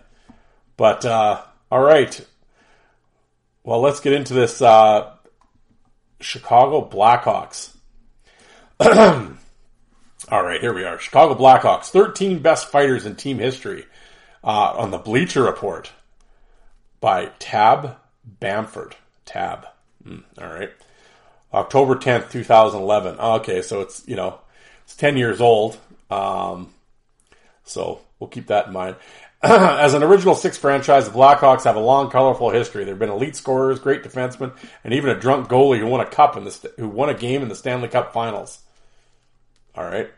But 0.78 1.06
uh, 1.06 1.42
all 1.72 1.82
right, 1.82 2.26
well, 3.64 3.80
let's 3.80 4.00
get 4.00 4.14
into 4.14 4.34
this 4.34 4.62
uh, 4.62 5.14
Chicago 6.20 6.88
Blackhawks. 6.88 7.76
all 8.80 10.44
right, 10.44 10.60
here 10.60 10.74
we 10.74 10.84
are. 10.84 11.00
Chicago 11.00 11.36
Blackhawks, 11.36 11.86
13 11.86 12.40
best 12.40 12.70
fighters 12.70 13.06
in 13.06 13.16
team 13.16 13.40
history 13.40 13.86
uh, 14.44 14.74
on 14.78 14.92
the 14.92 14.98
Bleacher 14.98 15.44
Report 15.44 15.92
by 17.00 17.28
Tab 17.40 17.98
Bamford. 18.26 18.96
Tab. 19.26 19.66
Mm, 20.06 20.24
all 20.42 20.48
right. 20.48 20.72
October 21.54 21.96
10th, 21.96 22.32
2011. 22.32 23.20
Okay, 23.20 23.62
so 23.62 23.82
it's, 23.82 24.06
you 24.08 24.16
know, 24.16 24.40
it's 24.84 24.96
10 24.96 25.18
years 25.18 25.40
old. 25.40 25.78
Um, 26.10 26.74
so 27.64 28.02
we'll 28.20 28.30
keep 28.30 28.48
that 28.48 28.68
in 28.68 28.74
mind. 28.74 28.96
As 29.44 29.94
an 29.94 30.04
original 30.04 30.36
six 30.36 30.58
franchise, 30.58 31.06
the 31.06 31.12
Blackhawks 31.12 31.66
have 31.66 31.76
a 31.76 31.82
long, 31.82 32.10
colorful 32.10 32.50
history. 32.50 32.84
There 32.84 32.94
have 32.94 33.00
been 33.00 33.10
elite 33.10 33.36
scorers, 33.36 33.80
great 33.80 34.04
defensemen, 34.04 34.54
and 34.84 34.94
even 34.94 35.10
a 35.10 35.20
drunk 35.20 35.50
goalie 35.50 35.80
who 35.80 35.88
won 35.88 36.00
a 36.00 36.10
cup 36.10 36.38
in 36.38 36.46
the 36.46 36.72
who 36.78 36.88
won 36.88 37.10
a 37.10 37.14
game 37.14 37.42
in 37.42 37.50
the 37.50 37.56
Stanley 37.56 37.90
Cup 37.90 38.14
Finals. 38.14 38.60
All 39.76 39.84
right, 39.84 40.10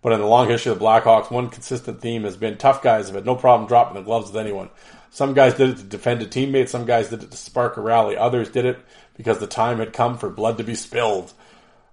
but 0.00 0.12
in 0.12 0.20
the 0.20 0.26
long 0.26 0.48
history 0.48 0.70
of 0.70 0.78
the 0.78 0.84
Blackhawks, 0.84 1.30
one 1.30 1.48
consistent 1.48 2.00
theme 2.00 2.24
has 2.24 2.36
been 2.36 2.56
tough 2.56 2.82
guys 2.82 3.06
have 3.06 3.16
had 3.16 3.26
no 3.26 3.34
problem 3.34 3.66
dropping 3.66 3.94
the 3.94 4.02
gloves 4.02 4.30
with 4.30 4.40
anyone. 4.40 4.70
Some 5.10 5.34
guys 5.34 5.54
did 5.54 5.70
it 5.70 5.76
to 5.78 5.82
defend 5.84 6.22
a 6.22 6.26
teammate. 6.26 6.68
Some 6.68 6.84
guys 6.84 7.08
did 7.08 7.22
it 7.22 7.30
to 7.30 7.36
spark 7.36 7.76
a 7.76 7.80
rally. 7.80 8.16
Others 8.16 8.50
did 8.50 8.64
it 8.64 8.78
because 9.16 9.38
the 9.38 9.46
time 9.46 9.78
had 9.78 9.92
come 9.92 10.18
for 10.18 10.30
blood 10.30 10.58
to 10.58 10.64
be 10.64 10.74
spilled. 10.74 11.32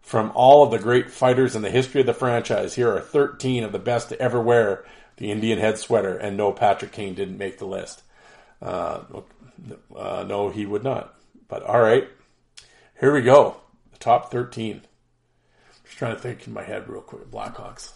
From 0.06 0.32
all 0.36 0.62
of 0.62 0.70
the 0.70 0.78
great 0.78 1.10
fighters 1.10 1.56
in 1.56 1.64
the 1.64 1.72
history 1.72 2.02
of 2.02 2.06
the 2.06 2.14
franchise, 2.14 2.76
here 2.76 2.94
are 2.94 3.02
13 3.02 3.64
of 3.64 3.72
the 3.72 3.80
best 3.80 4.10
to 4.10 4.22
ever 4.22 4.40
wear 4.40 4.86
the 5.18 5.32
Indian 5.32 5.58
head 5.58 5.80
sweater, 5.80 6.16
and 6.16 6.38
no, 6.38 6.52
Patrick 6.52 6.92
Kane 6.92 7.16
didn't 7.16 7.40
make 7.40 7.58
the 7.58 7.66
list. 7.66 8.04
Uh, 8.62 9.00
uh, 9.96 10.24
no, 10.28 10.50
he 10.50 10.64
would 10.64 10.84
not. 10.84 11.16
But 11.48 11.64
all 11.64 11.82
right, 11.82 12.08
here 13.00 13.16
we 13.16 13.24
go. 13.24 13.58
The 13.94 13.98
top 13.98 14.32
13. 14.32 14.82
Just 15.86 15.98
trying 15.98 16.16
to 16.16 16.22
think 16.22 16.46
in 16.46 16.54
my 16.54 16.64
head 16.64 16.88
real 16.88 17.02
quick. 17.02 17.32
Blackhawks. 17.32 17.94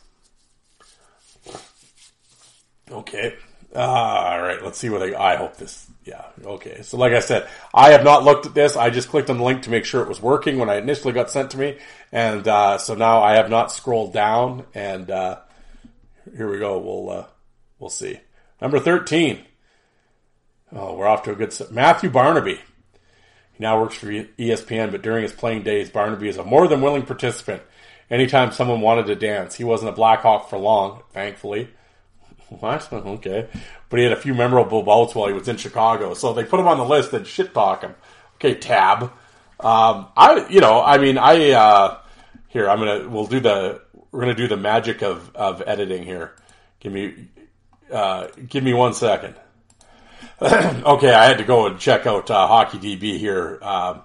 Okay. 2.89 3.35
Uh, 3.75 3.79
all 3.79 4.41
right, 4.41 4.63
let's 4.63 4.79
see 4.79 4.89
what 4.89 5.03
I, 5.03 5.33
I 5.33 5.35
hope 5.35 5.57
this. 5.57 5.88
Yeah, 6.09 6.25
okay. 6.43 6.81
So, 6.81 6.97
like 6.97 7.13
I 7.13 7.19
said, 7.19 7.47
I 7.71 7.91
have 7.91 8.03
not 8.03 8.23
looked 8.23 8.47
at 8.47 8.55
this. 8.55 8.75
I 8.75 8.89
just 8.89 9.09
clicked 9.09 9.29
on 9.29 9.37
the 9.37 9.43
link 9.43 9.61
to 9.63 9.69
make 9.69 9.85
sure 9.85 10.01
it 10.01 10.09
was 10.09 10.19
working 10.19 10.57
when 10.57 10.67
I 10.67 10.77
initially 10.77 11.13
got 11.13 11.29
sent 11.29 11.51
to 11.51 11.57
me, 11.59 11.77
and 12.11 12.47
uh, 12.47 12.79
so 12.79 12.95
now 12.95 13.21
I 13.21 13.33
have 13.33 13.51
not 13.51 13.71
scrolled 13.71 14.11
down. 14.11 14.65
And 14.73 15.11
uh, 15.11 15.37
here 16.35 16.49
we 16.49 16.57
go. 16.57 16.79
We'll 16.79 17.11
uh, 17.11 17.25
we'll 17.77 17.91
see. 17.91 18.19
Number 18.59 18.79
thirteen. 18.79 19.45
Oh, 20.71 20.95
we're 20.95 21.05
off 21.05 21.21
to 21.23 21.31
a 21.31 21.35
good 21.35 21.53
start. 21.53 21.71
Matthew 21.71 22.09
Barnaby. 22.09 22.59
He 23.53 23.59
now 23.59 23.79
works 23.79 23.93
for 23.93 24.07
ESPN, 24.07 24.89
but 24.91 25.03
during 25.03 25.21
his 25.21 25.31
playing 25.31 25.61
days, 25.61 25.91
Barnaby 25.91 26.29
is 26.29 26.37
a 26.37 26.43
more 26.43 26.67
than 26.67 26.81
willing 26.81 27.03
participant. 27.03 27.61
Anytime 28.09 28.51
someone 28.51 28.81
wanted 28.81 29.05
to 29.07 29.15
dance, 29.15 29.53
he 29.53 29.63
wasn't 29.63 29.91
a 29.91 29.95
Blackhawk 29.95 30.49
for 30.49 30.57
long, 30.57 31.03
thankfully. 31.11 31.69
What? 32.59 32.91
Okay. 32.91 33.47
But 33.89 33.99
he 33.99 34.03
had 34.03 34.13
a 34.13 34.19
few 34.19 34.33
memorable 34.33 34.83
bouts 34.83 35.15
while 35.15 35.27
he 35.27 35.33
was 35.33 35.47
in 35.47 35.57
Chicago. 35.57 36.13
So 36.13 36.33
they 36.33 36.43
put 36.43 36.59
him 36.59 36.67
on 36.67 36.77
the 36.77 36.85
list 36.85 37.13
and 37.13 37.25
shit 37.25 37.53
talk 37.53 37.81
him. 37.81 37.95
Okay, 38.35 38.55
tab. 38.55 39.03
Um, 39.59 40.07
I, 40.15 40.47
you 40.49 40.61
know, 40.61 40.81
I 40.81 40.97
mean, 40.97 41.17
I, 41.17 41.51
uh, 41.51 41.97
here, 42.47 42.69
I'm 42.69 42.79
gonna, 42.79 43.09
we'll 43.09 43.27
do 43.27 43.39
the, 43.39 43.81
we're 44.11 44.21
gonna 44.21 44.35
do 44.35 44.47
the 44.47 44.57
magic 44.57 45.03
of, 45.03 45.35
of 45.35 45.61
editing 45.65 46.03
here. 46.03 46.33
Give 46.79 46.93
me, 46.93 47.27
uh, 47.91 48.27
give 48.47 48.63
me 48.63 48.73
one 48.73 48.93
second. 48.93 49.35
okay, 50.41 51.13
I 51.13 51.25
had 51.25 51.39
to 51.39 51.43
go 51.43 51.67
and 51.67 51.79
check 51.79 52.07
out, 52.07 52.31
uh, 52.31 52.47
Hockey 52.47 52.77
DB 52.77 53.19
here. 53.19 53.59
Um, 53.61 54.01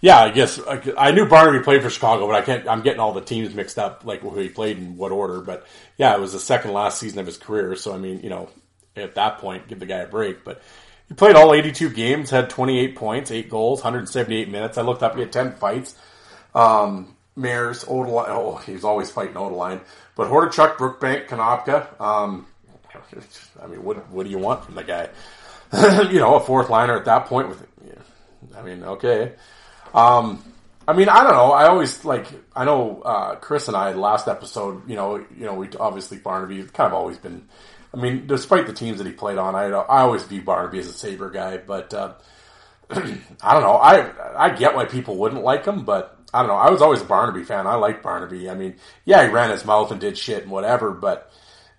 yeah, 0.00 0.20
I 0.20 0.30
guess 0.30 0.60
I 0.98 1.10
knew 1.12 1.26
Barnaby 1.26 1.64
played 1.64 1.82
for 1.82 1.90
Chicago, 1.90 2.26
but 2.26 2.36
I 2.36 2.42
can't. 2.42 2.68
I'm 2.68 2.82
getting 2.82 3.00
all 3.00 3.12
the 3.12 3.20
teams 3.20 3.54
mixed 3.54 3.78
up, 3.78 4.04
like 4.04 4.20
who 4.20 4.38
he 4.38 4.48
played 4.48 4.78
in 4.78 4.96
what 4.96 5.12
order. 5.12 5.40
But 5.40 5.66
yeah, 5.96 6.14
it 6.14 6.20
was 6.20 6.32
the 6.32 6.38
second 6.38 6.72
last 6.72 6.98
season 6.98 7.18
of 7.18 7.26
his 7.26 7.38
career. 7.38 7.76
So 7.76 7.94
I 7.94 7.98
mean, 7.98 8.20
you 8.20 8.28
know, 8.28 8.48
at 8.94 9.14
that 9.14 9.38
point, 9.38 9.68
give 9.68 9.80
the 9.80 9.86
guy 9.86 9.98
a 9.98 10.06
break. 10.06 10.44
But 10.44 10.60
he 11.08 11.14
played 11.14 11.36
all 11.36 11.54
82 11.54 11.90
games, 11.90 12.30
had 12.30 12.50
28 12.50 12.96
points, 12.96 13.30
eight 13.30 13.48
goals, 13.48 13.80
178 13.80 14.50
minutes. 14.50 14.76
I 14.76 14.82
looked 14.82 15.02
up; 15.02 15.14
he 15.14 15.20
had 15.20 15.32
10 15.32 15.52
fights. 15.52 15.96
Um, 16.54 17.16
Mares, 17.34 17.84
Odelein. 17.84 18.28
Oh, 18.28 18.56
he 18.56 18.72
was 18.72 18.84
always 18.84 19.10
fighting 19.10 19.34
Odelein. 19.34 19.80
But 20.14 20.28
Hordichuk, 20.28 20.76
Brookbank, 20.76 21.28
Konopka. 21.28 22.00
Um, 22.00 22.46
I 23.62 23.66
mean, 23.66 23.82
what 23.82 24.08
what 24.10 24.24
do 24.24 24.30
you 24.30 24.38
want 24.38 24.64
from 24.64 24.74
the 24.74 24.84
guy? 24.84 25.08
you 26.10 26.20
know, 26.20 26.34
a 26.34 26.40
fourth 26.40 26.68
liner 26.68 26.96
at 26.96 27.06
that 27.06 27.26
point. 27.26 27.48
With, 27.48 27.66
I 28.56 28.62
mean, 28.62 28.82
okay. 28.82 29.32
Um, 29.96 30.44
I 30.86 30.92
mean, 30.92 31.08
I 31.08 31.24
don't 31.24 31.32
know. 31.32 31.52
I 31.52 31.66
always 31.66 32.04
like. 32.04 32.26
I 32.54 32.64
know 32.64 33.00
uh, 33.02 33.34
Chris 33.36 33.66
and 33.66 33.76
I 33.76 33.92
last 33.94 34.28
episode. 34.28 34.88
You 34.88 34.94
know, 34.94 35.16
you 35.16 35.46
know, 35.46 35.54
we 35.54 35.68
obviously 35.80 36.18
Barnaby 36.18 36.62
kind 36.64 36.86
of 36.86 36.92
always 36.92 37.16
been. 37.16 37.48
I 37.92 37.96
mean, 37.96 38.26
despite 38.26 38.66
the 38.66 38.72
teams 38.72 38.98
that 38.98 39.06
he 39.06 39.12
played 39.12 39.38
on, 39.38 39.54
I 39.56 39.64
I 39.64 40.02
always 40.02 40.22
view 40.22 40.42
Barnaby 40.42 40.78
as 40.78 40.86
a 40.86 40.92
Saber 40.92 41.30
guy. 41.30 41.56
But 41.56 41.92
uh, 41.92 42.14
I 42.90 43.54
don't 43.54 43.62
know. 43.62 43.76
I 43.76 44.12
I 44.36 44.50
get 44.50 44.76
why 44.76 44.84
people 44.84 45.16
wouldn't 45.16 45.42
like 45.42 45.64
him, 45.64 45.84
but 45.84 46.16
I 46.32 46.40
don't 46.40 46.48
know. 46.48 46.56
I 46.56 46.70
was 46.70 46.82
always 46.82 47.00
a 47.00 47.06
Barnaby 47.06 47.42
fan. 47.42 47.66
I 47.66 47.74
like 47.74 48.02
Barnaby. 48.02 48.48
I 48.48 48.54
mean, 48.54 48.76
yeah, 49.06 49.26
he 49.26 49.32
ran 49.32 49.50
his 49.50 49.64
mouth 49.64 49.90
and 49.90 50.00
did 50.00 50.16
shit 50.18 50.42
and 50.42 50.52
whatever, 50.52 50.92
but. 50.92 51.32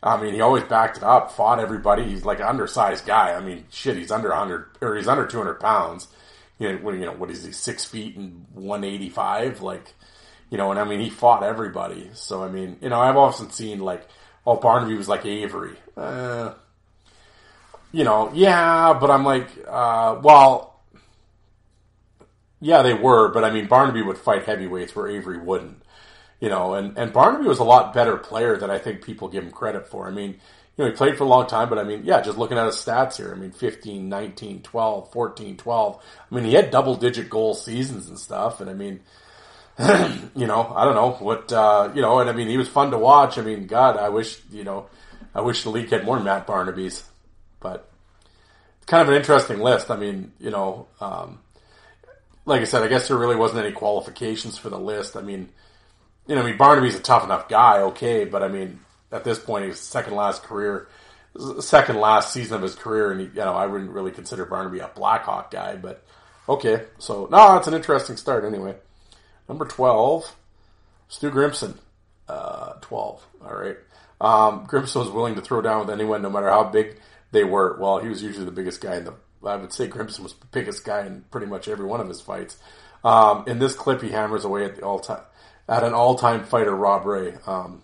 I 0.03 0.21
mean, 0.21 0.35
he 0.35 0.41
always 0.41 0.63
backed 0.63 0.97
it 0.97 1.03
up, 1.03 1.31
fought 1.31 1.59
everybody. 1.59 2.03
He's 2.03 2.23
like 2.23 2.39
an 2.39 2.45
undersized 2.45 3.07
guy. 3.07 3.33
I 3.33 3.41
mean, 3.41 3.65
shit, 3.71 3.97
he's 3.97 4.11
under 4.11 4.29
100, 4.29 4.77
or 4.79 4.95
he's 4.95 5.07
under 5.07 5.25
200 5.25 5.59
pounds 5.59 6.07
you 6.59 6.71
know, 6.71 6.77
what, 6.79 6.95
you 6.95 7.05
know, 7.05 7.13
what 7.13 7.29
is 7.29 7.45
he, 7.45 7.51
six 7.51 7.85
feet 7.85 8.15
and 8.15 8.45
185? 8.53 9.61
Like, 9.61 9.93
you 10.49 10.57
know, 10.57 10.71
and 10.71 10.79
I 10.79 10.83
mean, 10.83 10.99
he 10.99 11.09
fought 11.09 11.43
everybody. 11.43 12.09
So, 12.13 12.43
I 12.43 12.49
mean, 12.49 12.77
you 12.81 12.89
know, 12.89 12.99
I've 12.99 13.17
often 13.17 13.51
seen 13.51 13.79
like, 13.79 14.07
oh, 14.45 14.55
Barnaby 14.55 14.95
was 14.95 15.07
like 15.09 15.25
Avery. 15.25 15.75
Uh, 15.95 16.53
you 17.91 18.03
know, 18.03 18.31
yeah, 18.33 18.97
but 18.99 19.11
I'm 19.11 19.23
like, 19.23 19.49
uh, 19.67 20.19
well, 20.21 20.79
yeah, 22.59 22.81
they 22.81 22.93
were, 22.93 23.31
but 23.31 23.43
I 23.43 23.51
mean, 23.51 23.67
Barnaby 23.67 24.01
would 24.01 24.17
fight 24.17 24.45
heavyweights 24.45 24.95
where 24.95 25.07
Avery 25.07 25.37
wouldn't. 25.37 25.83
You 26.39 26.49
know, 26.49 26.75
and, 26.75 26.95
and 26.97 27.11
Barnaby 27.11 27.47
was 27.47 27.57
a 27.57 27.63
lot 27.63 27.95
better 27.95 28.15
player 28.15 28.57
than 28.57 28.69
I 28.69 28.77
think 28.77 29.03
people 29.03 29.27
give 29.27 29.43
him 29.43 29.51
credit 29.51 29.87
for. 29.87 30.07
I 30.07 30.11
mean, 30.11 30.39
you 30.77 30.83
know, 30.85 30.91
he 30.91 30.95
played 30.95 31.17
for 31.17 31.23
a 31.23 31.27
long 31.27 31.47
time, 31.47 31.69
but 31.69 31.79
I 31.79 31.83
mean, 31.83 32.01
yeah, 32.05 32.21
just 32.21 32.37
looking 32.37 32.57
at 32.57 32.67
his 32.67 32.75
stats 32.75 33.17
here, 33.17 33.33
I 33.33 33.35
mean, 33.35 33.51
15, 33.51 34.07
19, 34.07 34.61
12, 34.61 35.11
14, 35.11 35.57
12. 35.57 36.03
I 36.31 36.35
mean, 36.35 36.43
he 36.45 36.53
had 36.53 36.69
double 36.69 36.95
digit 36.95 37.31
goal 37.31 37.55
seasons 37.55 38.07
and 38.09 38.19
stuff. 38.19 38.61
And 38.61 38.69
I 38.69 38.73
mean, 38.73 38.99
you 40.35 40.45
know, 40.45 40.71
I 40.75 40.85
don't 40.85 40.93
know 40.93 41.11
what, 41.13 41.51
uh, 41.51 41.91
you 41.95 42.01
know, 42.01 42.19
and 42.19 42.29
I 42.29 42.33
mean, 42.33 42.47
he 42.47 42.57
was 42.57 42.67
fun 42.67 42.91
to 42.91 42.97
watch. 42.99 43.39
I 43.39 43.41
mean, 43.41 43.65
God, 43.65 43.97
I 43.97 44.09
wish, 44.09 44.39
you 44.51 44.63
know, 44.63 44.87
I 45.33 45.41
wish 45.41 45.63
the 45.63 45.71
league 45.71 45.89
had 45.89 46.05
more 46.05 46.19
Matt 46.19 46.45
Barnaby's, 46.45 47.03
but 47.59 47.89
it's 48.77 48.85
kind 48.85 49.01
of 49.01 49.09
an 49.09 49.15
interesting 49.15 49.59
list. 49.59 49.89
I 49.89 49.95
mean, 49.95 50.31
you 50.39 50.51
know, 50.51 50.87
um, 51.01 51.39
like 52.45 52.61
I 52.61 52.65
said, 52.65 52.83
I 52.83 52.87
guess 52.87 53.07
there 53.07 53.17
really 53.17 53.35
wasn't 53.35 53.65
any 53.65 53.73
qualifications 53.73 54.59
for 54.59 54.69
the 54.69 54.79
list. 54.79 55.17
I 55.17 55.21
mean, 55.21 55.49
you 56.27 56.35
know, 56.35 56.43
I 56.43 56.45
mean, 56.45 56.57
Barnaby's 56.57 56.95
a 56.95 57.01
tough 57.01 57.23
enough 57.23 57.49
guy, 57.49 57.79
okay, 57.79 58.25
but 58.25 58.43
I 58.43 58.47
mean, 58.47 58.79
at 59.11 59.23
this 59.23 59.39
point, 59.39 59.65
his 59.65 59.79
second 59.79 60.15
last 60.15 60.43
career, 60.43 60.87
second 61.59 61.99
last 61.99 62.33
season 62.33 62.55
of 62.57 62.61
his 62.61 62.75
career, 62.75 63.11
and 63.11 63.21
he, 63.21 63.27
you 63.27 63.33
know, 63.33 63.53
I 63.53 63.67
wouldn't 63.67 63.91
really 63.91 64.11
consider 64.11 64.45
Barnaby 64.45 64.79
a 64.79 64.87
Blackhawk 64.87 65.51
guy, 65.51 65.75
but 65.75 66.03
okay. 66.47 66.85
So 66.99 67.27
no, 67.31 67.57
it's 67.57 67.67
an 67.67 67.73
interesting 67.73 68.17
start 68.17 68.43
anyway. 68.45 68.75
Number 69.47 69.65
twelve, 69.65 70.35
Stu 71.07 71.31
Grimson, 71.31 71.77
uh, 72.27 72.73
twelve. 72.81 73.25
All 73.45 73.55
right. 73.55 73.77
Um, 74.19 74.65
Grimson 74.67 75.01
was 75.01 75.09
willing 75.09 75.35
to 75.35 75.41
throw 75.41 75.61
down 75.61 75.81
with 75.81 75.89
anyone, 75.89 76.21
no 76.21 76.29
matter 76.29 76.49
how 76.49 76.63
big 76.63 76.99
they 77.31 77.43
were. 77.43 77.77
Well, 77.79 77.99
he 77.99 78.09
was 78.09 78.23
usually 78.23 78.45
the 78.45 78.51
biggest 78.51 78.81
guy 78.81 78.95
in 78.95 79.05
the. 79.05 79.13
I 79.45 79.55
would 79.55 79.71
say 79.71 79.87
Grimson 79.87 80.23
was 80.23 80.33
the 80.33 80.47
biggest 80.47 80.83
guy 80.83 81.05
in 81.05 81.23
pretty 81.29 81.47
much 81.47 81.67
every 81.67 81.85
one 81.85 82.01
of 82.01 82.07
his 82.07 82.19
fights. 82.19 82.57
Um, 83.03 83.43
in 83.47 83.59
this 83.59 83.75
clip, 83.75 84.01
he 84.01 84.09
hammers 84.09 84.43
away 84.43 84.65
at 84.65 84.75
the 84.75 84.81
all 84.81 84.99
time 84.99 85.21
at 85.69 85.83
an 85.83 85.93
all 85.93 86.15
time 86.15 86.43
fighter, 86.43 86.75
Rob 86.75 87.05
Ray. 87.05 87.35
Um, 87.45 87.81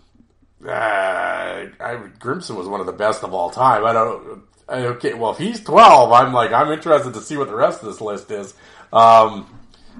uh, 0.66 1.68
I, 1.80 1.96
Grimson 2.18 2.56
was 2.56 2.68
one 2.68 2.80
of 2.80 2.86
the 2.86 2.92
best 2.92 3.22
of 3.22 3.34
all 3.34 3.50
time. 3.50 3.84
I 3.84 3.92
don't. 3.92 4.42
I, 4.66 4.86
okay, 4.86 5.14
well, 5.14 5.32
if 5.32 5.38
he's 5.38 5.60
twelve, 5.60 6.12
I'm 6.12 6.32
like, 6.32 6.52
I'm 6.52 6.72
interested 6.72 7.14
to 7.14 7.20
see 7.20 7.36
what 7.36 7.48
the 7.48 7.54
rest 7.54 7.82
of 7.82 7.86
this 7.86 8.00
list 8.00 8.30
is. 8.30 8.54
Um, 8.92 9.46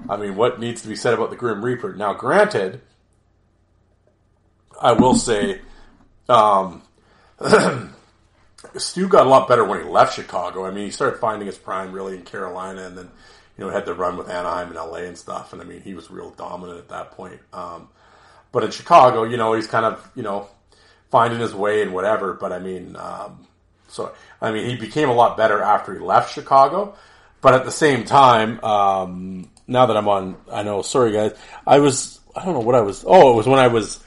I 0.09 0.17
mean, 0.17 0.37
what 0.37 0.61
needs 0.61 0.83
to 0.83 0.89
be 0.89 0.97
said 0.97 1.15
about 1.15 1.31
the 1.31 1.37
Grim 1.37 1.65
Reaper? 1.65 1.95
Now, 1.95 2.15
granted, 2.15 2.81
I 4.81 4.93
will 4.93 5.15
say, 5.15 5.61
um, 6.29 6.83
Stu 8.77 9.09
got 9.09 9.27
a 9.27 9.29
lot 9.29 9.49
better 9.49 9.65
when 9.65 9.83
he 9.83 9.89
left 9.89 10.15
Chicago. 10.15 10.65
I 10.65 10.71
mean, 10.71 10.87
he 10.87 10.91
started 10.91 11.19
finding 11.19 11.47
his 11.47 11.59
prime 11.59 11.93
really 11.93 12.17
in 12.17 12.23
Carolina, 12.23 12.87
and 12.87 12.97
then 12.97 13.11
you 13.59 13.65
know 13.65 13.71
had 13.71 13.87
to 13.87 13.95
run 13.95 14.17
with 14.17 14.31
Anaheim 14.31 14.69
and 14.69 14.77
LA 14.77 14.99
and 14.99 15.19
stuff. 15.19 15.53
And 15.53 15.61
I 15.61 15.67
mean, 15.67 15.83
he 15.83 15.95
was 15.95 16.11
real 16.11 16.31
dominant 16.31 16.79
at 16.79 16.89
that 16.89 17.12
point. 17.12 17.41
Um, 17.53 17.89
but 18.51 18.65
in 18.65 18.71
Chicago, 18.71 19.25
you 19.25 19.37
know, 19.37 19.53
he's 19.53 19.67
kind 19.67 19.85
of 19.85 20.11
you 20.15 20.23
know 20.23 20.49
finding 21.15 21.39
his 21.39 21.55
way 21.55 21.81
and 21.81 21.95
whatever. 21.95 22.33
But 22.33 22.53
I 22.53 22.59
mean, 22.59 22.97
um, 22.97 23.47
so 23.87 24.12
I 24.41 24.51
mean, 24.51 24.69
he 24.69 24.75
became 24.75 25.09
a 25.09 25.15
lot 25.15 25.37
better 25.37 25.62
after 25.62 25.95
he 25.95 26.01
left 26.01 26.35
Chicago. 26.35 26.97
But 27.41 27.55
at 27.55 27.65
the 27.65 27.71
same 27.71 28.05
time, 28.05 28.59
um, 28.65 29.49
now 29.69 29.87
that 29.87 29.97
I'm 29.97 30.09
on, 30.09 30.37
I 30.51 30.65
know. 30.65 30.83
Sorry, 30.83 31.12
guys. 31.12 31.33
I 31.65 31.79
was. 31.79 32.19
I 32.35 32.45
don't 32.45 32.55
know 32.55 32.67
what 32.67 32.75
I 32.75 32.81
was. 32.81 33.05
Oh, 33.07 33.33
it 33.33 33.37
was 33.37 33.47
when 33.47 33.61
I 33.61 33.69
was 33.69 34.03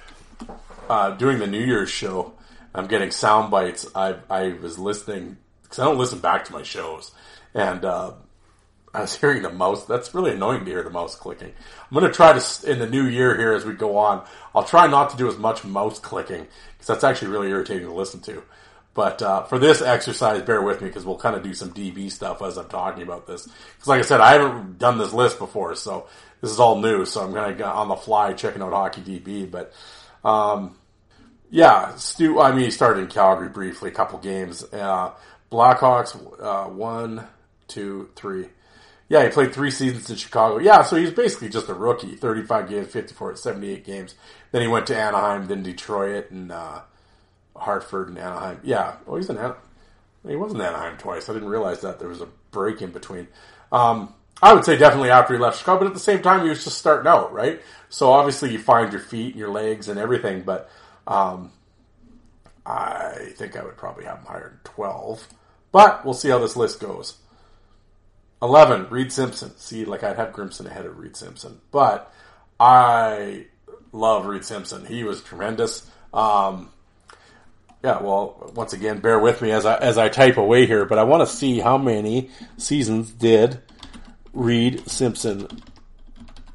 uh, 0.89 1.11
doing 1.11 1.39
the 1.39 1.47
New 1.47 1.63
Year's 1.63 1.89
show. 1.89 2.33
I'm 2.75 2.87
getting 2.87 3.11
sound 3.11 3.51
bites. 3.51 3.87
I 3.95 4.15
I 4.29 4.49
was 4.61 4.77
listening 4.77 5.37
because 5.63 5.79
I 5.79 5.85
don't 5.85 5.97
listen 5.97 6.19
back 6.19 6.43
to 6.45 6.51
my 6.51 6.63
shows, 6.63 7.11
and 7.53 7.85
uh, 7.85 8.11
I 8.93 9.01
was 9.01 9.15
hearing 9.21 9.43
the 9.43 9.51
mouse. 9.51 9.85
That's 9.85 10.13
really 10.13 10.31
annoying 10.31 10.65
to 10.65 10.71
hear 10.71 10.83
the 10.83 10.89
mouse 10.89 11.15
clicking. 11.15 11.53
I'm 11.89 11.97
going 11.97 12.11
to 12.11 12.13
try 12.13 12.37
to 12.37 12.69
in 12.69 12.79
the 12.79 12.89
new 12.89 13.05
year 13.05 13.37
here 13.37 13.53
as 13.53 13.63
we 13.63 13.71
go 13.71 13.95
on. 13.95 14.25
I'll 14.53 14.65
try 14.65 14.87
not 14.87 15.11
to 15.11 15.17
do 15.17 15.29
as 15.29 15.37
much 15.37 15.63
mouse 15.63 15.99
clicking 15.99 16.47
because 16.87 17.01
that's 17.01 17.09
actually 17.09 17.31
really 17.31 17.49
irritating 17.49 17.87
to 17.87 17.93
listen 17.93 18.21
to. 18.21 18.41
But 18.93 19.21
uh, 19.21 19.43
for 19.43 19.59
this 19.59 19.81
exercise, 19.81 20.41
bear 20.41 20.61
with 20.61 20.81
me 20.81 20.87
because 20.87 21.05
we'll 21.05 21.17
kind 21.17 21.35
of 21.35 21.43
do 21.43 21.53
some 21.53 21.71
DB 21.71 22.09
stuff 22.09 22.41
as 22.41 22.57
I'm 22.57 22.67
talking 22.67 23.03
about 23.03 23.27
this. 23.27 23.45
Because 23.45 23.87
like 23.87 23.99
I 23.99 24.03
said, 24.03 24.21
I 24.21 24.33
haven't 24.33 24.79
done 24.79 24.97
this 24.97 25.13
list 25.13 25.37
before, 25.37 25.75
so 25.75 26.07
this 26.41 26.49
is 26.49 26.59
all 26.59 26.79
new. 26.79 27.05
So 27.05 27.21
I'm 27.21 27.33
to 27.33 27.53
go 27.53 27.65
on 27.65 27.89
the 27.89 27.95
fly 27.95 28.33
checking 28.33 28.61
out 28.61 28.71
hockey 28.71 29.01
DB. 29.01 29.51
But 29.51 29.73
um, 30.23 30.77
yeah, 31.51 31.93
Stu. 31.95 32.39
I 32.39 32.51
mean, 32.53 32.65
he 32.65 32.71
started 32.71 33.01
in 33.01 33.07
Calgary 33.07 33.49
briefly, 33.49 33.89
a 33.89 33.93
couple 33.93 34.17
games. 34.19 34.63
Uh, 34.73 35.11
Blackhawks, 35.51 36.15
uh, 36.41 36.69
one, 36.69 37.27
two, 37.67 38.09
three. 38.15 38.47
Yeah, 39.09 39.23
he 39.23 39.29
played 39.29 39.53
three 39.53 39.71
seasons 39.71 40.09
in 40.09 40.17
Chicago. 40.17 40.57
Yeah, 40.57 40.81
so 40.81 40.97
he's 40.97 41.11
basically 41.11 41.49
just 41.49 41.69
a 41.69 41.73
rookie. 41.73 42.15
35 42.15 42.69
games, 42.69 42.87
54, 42.87 43.37
78 43.37 43.85
games. 43.85 44.15
Then 44.51 44.61
he 44.61 44.67
went 44.67 44.87
to 44.87 44.97
Anaheim, 44.97 45.47
then 45.47 45.63
Detroit, 45.63 46.29
and 46.31 46.51
uh, 46.51 46.81
Hartford 47.55 48.09
and 48.09 48.17
Anaheim. 48.17 48.59
Yeah, 48.63 48.95
oh, 49.07 49.15
he's 49.15 49.29
in 49.29 49.37
Anaheim. 49.37 49.61
He 50.27 50.35
was 50.35 50.53
in 50.53 50.59
Anaheim 50.59 50.97
twice. 50.97 51.29
I 51.29 51.33
didn't 51.33 51.47
realize 51.47 51.81
that 51.81 51.99
there 51.99 52.09
was 52.09 52.21
a 52.21 52.27
break 52.51 52.81
in 52.81 52.91
between. 52.91 53.27
Um, 53.71 54.13
I 54.41 54.53
would 54.53 54.65
say 54.65 54.75
definitely 54.75 55.09
after 55.09 55.33
he 55.33 55.39
left 55.39 55.59
Chicago, 55.59 55.79
but 55.79 55.87
at 55.87 55.93
the 55.93 55.99
same 55.99 56.21
time, 56.21 56.43
he 56.43 56.49
was 56.49 56.63
just 56.63 56.77
starting 56.77 57.07
out, 57.07 57.33
right? 57.33 57.61
So 57.89 58.11
obviously, 58.11 58.51
you 58.51 58.59
find 58.59 58.91
your 58.91 59.01
feet 59.01 59.31
and 59.31 59.39
your 59.39 59.49
legs 59.49 59.87
and 59.87 59.97
everything, 59.97 60.41
but 60.41 60.69
um, 61.07 61.51
I 62.65 63.31
think 63.35 63.55
I 63.55 63.63
would 63.63 63.77
probably 63.77 64.03
have 64.03 64.19
him 64.19 64.25
higher 64.25 64.49
than 64.49 64.73
12. 64.73 65.27
But 65.71 66.03
we'll 66.03 66.13
see 66.13 66.29
how 66.29 66.39
this 66.39 66.55
list 66.55 66.79
goes. 66.79 67.17
11, 68.41 68.87
Reid 68.89 69.11
Simpson. 69.11 69.55
See, 69.57 69.85
like 69.85 70.03
I'd 70.03 70.17
have 70.17 70.33
Grimson 70.33 70.67
ahead 70.67 70.85
of 70.85 70.97
Reid 70.97 71.15
Simpson. 71.15 71.59
But 71.71 72.11
I 72.59 73.45
love 73.91 74.25
Reid 74.25 74.45
Simpson. 74.45 74.85
He 74.85 75.03
was 75.03 75.21
tremendous. 75.21 75.89
Um, 76.13 76.69
yeah, 77.83 78.01
well, 78.01 78.51
once 78.55 78.73
again, 78.73 78.99
bear 78.99 79.19
with 79.19 79.41
me 79.41 79.51
as 79.51 79.65
I 79.65 79.77
as 79.77 79.97
I 79.97 80.09
type 80.09 80.37
away 80.37 80.65
here, 80.65 80.85
but 80.85 80.97
I 80.97 81.03
want 81.03 81.27
to 81.27 81.35
see 81.35 81.59
how 81.59 81.77
many 81.77 82.29
seasons 82.57 83.11
did 83.11 83.61
Reid 84.33 84.89
Simpson 84.89 85.47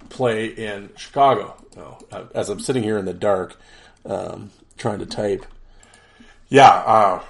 play 0.09 0.47
in 0.47 0.91
Chicago. 0.97 1.57
Oh, 1.77 2.29
as 2.35 2.49
I'm 2.49 2.61
sitting 2.61 2.83
here 2.83 2.99
in 2.99 3.07
the 3.07 3.15
dark, 3.15 3.57
um, 4.05 4.51
trying 4.77 4.99
to 4.99 5.07
type. 5.07 5.47
Yeah, 6.49 6.69
uh, 6.69 7.23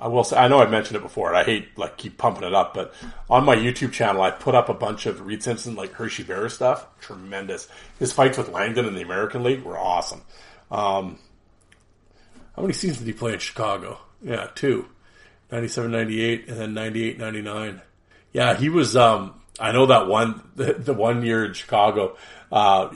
I 0.00 0.06
will 0.08 0.22
say, 0.22 0.36
I 0.36 0.46
know 0.46 0.60
I've 0.60 0.70
mentioned 0.70 0.96
it 0.96 1.02
before, 1.02 1.28
and 1.28 1.36
I 1.36 1.44
hate 1.44 1.76
like 1.76 1.96
keep 1.96 2.18
pumping 2.18 2.44
it 2.44 2.54
up, 2.54 2.72
but 2.72 2.94
on 3.28 3.44
my 3.44 3.56
YouTube 3.56 3.92
channel, 3.92 4.22
I 4.22 4.30
put 4.30 4.54
up 4.54 4.68
a 4.68 4.74
bunch 4.74 5.06
of 5.06 5.26
Reid 5.26 5.42
Simpson 5.42 5.74
like 5.74 5.92
Hershey 5.92 6.22
Bear 6.22 6.48
stuff. 6.48 6.86
Tremendous. 7.00 7.68
His 7.98 8.12
fights 8.12 8.38
with 8.38 8.48
Langdon 8.50 8.86
in 8.86 8.94
the 8.94 9.02
American 9.02 9.42
League 9.42 9.62
were 9.62 9.78
awesome. 9.78 10.22
Um, 10.70 11.18
how 12.54 12.62
many 12.62 12.74
seasons 12.74 12.98
did 12.98 13.06
he 13.06 13.12
play 13.12 13.32
in 13.32 13.38
Chicago? 13.40 13.98
Yeah, 14.22 14.48
two. 14.54 14.86
97, 15.50 15.90
98, 15.90 16.48
and 16.48 16.58
then 16.58 16.74
98, 16.74 17.18
99. 17.18 17.80
Yeah, 18.32 18.54
he 18.54 18.68
was, 18.68 18.96
um, 18.96 19.40
I 19.58 19.72
know 19.72 19.86
that 19.86 20.06
one, 20.06 20.42
the, 20.56 20.74
the 20.74 20.94
one 20.94 21.24
year 21.24 21.44
in 21.44 21.54
Chicago, 21.54 22.16
uh, 22.52 22.90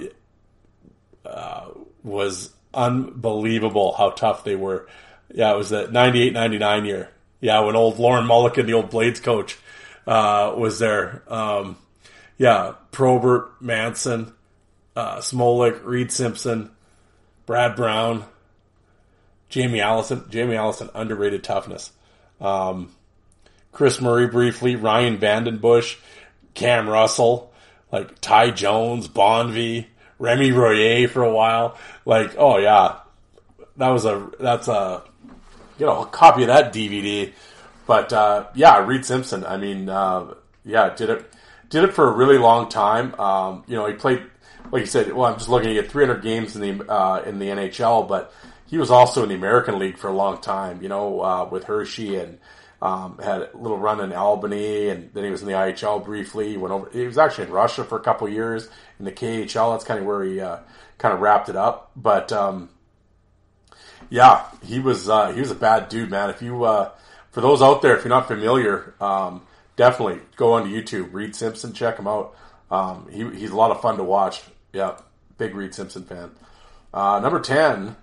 uh, 1.24 1.68
was 2.02 2.52
unbelievable 2.74 3.94
how 3.96 4.10
tough 4.10 4.44
they 4.44 4.56
were. 4.56 4.88
Yeah, 5.32 5.52
it 5.52 5.56
was 5.56 5.70
that 5.70 5.92
98, 5.92 6.32
99 6.32 6.84
year. 6.84 7.08
Yeah, 7.40 7.60
when 7.60 7.76
old 7.76 7.98
Lorne 7.98 8.26
Molleken, 8.26 8.66
the 8.66 8.74
old 8.74 8.90
Blades 8.90 9.20
coach, 9.20 9.58
uh, 10.06 10.54
was 10.56 10.78
there. 10.78 11.22
Um, 11.26 11.76
yeah, 12.38 12.74
Probert, 12.90 13.60
Manson, 13.60 14.32
uh, 14.94 15.16
Smolik, 15.16 15.84
Reid 15.84 16.12
Simpson, 16.12 16.70
Brad 17.46 17.74
Brown, 17.74 18.24
Jamie 19.48 19.80
Allison. 19.80 20.24
Jamie 20.30 20.56
Allison, 20.56 20.90
underrated 20.94 21.42
toughness. 21.44 21.92
Um, 22.40 22.90
Chris 23.72 24.00
Murray 24.00 24.26
briefly, 24.26 24.76
Ryan 24.76 25.18
VandenBussche, 25.18 25.98
Cam 26.54 26.88
Russell, 26.88 27.52
like 27.90 28.20
Ty 28.20 28.50
Jones, 28.50 29.08
Bonvie, 29.08 29.86
Remi 30.18 30.52
Royer 30.52 31.08
for 31.08 31.22
a 31.22 31.32
while. 31.32 31.76
Like, 32.04 32.34
oh 32.38 32.58
yeah, 32.58 32.98
that 33.76 33.88
was 33.88 34.04
a 34.04 34.30
that's 34.38 34.68
a 34.68 35.02
get 35.78 35.88
a 35.88 36.06
copy 36.06 36.42
of 36.42 36.48
that 36.48 36.72
DVD. 36.72 37.32
But 37.86 38.12
uh, 38.12 38.46
yeah, 38.54 38.84
Reid 38.84 39.04
Simpson. 39.04 39.44
I 39.44 39.56
mean, 39.56 39.88
uh, 39.88 40.34
yeah, 40.64 40.94
did 40.94 41.10
it 41.10 41.32
did 41.68 41.84
it 41.84 41.94
for 41.94 42.08
a 42.08 42.12
really 42.12 42.38
long 42.38 42.68
time. 42.68 43.18
Um, 43.18 43.64
you 43.66 43.76
know, 43.76 43.86
he 43.86 43.94
played 43.94 44.22
like 44.70 44.80
you 44.80 44.86
said. 44.86 45.12
Well, 45.12 45.26
I'm 45.26 45.38
just 45.38 45.48
looking 45.48 45.76
at 45.76 45.90
300 45.90 46.22
games 46.22 46.56
in 46.56 46.78
the 46.78 46.90
uh, 46.90 47.22
in 47.24 47.38
the 47.38 47.46
NHL, 47.46 48.08
but 48.08 48.32
he 48.66 48.78
was 48.78 48.90
also 48.90 49.22
in 49.22 49.28
the 49.28 49.34
American 49.34 49.78
League 49.78 49.98
for 49.98 50.08
a 50.08 50.12
long 50.12 50.40
time. 50.40 50.82
You 50.82 50.88
know, 50.88 51.20
uh, 51.20 51.48
with 51.50 51.64
Hershey 51.64 52.16
and 52.16 52.38
um, 52.80 53.18
had 53.18 53.42
a 53.42 53.50
little 53.54 53.78
run 53.78 54.00
in 54.00 54.12
Albany, 54.12 54.88
and 54.88 55.10
then 55.14 55.24
he 55.24 55.30
was 55.30 55.42
in 55.42 55.48
the 55.48 55.54
IHL 55.54 56.04
briefly. 56.04 56.50
He 56.50 56.56
went 56.56 56.72
over. 56.72 56.90
He 56.90 57.06
was 57.06 57.18
actually 57.18 57.46
in 57.46 57.52
Russia 57.52 57.84
for 57.84 57.96
a 57.96 58.02
couple 58.02 58.28
years 58.28 58.68
in 58.98 59.04
the 59.04 59.12
KHL. 59.12 59.74
That's 59.74 59.84
kind 59.84 60.00
of 60.00 60.06
where 60.06 60.24
he 60.24 60.40
uh, 60.40 60.58
kind 60.98 61.14
of 61.14 61.20
wrapped 61.20 61.48
it 61.48 61.56
up. 61.56 61.92
But 61.94 62.32
um, 62.32 62.70
yeah, 64.12 64.44
he 64.62 64.78
was 64.78 65.08
uh, 65.08 65.32
he 65.32 65.40
was 65.40 65.50
a 65.50 65.54
bad 65.54 65.88
dude, 65.88 66.10
man. 66.10 66.28
If 66.28 66.42
you 66.42 66.64
uh, 66.64 66.90
for 67.30 67.40
those 67.40 67.62
out 67.62 67.80
there, 67.80 67.96
if 67.96 68.04
you're 68.04 68.10
not 68.10 68.28
familiar, 68.28 68.94
um, 69.00 69.40
definitely 69.76 70.20
go 70.36 70.52
onto 70.52 70.68
YouTube. 70.68 71.14
Reid 71.14 71.34
Simpson, 71.34 71.72
check 71.72 71.98
him 71.98 72.06
out. 72.06 72.36
Um, 72.70 73.08
he, 73.10 73.26
he's 73.30 73.52
a 73.52 73.56
lot 73.56 73.70
of 73.70 73.80
fun 73.80 73.96
to 73.96 74.04
watch. 74.04 74.42
Yeah, 74.74 74.98
big 75.38 75.54
Reid 75.54 75.74
Simpson 75.74 76.04
fan. 76.04 76.30
Uh, 76.92 77.20
number 77.20 77.40
ten, 77.40 77.96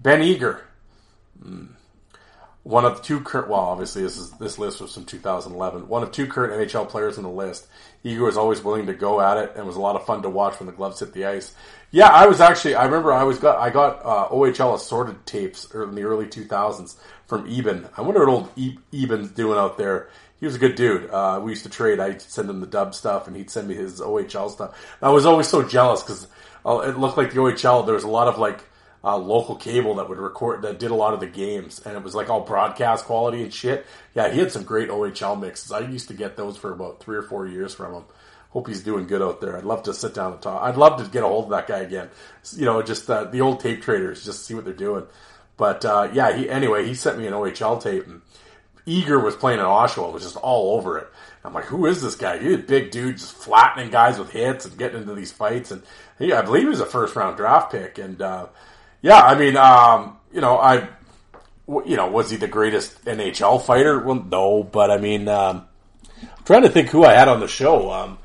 Ben 0.00 0.22
Eager. 0.22 0.62
Mm. 1.44 1.72
One 2.62 2.86
of 2.86 3.02
two 3.02 3.20
current, 3.20 3.48
well, 3.48 3.60
obviously 3.60 4.02
this 4.02 4.16
is 4.16 4.30
this 4.32 4.58
list 4.58 4.80
was 4.80 4.94
from 4.94 5.04
2011. 5.04 5.86
One 5.86 6.02
of 6.02 6.12
two 6.12 6.28
current 6.28 6.54
NHL 6.54 6.88
players 6.88 7.18
in 7.18 7.24
the 7.24 7.30
list. 7.30 7.66
Eager 8.02 8.24
was 8.24 8.36
always 8.36 8.62
willing 8.62 8.86
to 8.86 8.94
go 8.94 9.20
at 9.20 9.36
it 9.36 9.52
and 9.56 9.66
was 9.66 9.76
a 9.76 9.80
lot 9.80 9.96
of 9.96 10.06
fun 10.06 10.22
to 10.22 10.30
watch 10.30 10.58
when 10.58 10.66
the 10.66 10.72
gloves 10.72 11.00
hit 11.00 11.12
the 11.12 11.26
ice. 11.26 11.54
Yeah, 11.90 12.08
I 12.08 12.26
was 12.26 12.40
actually. 12.40 12.74
I 12.74 12.84
remember 12.84 13.12
I 13.12 13.24
was 13.24 13.38
got 13.38 13.58
I 13.58 13.70
got 13.70 14.04
uh, 14.04 14.28
OHL 14.28 14.74
assorted 14.74 15.26
tapes 15.26 15.70
in 15.74 15.94
the 15.94 16.04
early 16.04 16.26
2000s 16.26 16.96
from 17.26 17.46
Eben. 17.48 17.88
I 17.96 18.02
wonder 18.02 18.20
what 18.20 18.28
old 18.28 18.48
e- 18.56 18.78
Eben's 18.92 19.30
doing 19.32 19.58
out 19.58 19.76
there. 19.76 20.08
He 20.38 20.46
was 20.46 20.54
a 20.54 20.58
good 20.58 20.74
dude. 20.76 21.10
Uh, 21.10 21.40
we 21.42 21.50
used 21.50 21.64
to 21.64 21.68
trade. 21.68 22.00
I'd 22.00 22.22
send 22.22 22.48
him 22.48 22.60
the 22.60 22.66
dub 22.66 22.94
stuff, 22.94 23.26
and 23.26 23.36
he'd 23.36 23.50
send 23.50 23.68
me 23.68 23.74
his 23.74 24.00
OHL 24.00 24.50
stuff. 24.50 24.96
I 25.02 25.10
was 25.10 25.26
always 25.26 25.48
so 25.48 25.62
jealous 25.62 26.02
because 26.02 26.26
uh, 26.64 26.78
it 26.78 26.96
looked 26.96 27.18
like 27.18 27.32
the 27.32 27.40
OHL. 27.40 27.84
There 27.84 27.94
was 27.94 28.04
a 28.04 28.08
lot 28.08 28.28
of 28.28 28.38
like 28.38 28.64
uh, 29.02 29.16
local 29.16 29.56
cable 29.56 29.94
that 29.96 30.08
would 30.08 30.18
record 30.18 30.62
that 30.62 30.78
did 30.78 30.90
a 30.90 30.94
lot 30.94 31.14
of 31.14 31.20
the 31.20 31.26
games, 31.26 31.80
and 31.84 31.96
it 31.96 32.02
was 32.02 32.14
like 32.14 32.28
all 32.28 32.42
broadcast 32.42 33.04
quality 33.04 33.42
and 33.42 33.52
shit. 33.52 33.86
Yeah, 34.14 34.30
he 34.30 34.38
had 34.38 34.52
some 34.52 34.64
great 34.64 34.88
OHL 34.88 35.40
mixes. 35.40 35.72
I 35.72 35.80
used 35.80 36.08
to 36.08 36.14
get 36.14 36.36
those 36.36 36.56
for 36.56 36.72
about 36.72 37.00
three 37.00 37.16
or 37.16 37.22
four 37.22 37.46
years 37.46 37.74
from 37.74 37.94
him. 37.94 38.04
Hope 38.50 38.66
he's 38.66 38.82
doing 38.82 39.06
good 39.06 39.22
out 39.22 39.40
there. 39.40 39.56
I'd 39.56 39.64
love 39.64 39.84
to 39.84 39.94
sit 39.94 40.12
down 40.12 40.32
and 40.32 40.42
talk. 40.42 40.62
I'd 40.62 40.76
love 40.76 41.02
to 41.02 41.08
get 41.08 41.22
a 41.22 41.26
hold 41.26 41.44
of 41.44 41.50
that 41.50 41.68
guy 41.68 41.78
again. 41.78 42.10
You 42.56 42.64
know, 42.64 42.82
just 42.82 43.08
uh, 43.08 43.24
the 43.24 43.40
old 43.40 43.60
tape 43.60 43.80
traders, 43.82 44.24
just 44.24 44.44
see 44.44 44.54
what 44.54 44.64
they're 44.64 44.74
doing. 44.74 45.06
But 45.56 45.84
uh, 45.84 46.10
yeah, 46.12 46.36
he 46.36 46.50
anyway 46.50 46.86
he 46.86 46.94
sent 46.94 47.18
me 47.18 47.26
an 47.26 47.32
OHL 47.32 47.82
tape, 47.82 48.06
and 48.06 48.22
Eager 48.86 49.20
was 49.20 49.36
playing 49.36 49.60
in 49.60 49.64
Oshawa, 49.64 50.12
was 50.12 50.24
just 50.24 50.36
all 50.36 50.76
over 50.76 50.98
it. 50.98 51.08
I'm 51.44 51.54
like, 51.54 51.64
who 51.66 51.86
is 51.86 52.02
this 52.02 52.16
guy? 52.16 52.38
He's 52.38 52.54
a 52.54 52.58
big 52.58 52.90
dude, 52.90 53.16
just 53.16 53.32
flattening 53.32 53.90
guys 53.90 54.18
with 54.18 54.30
hits 54.30 54.66
and 54.66 54.76
getting 54.76 55.02
into 55.02 55.14
these 55.14 55.32
fights. 55.32 55.70
And 55.70 55.82
he, 56.18 56.32
I 56.32 56.42
believe 56.42 56.64
he 56.64 56.68
was 56.68 56.80
a 56.80 56.86
first 56.86 57.16
round 57.16 57.36
draft 57.36 57.72
pick. 57.72 57.98
And 57.98 58.20
uh, 58.20 58.48
yeah, 59.02 59.20
I 59.20 59.38
mean, 59.38 59.56
um, 59.56 60.18
you 60.32 60.40
know, 60.40 60.58
I, 60.58 60.88
you 61.68 61.96
know, 61.96 62.08
was 62.10 62.30
he 62.30 62.36
the 62.36 62.48
greatest 62.48 63.04
NHL 63.04 63.64
fighter? 63.64 63.98
Well, 64.00 64.22
no, 64.30 64.62
but 64.62 64.90
I 64.90 64.98
mean, 64.98 65.28
um, 65.28 65.66
I'm 66.22 66.44
trying 66.44 66.62
to 66.62 66.68
think 66.68 66.88
who 66.88 67.04
I 67.04 67.12
had 67.12 67.28
on 67.28 67.40
the 67.40 67.48
show. 67.48 67.90
Um, 67.90 68.18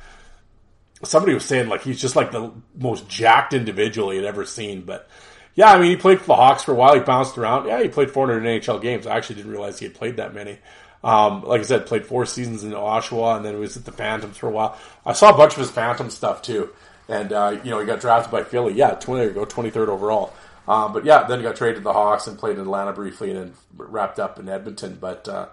somebody 1.03 1.33
was 1.33 1.45
saying 1.45 1.69
like 1.69 1.81
he's 1.81 2.01
just 2.01 2.15
like 2.15 2.31
the 2.31 2.51
most 2.77 3.07
jacked 3.07 3.53
individual 3.53 4.11
he 4.11 4.17
had 4.17 4.25
ever 4.25 4.45
seen. 4.45 4.81
But 4.81 5.07
yeah, 5.53 5.71
I 5.71 5.79
mean, 5.79 5.91
he 5.91 5.97
played 5.97 6.19
for 6.19 6.27
the 6.27 6.35
Hawks 6.35 6.63
for 6.63 6.71
a 6.71 6.75
while. 6.75 6.95
He 6.95 6.99
bounced 6.99 7.37
around. 7.37 7.67
Yeah, 7.67 7.81
he 7.81 7.87
played 7.87 8.11
400 8.11 8.43
NHL 8.43 8.81
games. 8.81 9.07
I 9.07 9.15
actually 9.15 9.37
didn't 9.37 9.51
realize 9.51 9.79
he 9.79 9.85
had 9.85 9.95
played 9.95 10.17
that 10.17 10.33
many. 10.33 10.59
Um, 11.03 11.43
like 11.43 11.61
I 11.61 11.63
said, 11.63 11.85
played 11.85 12.05
four 12.05 12.25
seasons 12.25 12.63
in 12.63 12.71
Oshawa, 12.71 13.37
and 13.37 13.45
then 13.45 13.53
he 13.53 13.59
was 13.59 13.77
at 13.77 13.85
the 13.85 13.91
Phantoms 13.91 14.37
for 14.37 14.47
a 14.47 14.51
while. 14.51 14.77
I 15.05 15.13
saw 15.13 15.29
a 15.29 15.37
bunch 15.37 15.53
of 15.53 15.59
his 15.59 15.69
Phantom 15.69 16.09
stuff 16.09 16.41
too, 16.41 16.71
and 17.07 17.31
uh, 17.31 17.59
you 17.63 17.69
know 17.69 17.79
he 17.79 17.85
got 17.85 18.01
drafted 18.01 18.31
by 18.31 18.43
Philly. 18.43 18.73
Yeah, 18.73 18.91
20 18.95 19.25
there 19.25 19.35
you 19.35 19.45
23rd 19.45 19.87
overall. 19.87 20.33
Um, 20.67 20.93
but 20.93 21.05
yeah, 21.05 21.23
then 21.27 21.39
he 21.39 21.43
got 21.43 21.55
traded 21.55 21.77
to 21.77 21.81
the 21.83 21.93
Hawks 21.93 22.27
and 22.27 22.37
played 22.37 22.55
in 22.55 22.61
Atlanta 22.61 22.93
briefly 22.93 23.31
and 23.31 23.39
then 23.39 23.53
wrapped 23.77 24.19
up 24.19 24.39
in 24.39 24.49
Edmonton. 24.49 24.97
But 24.99 25.27
uh, 25.27 25.47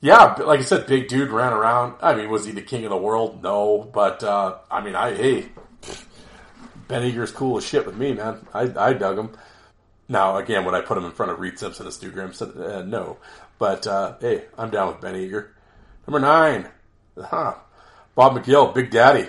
yeah, 0.00 0.34
like 0.34 0.60
I 0.60 0.62
said, 0.62 0.86
big 0.86 1.08
dude 1.08 1.30
ran 1.30 1.52
around. 1.52 1.94
I 2.02 2.14
mean, 2.14 2.28
was 2.28 2.44
he 2.44 2.52
the 2.52 2.62
king 2.62 2.84
of 2.84 2.90
the 2.90 2.96
world? 2.96 3.42
No, 3.42 3.88
but 3.92 4.22
uh, 4.22 4.56
I 4.70 4.82
mean, 4.82 4.94
I 4.94 5.14
hey, 5.14 5.48
Ben 6.88 7.04
Eager's 7.04 7.32
cool 7.32 7.56
as 7.56 7.66
shit 7.66 7.86
with 7.86 7.96
me, 7.96 8.12
man. 8.12 8.46
I 8.52 8.72
I 8.76 8.92
dug 8.92 9.18
him. 9.18 9.30
Now 10.08 10.36
again, 10.36 10.64
would 10.64 10.74
I 10.74 10.82
put 10.82 10.98
him 10.98 11.04
in 11.04 11.12
front 11.12 11.32
of 11.32 11.40
Reid 11.40 11.58
Simpson 11.58 11.86
and 11.86 11.94
Stu 11.94 12.10
Grimson? 12.12 12.60
Uh, 12.60 12.82
no, 12.82 13.16
but 13.58 13.86
uh, 13.86 14.16
hey, 14.20 14.44
I'm 14.58 14.70
down 14.70 14.88
with 14.88 15.00
Ben 15.00 15.16
Eager. 15.16 15.52
Number 16.06 16.20
nine, 16.20 16.68
huh. 17.20 17.54
Bob 18.16 18.34
McGill, 18.34 18.74
Big 18.74 18.90
Daddy. 18.90 19.28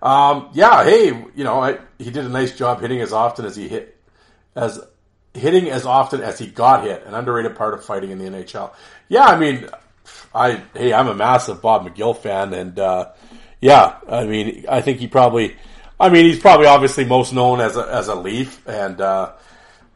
Um, 0.00 0.50
yeah, 0.52 0.84
hey, 0.84 1.06
you 1.34 1.44
know, 1.44 1.60
I, 1.60 1.78
he 1.98 2.10
did 2.10 2.24
a 2.24 2.28
nice 2.28 2.56
job 2.56 2.80
hitting 2.80 3.00
as 3.00 3.12
often 3.12 3.44
as 3.44 3.56
he 3.56 3.68
hit, 3.68 3.97
as 4.58 4.80
hitting 5.34 5.70
as 5.70 5.86
often 5.86 6.20
as 6.20 6.38
he 6.38 6.46
got 6.46 6.84
hit. 6.84 7.04
An 7.06 7.14
underrated 7.14 7.56
part 7.56 7.74
of 7.74 7.84
fighting 7.84 8.10
in 8.10 8.18
the 8.18 8.24
NHL. 8.24 8.74
Yeah, 9.08 9.24
I 9.24 9.38
mean, 9.38 9.68
I 10.34 10.62
hey, 10.74 10.92
I'm 10.92 11.08
a 11.08 11.14
massive 11.14 11.62
Bob 11.62 11.86
McGill 11.86 12.16
fan, 12.16 12.52
and 12.52 12.78
uh, 12.78 13.12
yeah, 13.60 13.96
I 14.08 14.24
mean, 14.24 14.66
I 14.68 14.80
think 14.80 14.98
he 14.98 15.06
probably, 15.06 15.56
I 15.98 16.08
mean, 16.08 16.26
he's 16.26 16.40
probably 16.40 16.66
obviously 16.66 17.04
most 17.04 17.32
known 17.32 17.60
as 17.60 17.76
a 17.76 17.82
as 17.82 18.08
a 18.08 18.14
Leaf, 18.14 18.66
and 18.66 19.00
uh, 19.00 19.32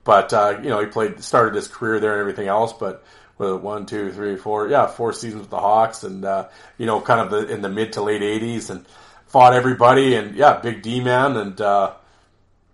but 0.04 0.32
uh, 0.32 0.60
you 0.62 0.70
know, 0.70 0.80
he 0.80 0.86
played 0.86 1.22
started 1.22 1.54
his 1.54 1.68
career 1.68 2.00
there 2.00 2.12
and 2.12 2.20
everything 2.20 2.48
else, 2.48 2.72
but 2.72 3.04
with 3.38 3.60
one, 3.60 3.86
two, 3.86 4.12
three, 4.12 4.36
four, 4.36 4.68
yeah, 4.68 4.86
four 4.86 5.12
seasons 5.12 5.42
with 5.42 5.50
the 5.50 5.58
Hawks, 5.58 6.04
and 6.04 6.24
uh, 6.24 6.48
you 6.78 6.86
know, 6.86 7.00
kind 7.00 7.20
of 7.20 7.30
the, 7.30 7.52
in 7.52 7.62
the 7.62 7.68
mid 7.68 7.94
to 7.94 8.02
late 8.02 8.22
'80s, 8.22 8.70
and 8.70 8.86
fought 9.26 9.54
everybody, 9.54 10.14
and 10.14 10.36
yeah, 10.36 10.58
big 10.60 10.82
D 10.82 11.00
man, 11.00 11.36
and 11.36 11.60
uh, 11.60 11.94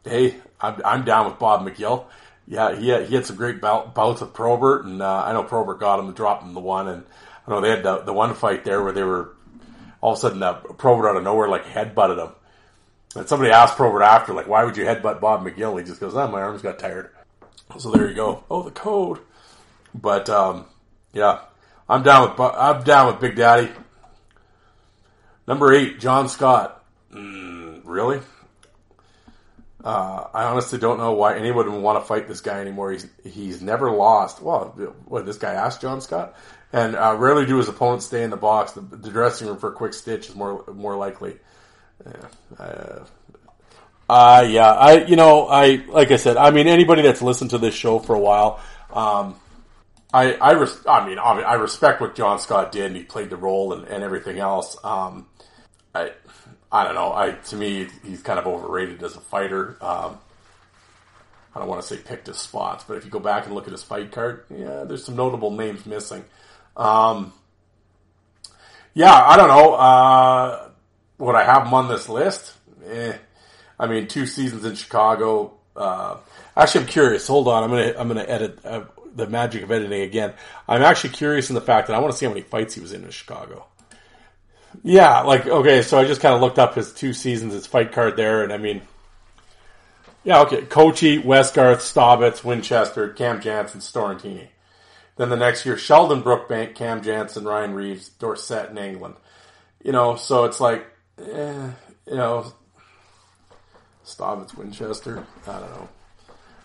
hey, 0.04 0.36
I'm, 0.60 0.80
I'm 0.84 1.04
down 1.04 1.26
with 1.26 1.38
Bob 1.38 1.66
McGill. 1.66 2.06
Yeah, 2.46 2.74
he 2.74 2.88
had, 2.88 3.06
he 3.06 3.14
had 3.14 3.26
some 3.26 3.36
great 3.36 3.60
bout, 3.60 3.94
bouts 3.94 4.20
with 4.20 4.32
Probert, 4.32 4.84
and 4.84 5.02
uh, 5.02 5.24
I 5.24 5.32
know 5.32 5.42
Probert 5.42 5.80
got 5.80 5.98
him 5.98 6.06
and 6.06 6.16
dropped 6.16 6.42
him 6.42 6.54
the 6.54 6.60
one, 6.60 6.88
and 6.88 7.04
I 7.46 7.50
know 7.50 7.60
they 7.60 7.70
had 7.70 7.82
the, 7.82 7.98
the 7.98 8.12
one 8.12 8.34
fight 8.34 8.64
there 8.64 8.82
where 8.82 8.92
they 8.92 9.02
were 9.02 9.34
all 10.00 10.12
of 10.12 10.18
a 10.18 10.20
sudden 10.20 10.42
uh, 10.42 10.54
Probert 10.54 11.10
out 11.10 11.16
of 11.16 11.24
nowhere 11.24 11.48
like 11.48 11.64
headbutted 11.64 12.24
him. 12.24 12.32
And 13.16 13.28
somebody 13.28 13.50
asked 13.50 13.76
Probert 13.76 14.02
after, 14.02 14.32
like, 14.32 14.48
why 14.48 14.64
would 14.64 14.76
you 14.76 14.84
headbutt 14.84 15.20
Bob 15.20 15.44
McGill? 15.44 15.78
He 15.78 15.86
just 15.86 16.00
goes, 16.00 16.14
oh, 16.14 16.28
my 16.28 16.42
arms 16.42 16.62
got 16.62 16.78
tired. 16.78 17.10
So 17.78 17.90
there 17.90 18.08
you 18.08 18.14
go. 18.14 18.44
Oh, 18.50 18.62
the 18.62 18.70
code. 18.70 19.18
But 19.94 20.28
um, 20.30 20.66
yeah, 21.12 21.40
I'm 21.88 22.02
down 22.02 22.30
with 22.30 22.40
I'm 22.40 22.82
down 22.82 23.08
with 23.08 23.20
Big 23.20 23.36
Daddy. 23.36 23.70
Number 25.46 25.72
eight, 25.72 25.98
John 25.98 26.28
Scott. 26.28 26.84
Mm, 27.12 27.82
really? 27.84 28.20
Uh, 29.88 30.28
I 30.34 30.44
honestly 30.44 30.78
don't 30.78 30.98
know 30.98 31.12
why 31.12 31.38
anyone 31.38 31.72
would 31.72 31.80
want 31.80 31.98
to 31.98 32.06
fight 32.06 32.28
this 32.28 32.42
guy 32.42 32.60
anymore. 32.60 32.92
He's 32.92 33.06
he's 33.24 33.62
never 33.62 33.90
lost. 33.90 34.42
Well, 34.42 34.74
what 35.06 35.24
this 35.24 35.38
guy 35.38 35.54
asked 35.54 35.80
John 35.80 36.02
Scott, 36.02 36.36
and 36.74 36.94
uh, 36.94 37.16
rarely 37.18 37.46
do 37.46 37.56
his 37.56 37.68
opponents 37.68 38.04
stay 38.04 38.22
in 38.22 38.28
the 38.28 38.36
box. 38.36 38.72
The, 38.72 38.82
the, 38.82 39.08
dressing 39.08 39.48
room 39.48 39.56
for 39.56 39.70
a 39.70 39.72
quick 39.72 39.94
stitch 39.94 40.28
is 40.28 40.34
more 40.34 40.62
more 40.74 40.94
likely. 40.94 41.38
Yeah, 42.04 42.62
uh, 42.62 43.04
uh, 44.10 44.46
yeah, 44.46 44.70
I 44.72 45.04
you 45.06 45.16
know 45.16 45.46
I 45.46 45.82
like 45.88 46.10
I 46.10 46.16
said. 46.16 46.36
I 46.36 46.50
mean, 46.50 46.68
anybody 46.68 47.00
that's 47.00 47.22
listened 47.22 47.52
to 47.52 47.58
this 47.58 47.74
show 47.74 47.98
for 47.98 48.14
a 48.14 48.20
while. 48.20 48.60
Um, 48.92 49.36
I 50.12 50.34
I, 50.34 50.50
res- 50.50 50.86
I 50.86 51.08
mean 51.08 51.18
I 51.18 51.54
respect 51.54 52.02
what 52.02 52.14
John 52.14 52.38
Scott 52.40 52.72
did 52.72 52.84
and 52.84 52.96
he 52.96 53.04
played 53.04 53.30
the 53.30 53.36
role 53.36 53.72
and, 53.72 53.88
and 53.88 54.04
everything 54.04 54.38
else. 54.38 54.76
Um, 54.84 55.28
I 55.94 56.12
I 56.70 56.84
don't 56.84 56.94
know. 56.94 57.12
I 57.12 57.32
to 57.32 57.56
me 57.56 57.88
he's 58.04 58.22
kind 58.22 58.38
of 58.38 58.46
overrated 58.46 59.02
as 59.02 59.16
a 59.16 59.20
fighter. 59.20 59.76
Um, 59.80 60.18
I 61.54 61.60
don't 61.60 61.68
want 61.68 61.80
to 61.80 61.86
say 61.86 61.96
picked 62.00 62.26
his 62.26 62.36
spots, 62.36 62.84
but 62.86 62.96
if 62.98 63.04
you 63.04 63.10
go 63.10 63.20
back 63.20 63.46
and 63.46 63.54
look 63.54 63.66
at 63.66 63.72
his 63.72 63.82
fight 63.82 64.12
card, 64.12 64.44
yeah, 64.50 64.84
there's 64.84 65.04
some 65.04 65.16
notable 65.16 65.50
names 65.50 65.86
missing. 65.86 66.24
Um, 66.76 67.32
yeah, 68.94 69.14
I 69.14 69.36
don't 69.36 69.48
know. 69.48 69.74
Uh, 69.74 70.68
would 71.18 71.34
I 71.34 71.44
have 71.44 71.66
him 71.66 71.74
on 71.74 71.88
this 71.88 72.08
list? 72.08 72.52
Eh. 72.86 73.14
I 73.80 73.86
mean, 73.86 74.06
two 74.08 74.26
seasons 74.26 74.64
in 74.64 74.74
Chicago. 74.74 75.54
Uh, 75.74 76.18
actually, 76.56 76.82
I'm 76.82 76.86
curious. 76.88 77.26
Hold 77.28 77.48
on, 77.48 77.64
I'm 77.64 77.70
gonna 77.70 77.94
I'm 77.98 78.08
gonna 78.08 78.24
edit. 78.28 78.58
Uh, 78.64 78.84
the 79.14 79.26
magic 79.26 79.62
of 79.62 79.70
editing 79.70 80.02
again. 80.02 80.32
I'm 80.66 80.82
actually 80.82 81.10
curious 81.10 81.50
in 81.50 81.54
the 81.54 81.60
fact 81.60 81.88
that 81.88 81.94
I 81.94 81.98
want 81.98 82.12
to 82.12 82.18
see 82.18 82.24
how 82.24 82.32
many 82.32 82.42
fights 82.42 82.74
he 82.74 82.80
was 82.80 82.92
in 82.92 83.04
in 83.04 83.10
Chicago. 83.10 83.66
Yeah, 84.82 85.20
like 85.20 85.46
okay, 85.46 85.82
so 85.82 85.98
I 85.98 86.04
just 86.04 86.20
kind 86.20 86.34
of 86.34 86.40
looked 86.40 86.58
up 86.58 86.74
his 86.74 86.92
two 86.92 87.12
seasons, 87.12 87.52
his 87.52 87.66
fight 87.66 87.92
card 87.92 88.16
there, 88.16 88.42
and 88.42 88.52
I 88.52 88.58
mean, 88.58 88.82
yeah, 90.24 90.40
okay, 90.42 90.62
Kochi, 90.62 91.18
Westgarth, 91.22 91.78
Staubitz, 91.78 92.44
Winchester, 92.44 93.08
Cam 93.10 93.40
Janssen, 93.40 93.80
Storantini. 93.80 94.48
Then 95.16 95.30
the 95.30 95.36
next 95.36 95.66
year, 95.66 95.76
Sheldon 95.76 96.22
Brookbank, 96.22 96.76
Cam 96.76 97.02
Janssen, 97.02 97.44
Ryan 97.44 97.74
Reaves, 97.74 98.08
Dorsett 98.08 98.70
in 98.70 98.78
England. 98.78 99.16
You 99.82 99.92
know, 99.92 100.16
so 100.16 100.44
it's 100.44 100.60
like, 100.60 100.86
eh, 101.18 101.70
you 102.06 102.14
know, 102.14 102.52
Staubitz, 104.04 104.56
Winchester. 104.56 105.26
I 105.46 105.58
don't 105.58 105.70
know. 105.70 105.88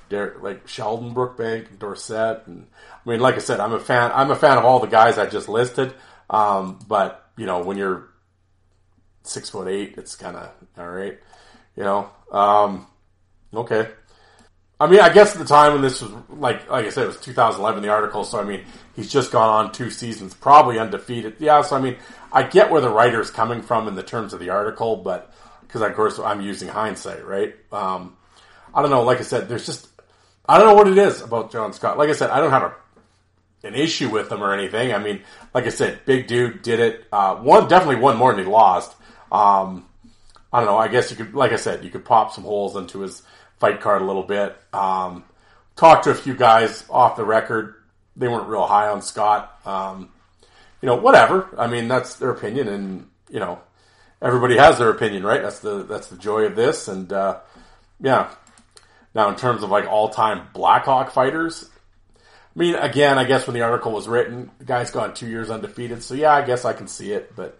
Derek, 0.09 0.43
like 0.43 0.68
Sheldon 0.68 1.16
Brookbank, 1.16 1.80
Dorsett, 1.80 2.45
and 2.45 2.68
I 3.05 3.09
mean, 3.09 3.20
like 3.20 3.36
I 3.36 3.39
said, 3.39 3.59
I'm 3.59 3.74
a 3.74 3.80
fan. 3.80 4.11
I'm 4.14 4.30
a 4.30 4.36
fan 4.36 4.57
of 4.59 4.66
all 4.66 4.80
the 4.80 4.88
guys 4.88 5.18
I 5.18 5.26
just 5.26 5.49
listed. 5.49 5.93
Um, 6.30 6.80
but 6.88 7.22
you 7.38 7.45
know, 7.45 7.61
when 7.61 7.77
you're 7.77 8.09
six 9.23 9.49
foot 9.49 9.67
eight, 9.67 9.95
it's 9.97 10.15
kind 10.15 10.36
of 10.38 10.49
all 10.77 10.89
right. 10.89 11.19
You 11.75 11.84
know, 11.84 12.09
um, 12.31 12.88
okay. 13.53 13.89
I 14.79 14.88
mean, 14.88 14.99
I 14.99 15.13
guess 15.13 15.34
at 15.34 15.39
the 15.39 15.45
time 15.45 15.73
when 15.73 15.81
this 15.81 16.01
was 16.01 16.11
like, 16.29 16.69
like 16.69 16.86
I 16.86 16.89
said, 16.89 17.05
it 17.05 17.07
was 17.07 17.19
2011. 17.21 17.84
The 17.84 17.89
article, 17.89 18.23
so 18.25 18.39
I 18.39 18.43
mean, 18.43 18.65
he's 18.95 19.11
just 19.11 19.31
gone 19.31 19.49
on 19.49 19.71
two 19.71 19.89
seasons, 19.89 20.34
probably 20.34 20.77
undefeated. 20.77 21.36
Yeah, 21.39 21.61
so 21.61 21.75
I 21.75 21.81
mean, 21.81 21.97
I 22.31 22.43
get 22.43 22.69
where 22.69 22.81
the 22.81 22.89
writer's 22.89 23.31
coming 23.31 23.61
from 23.61 23.88
in 23.88 23.95
the 23.95 24.03
terms 24.03 24.34
of 24.34 24.39
the 24.39 24.49
article, 24.49 24.97
but 24.97 25.34
because 25.61 25.81
of 25.81 25.93
course 25.95 26.19
I'm 26.19 26.41
using 26.41 26.67
hindsight, 26.67 27.25
right? 27.25 27.55
Um, 27.71 28.17
I 28.73 28.81
don't 28.81 28.91
know. 28.91 29.03
Like 29.03 29.19
I 29.19 29.23
said, 29.23 29.47
there's 29.47 29.65
just 29.65 29.88
I 30.47 30.57
don't 30.57 30.67
know 30.67 30.75
what 30.75 30.88
it 30.88 30.97
is 30.97 31.21
about 31.21 31.51
John 31.51 31.71
Scott. 31.73 31.97
Like 31.97 32.09
I 32.09 32.13
said, 32.13 32.29
I 32.29 32.39
don't 32.39 32.51
have 32.51 32.63
a, 32.63 32.75
an 33.64 33.76
issue 33.76 34.09
with 34.09 34.32
him 34.32 34.43
or 34.43 34.53
anything. 34.53 34.93
I 34.93 34.99
mean, 34.99 35.22
like 35.53 35.66
I 35.66 35.70
said, 35.70 36.05
big 36.05 36.28
dude 36.28 36.61
did 36.61 36.80
it. 36.80 37.05
Uh, 37.11 37.36
one 37.36 37.68
definitely 37.68 37.97
won 37.97 38.18
more 38.18 38.34
than 38.34 38.45
he 38.45 38.51
lost. 38.51 38.95
Um, 39.32 39.86
I 40.51 40.59
don't 40.59 40.68
know. 40.68 40.78
I 40.78 40.88
guess 40.88 41.09
you 41.09 41.18
could, 41.18 41.34
like 41.34 41.51
I 41.51 41.57
said, 41.57 41.84
you 41.84 41.89
could 41.89 42.05
pop 42.05 42.34
some 42.34 42.43
holes 42.43 42.76
into 42.76 42.99
his 42.99 43.24
fight 43.59 43.82
card 43.82 44.01
a 44.01 44.05
little 44.05 44.24
bit. 44.24 44.55
Um, 44.74 45.24
to 45.76 46.11
a 46.11 46.16
few 46.16 46.36
guys 46.36 46.84
off 46.89 47.16
the 47.16 47.26
record. 47.26 47.76
They 48.16 48.28
weren't 48.28 48.47
real 48.47 48.68
high 48.68 48.89
on 48.89 49.01
Scott. 49.01 49.59
Um, 49.66 50.09
you 50.82 50.88
know, 50.88 50.95
whatever. 50.95 51.49
I 51.57 51.68
mean, 51.68 51.88
that's 51.88 52.16
their 52.16 52.30
opinion, 52.30 52.68
and 52.68 53.07
you 53.30 53.39
know, 53.39 53.59
everybody 54.22 54.57
has 54.57 54.78
their 54.78 54.89
opinion, 54.89 55.24
right? 55.24 55.41
That's 55.41 55.59
the 55.59 55.84
that's 55.84 56.07
the 56.07 56.18
joy 56.18 56.43
of 56.43 56.55
this, 56.55 56.88
and 56.88 57.11
uh, 57.11 57.39
yeah, 57.99 58.30
now, 59.16 59.30
in 59.30 59.36
terms 59.36 59.64
of 59.64 59.70
like 59.70 59.88
all 59.88 60.09
time 60.09 60.47
Blackhawk 60.53 61.11
fighters, 61.11 61.70
I 62.56 62.60
mean, 62.60 62.76
again, 62.76 63.18
I 63.18 63.24
guess 63.24 63.47
when 63.47 63.56
the 63.56 63.62
article 63.62 63.91
was 63.91 64.08
written, 64.08 64.51
the 64.60 64.66
guy's 64.66 64.91
gone 64.91 65.14
two 65.14 65.28
years 65.28 65.49
undefeated. 65.49 66.04
So 66.04 66.14
yeah, 66.14 66.34
I 66.34 66.45
guess 66.45 66.66
I 66.66 66.74
can 66.74 66.88
see 66.88 67.12
it, 67.12 67.36
but 67.36 67.60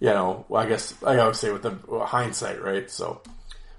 you 0.00 0.08
know, 0.08 0.46
I 0.52 0.66
guess 0.66 0.94
I 1.04 1.18
always 1.18 1.38
say 1.38 1.52
with 1.52 1.62
the 1.62 2.04
hindsight, 2.04 2.62
right? 2.62 2.90
So, 2.90 3.22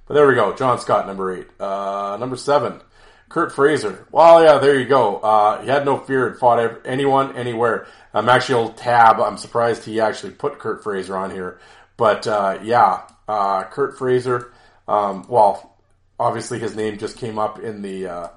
but 0.08 0.14
there 0.14 0.28
we 0.28 0.36
go. 0.36 0.56
John 0.56 0.80
Scott, 0.80 1.06
number 1.06 1.36
eight. 1.36 1.48
Uh, 1.60 2.18
number 2.20 2.38
seven, 2.38 2.82
Curt 3.30 3.54
Fraser. 3.54 4.08
Well, 4.12 4.42
yeah, 4.44 4.58
there 4.58 4.80
you 4.80 4.86
go. 4.86 5.18
Uh, 5.18 5.62
he 5.62 5.68
had 5.68 5.86
no 5.86 5.98
fear 5.98 6.28
and 6.28 6.40
fought 6.40 6.86
anyone, 6.86 7.36
anywhere. 7.36 7.88
I'm 8.14 8.30
actually 8.30 8.56
old 8.56 8.78
tab. 8.78 9.20
I'm 9.20 9.38
surprised 9.38 9.84
he 9.84 10.00
actually 10.00 10.32
put 10.32 10.60
Curt 10.60 10.82
Fraser 10.82 11.18
on 11.18 11.30
here, 11.30 11.60
but 11.98 12.26
uh, 12.26 12.60
yeah, 12.64 13.02
uh, 13.28 13.66
Curt 13.66 13.98
Fraser. 13.98 14.54
Um, 14.88 15.26
well, 15.28 15.78
obviously 16.18 16.60
his 16.60 16.76
name 16.76 16.98
just 16.98 17.18
came 17.18 17.38
up 17.38 17.60
in 17.60 17.82
the 17.82 18.08
uh, 18.08 18.28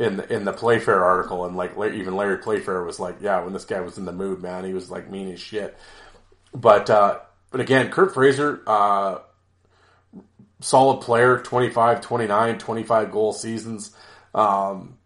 in 0.00 0.16
the, 0.16 0.32
in 0.32 0.46
the 0.46 0.52
Playfair 0.52 1.04
article, 1.04 1.44
and 1.44 1.56
like 1.56 1.76
even 1.76 2.16
Larry 2.16 2.38
Playfair 2.38 2.82
was 2.82 2.98
like, 2.98 3.16
yeah, 3.20 3.44
when 3.44 3.52
this 3.52 3.66
guy 3.66 3.80
was 3.80 3.98
in 3.98 4.06
the 4.06 4.12
mood, 4.12 4.42
man, 4.42 4.64
he 4.64 4.72
was 4.72 4.90
like 4.90 5.10
mean 5.10 5.30
as 5.30 5.38
shit. 5.38 5.76
But 6.54 6.88
uh, 6.88 7.18
but 7.50 7.60
again, 7.60 7.90
Curt 7.90 8.14
Fraser, 8.14 8.62
uh, 8.66 9.18
solid 10.60 11.02
player, 11.02 11.38
25, 11.38 12.00
29, 12.00 12.58
25 12.58 13.12
goal 13.12 13.32
seasons. 13.34 13.94
Um, 14.34 14.96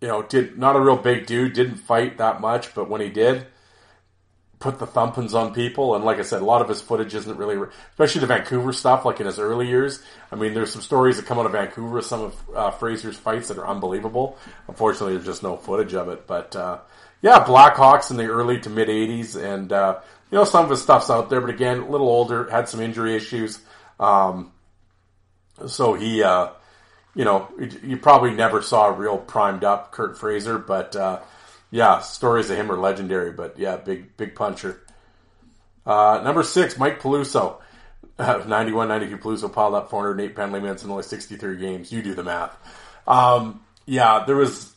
you 0.00 0.08
know, 0.08 0.22
did 0.22 0.58
not 0.58 0.76
a 0.76 0.80
real 0.80 0.96
big 0.96 1.26
dude, 1.26 1.52
didn't 1.52 1.76
fight 1.76 2.16
that 2.16 2.40
much, 2.40 2.74
but 2.74 2.88
when 2.88 3.02
he 3.02 3.10
did, 3.10 3.46
put 4.62 4.78
the 4.78 4.86
thumpings 4.86 5.34
on 5.34 5.52
people. 5.52 5.96
And 5.96 6.04
like 6.04 6.18
I 6.18 6.22
said, 6.22 6.40
a 6.40 6.44
lot 6.44 6.62
of 6.62 6.68
his 6.68 6.80
footage 6.80 7.16
isn't 7.16 7.36
really, 7.36 7.68
especially 7.90 8.20
the 8.20 8.28
Vancouver 8.28 8.72
stuff, 8.72 9.04
like 9.04 9.18
in 9.18 9.26
his 9.26 9.40
early 9.40 9.66
years. 9.66 10.00
I 10.30 10.36
mean, 10.36 10.54
there's 10.54 10.72
some 10.72 10.82
stories 10.82 11.16
that 11.16 11.26
come 11.26 11.40
out 11.40 11.46
of 11.46 11.52
Vancouver, 11.52 12.00
some 12.00 12.20
of 12.22 12.36
uh, 12.54 12.70
Fraser's 12.70 13.16
fights 13.16 13.48
that 13.48 13.58
are 13.58 13.66
unbelievable. 13.66 14.38
Unfortunately, 14.68 15.14
there's 15.14 15.26
just 15.26 15.42
no 15.42 15.56
footage 15.56 15.94
of 15.94 16.08
it. 16.08 16.28
But 16.28 16.54
uh, 16.54 16.78
yeah, 17.22 17.44
Blackhawks 17.44 18.12
in 18.12 18.16
the 18.16 18.26
early 18.26 18.60
to 18.60 18.70
mid 18.70 18.88
80s. 18.88 19.34
And, 19.36 19.72
uh, 19.72 19.98
you 20.30 20.38
know, 20.38 20.44
some 20.44 20.64
of 20.64 20.70
his 20.70 20.80
stuff's 20.80 21.10
out 21.10 21.28
there, 21.28 21.40
but 21.40 21.50
again, 21.50 21.80
a 21.80 21.90
little 21.90 22.08
older, 22.08 22.48
had 22.48 22.68
some 22.68 22.80
injury 22.80 23.16
issues. 23.16 23.58
Um, 23.98 24.52
so 25.66 25.94
he, 25.94 26.22
uh, 26.22 26.50
you 27.16 27.24
know, 27.24 27.48
you, 27.58 27.70
you 27.82 27.96
probably 27.96 28.30
never 28.30 28.62
saw 28.62 28.86
a 28.86 28.92
real 28.92 29.18
primed 29.18 29.64
up 29.64 29.90
Curt 29.90 30.16
Fraser, 30.16 30.56
but 30.56 30.94
uh, 30.94 31.18
yeah, 31.72 32.00
stories 32.00 32.50
of 32.50 32.56
him 32.56 32.70
are 32.70 32.78
legendary. 32.78 33.32
But 33.32 33.58
yeah, 33.58 33.76
big 33.76 34.16
big 34.16 34.36
puncher. 34.36 34.80
Uh, 35.84 36.20
number 36.22 36.44
six, 36.44 36.78
Mike 36.78 37.00
Peluso. 37.00 37.56
Uh, 38.18 38.44
91, 38.46 38.88
92 38.88 39.16
Peluso 39.18 39.52
piled 39.52 39.74
up 39.74 39.90
408 39.90 40.36
penalty 40.36 40.60
minutes 40.60 40.84
in 40.84 40.90
only 40.90 41.02
63 41.02 41.56
games. 41.56 41.90
You 41.90 42.02
do 42.02 42.14
the 42.14 42.22
math. 42.22 42.54
Um, 43.08 43.64
yeah, 43.86 44.24
there 44.26 44.36
was. 44.36 44.70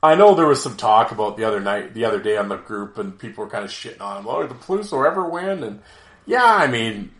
I 0.00 0.14
know 0.14 0.34
there 0.34 0.46
was 0.46 0.62
some 0.62 0.76
talk 0.76 1.10
about 1.10 1.38
the 1.38 1.44
other 1.44 1.60
night, 1.60 1.94
the 1.94 2.04
other 2.04 2.20
day 2.20 2.36
on 2.36 2.48
the 2.48 2.56
group, 2.56 2.98
and 2.98 3.18
people 3.18 3.42
were 3.42 3.50
kind 3.50 3.64
of 3.64 3.70
shitting 3.70 4.02
on 4.02 4.18
him. 4.18 4.28
Oh, 4.28 4.46
the 4.46 4.54
Peluso 4.54 5.04
ever 5.04 5.28
win? 5.28 5.64
And 5.64 5.80
yeah, 6.26 6.44
I 6.44 6.68
mean, 6.68 7.10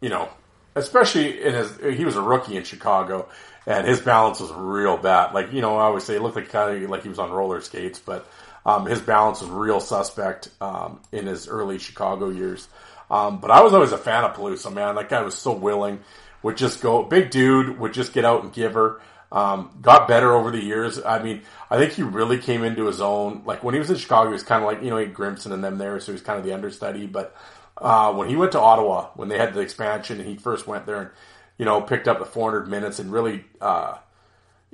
you 0.00 0.10
know, 0.10 0.28
especially 0.78 1.42
in 1.42 1.54
his, 1.54 1.76
he 1.96 2.04
was 2.04 2.16
a 2.16 2.22
rookie 2.22 2.56
in 2.56 2.64
Chicago, 2.64 3.28
and 3.66 3.86
his 3.86 4.00
balance 4.00 4.40
was 4.40 4.50
real 4.52 4.96
bad. 4.96 5.34
Like 5.34 5.52
you 5.52 5.60
know, 5.60 5.76
I 5.76 5.84
always 5.84 6.04
say 6.04 6.16
it 6.16 6.22
looked 6.22 6.36
like 6.36 6.48
kind 6.48 6.82
of 6.82 6.90
like 6.90 7.02
he 7.02 7.08
was 7.08 7.18
on 7.18 7.30
roller 7.30 7.60
skates, 7.60 7.98
but 7.98 8.26
um, 8.64 8.86
his 8.86 9.00
balance 9.00 9.40
was 9.40 9.50
real 9.50 9.80
suspect 9.80 10.50
um, 10.60 11.00
in 11.12 11.26
his 11.26 11.48
early 11.48 11.78
Chicago 11.78 12.30
years. 12.30 12.68
Um, 13.10 13.40
but 13.40 13.50
I 13.50 13.62
was 13.62 13.72
always 13.72 13.92
a 13.92 13.98
fan 13.98 14.24
of 14.24 14.36
Peluso, 14.36 14.72
man. 14.72 14.94
That 14.94 15.08
guy 15.08 15.22
was 15.22 15.34
so 15.34 15.52
willing. 15.52 16.00
Would 16.42 16.56
just 16.56 16.80
go, 16.82 17.02
big 17.02 17.30
dude, 17.30 17.78
would 17.78 17.92
just 17.92 18.12
get 18.12 18.24
out 18.24 18.44
and 18.44 18.52
give 18.52 18.74
her. 18.74 19.00
Um, 19.30 19.70
got 19.82 20.08
better 20.08 20.32
over 20.32 20.50
the 20.50 20.62
years. 20.62 21.02
I 21.02 21.22
mean, 21.22 21.42
I 21.70 21.76
think 21.76 21.92
he 21.92 22.02
really 22.02 22.38
came 22.38 22.64
into 22.64 22.86
his 22.86 23.00
own. 23.00 23.42
Like 23.44 23.62
when 23.62 23.74
he 23.74 23.78
was 23.78 23.90
in 23.90 23.96
Chicago, 23.96 24.30
he 24.30 24.32
was 24.32 24.42
kind 24.42 24.62
of 24.62 24.70
like, 24.70 24.82
you 24.82 24.90
know, 24.90 24.96
he 24.96 25.06
had 25.06 25.14
Grimson 25.14 25.52
and 25.52 25.62
them 25.62 25.78
there, 25.78 26.00
so 26.00 26.06
he 26.06 26.12
was 26.12 26.22
kind 26.22 26.38
of 26.38 26.44
the 26.44 26.52
understudy. 26.52 27.06
But, 27.06 27.36
uh, 27.80 28.12
when 28.12 28.28
he 28.28 28.36
went 28.36 28.52
to 28.52 28.60
Ottawa, 28.60 29.10
when 29.14 29.28
they 29.28 29.38
had 29.38 29.54
the 29.54 29.60
expansion 29.60 30.18
and 30.18 30.28
he 30.28 30.36
first 30.36 30.66
went 30.66 30.86
there 30.86 31.00
and, 31.00 31.10
you 31.58 31.64
know, 31.64 31.80
picked 31.80 32.08
up 32.08 32.18
the 32.18 32.24
400 32.24 32.68
minutes 32.68 32.98
and 32.98 33.12
really, 33.12 33.44
uh, 33.60 33.96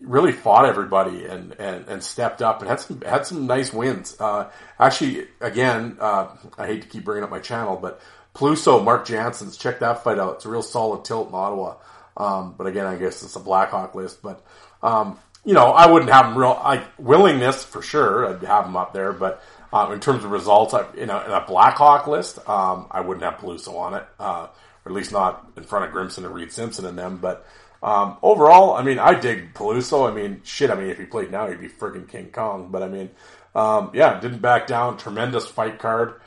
really 0.01 0.33
fought 0.33 0.65
everybody 0.65 1.27
and, 1.27 1.55
and, 1.59 1.87
and 1.89 2.03
stepped 2.03 2.43
up 2.43 2.61
and 2.61 2.69
had 2.69 2.81
some 2.81 3.01
had 3.03 3.27
some 3.27 3.47
nice 3.47 3.73
wins. 3.73 4.17
Uh, 4.19 4.51
actually, 4.79 5.27
again, 5.41 5.99
uh, 6.01 6.29
I 6.59 6.67
hate 6.67 6.83
to 6.83 6.89
keep 6.89 7.05
bringing 7.05 7.25
up 7.25 7.31
my 7.31 7.41
channel, 7.41 7.77
but 7.77 8.01
Peluso 8.35 8.83
Mark 8.83 9.07
Janssens, 9.07 9.57
check 9.57 9.81
that 9.81 10.03
fight 10.03 10.19
out. 10.19 10.37
It's 10.37 10.47
a 10.47 10.49
real 10.49 10.63
solid 10.63 11.05
tilt 11.05 11.29
in 11.29 11.35
Ottawa. 11.35 11.77
Um, 12.17 12.55
but 12.57 12.67
again, 12.67 12.87
I 12.87 12.97
guess 12.97 13.23
it's 13.23 13.37
a 13.37 13.41
Blackhawk 13.41 13.95
list. 13.95 14.23
But 14.23 14.45
um, 14.83 15.19
you 15.45 15.53
know, 15.53 15.73
I 15.73 15.91
wouldn't 15.91 16.11
have 16.11 16.27
him 16.27 16.39
real 16.39 16.83
willingness 16.99 17.65
for 17.65 17.83
sure. 17.83 18.35
I'd 18.35 18.43
have 18.45 18.67
him 18.67 18.77
up 18.77 18.93
there, 18.93 19.13
but. 19.13 19.43
Um, 19.75 19.91
in 19.93 19.99
terms 19.99 20.25
of 20.25 20.31
results, 20.31 20.73
I, 20.73 20.87
in, 20.95 21.11
a, 21.11 21.25
in 21.25 21.33
a 21.33 21.45
Blackhawk 21.45 22.07
list, 22.07 22.39
um, 22.49 22.87
I 22.93 23.01
wouldn't 23.01 23.25
have 23.25 23.41
Peluso 23.41 23.77
on 23.77 23.95
it, 23.95 24.05
uh, 24.21 24.47
or 24.85 24.93
at 24.93 24.93
least 24.93 25.11
not 25.11 25.51
in 25.57 25.65
front 25.65 25.85
of 25.85 25.91
Grimson 25.91 26.25
and 26.25 26.33
Reid 26.33 26.53
Simpson 26.53 26.87
and 26.87 26.97
them. 26.97 27.19
But 27.19 27.45
um, 27.83 28.17
overall, 28.23 28.75
I 28.75 28.85
mean, 28.85 29.01
I 29.01 29.19
dig 29.19 29.53
Peluso. 29.53 30.09
I 30.09 30.15
mean, 30.15 30.43
shit. 30.45 30.71
I 30.71 30.77
mean, 30.77 30.91
if 30.91 30.99
he 30.99 31.07
played 31.07 31.33
now, 31.33 31.49
he'd 31.49 31.61
be 31.61 31.69
friggin' 31.69 32.09
King 32.09 32.31
Kong. 32.31 32.69
But 32.71 32.85
I 32.85 32.89
mean, 32.89 33.11
um, 33.57 33.91
yeah, 33.95 34.21
didn't 34.21 34.39
back 34.41 34.69
down. 34.69 34.97
Tremendous 34.97 35.49
fight 35.49 35.81
card. 35.81 36.21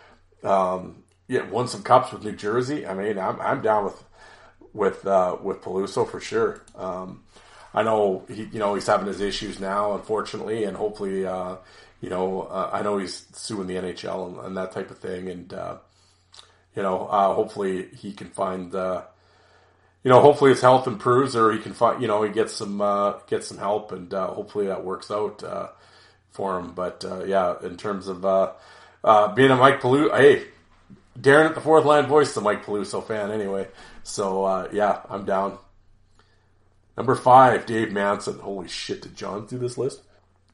Um, 0.44 1.04
yeah, 1.30 1.50
won 1.50 1.70
some 1.70 1.84
cups 1.84 2.12
with 2.12 2.26
New 2.26 2.36
Jersey. 2.36 2.86
I 2.86 2.96
mean, 2.96 3.18
I'm, 3.18 3.40
I'm 3.40 3.62
down 3.62 3.86
with 3.86 4.04
with 4.74 5.08
uh, 5.08 5.38
with 5.42 5.62
Peluso 5.62 6.06
for 6.06 6.20
sure. 6.20 6.64
Um, 6.76 7.24
I 7.74 7.84
know 7.84 8.26
he, 8.28 8.44
you 8.52 8.60
know, 8.60 8.76
he's 8.76 8.88
having 8.88 9.08
his 9.08 9.22
issues 9.22 9.60
now, 9.60 9.94
unfortunately, 9.94 10.64
and 10.64 10.76
hopefully, 10.76 11.26
uh, 11.26 11.58
you 12.02 12.10
know, 12.10 12.44
uh, 12.44 12.70
I 12.72 12.82
know 12.84 12.98
he's 12.98 13.26
suing 13.34 13.68
the 13.68 13.76
NHL 13.76 14.28
and, 14.28 14.48
and 14.48 14.58
that 14.58 14.72
type 14.72 14.92
of 14.92 15.00
thing, 15.00 15.30
and 15.30 15.52
uh, 15.54 15.78
you 16.76 16.84
know, 16.84 17.08
uh, 17.08 17.34
hopefully 17.34 17.88
he 17.96 18.14
can 18.14 18.28
find, 18.28 18.74
uh, 18.76 19.04
you 20.04 20.12
know, 20.12 20.22
hopefully 20.22 20.52
his 20.52 20.62
health 20.62 20.88
improves, 20.88 21.36
or 21.36 21.52
he 21.52 21.60
can 21.60 21.74
find, 21.74 22.02
you 22.02 22.08
know, 22.08 22.22
he 22.22 22.32
gets 22.32 22.54
some 22.54 22.82
uh, 22.82 23.14
gets 23.28 23.48
some 23.48 23.58
help, 23.58 23.92
and 23.92 24.14
uh, 24.14 24.28
hopefully 24.28 24.68
that 24.68 24.84
works 24.84 25.10
out 25.10 25.44
for 26.32 26.60
him. 26.60 26.74
But 26.74 27.04
yeah, 27.26 27.56
in 27.64 27.78
terms 27.78 28.08
of 28.08 28.22
being 29.36 29.52
a 29.52 29.56
Mike 29.56 29.82
Peluso, 29.82 30.16
hey, 30.16 30.46
Darren 31.20 31.48
at 31.48 31.56
the 31.56 31.62
fourth 31.62 31.86
line 31.86 32.06
voice 32.06 32.38
a 32.38 32.42
Mike 32.42 32.64
Peluso 32.64 33.06
fan 33.06 33.32
anyway. 33.32 33.68
So 34.04 34.70
yeah, 34.72 35.02
I'm 35.10 35.26
down. 35.26 35.58
Number 36.96 37.16
five, 37.16 37.66
Dave 37.66 37.92
Manson. 37.92 38.40
Holy 38.40 38.68
shit, 38.68 39.02
did 39.02 39.16
John 39.16 39.48
do 39.48 39.58
this 39.58 39.78
list? 39.80 40.02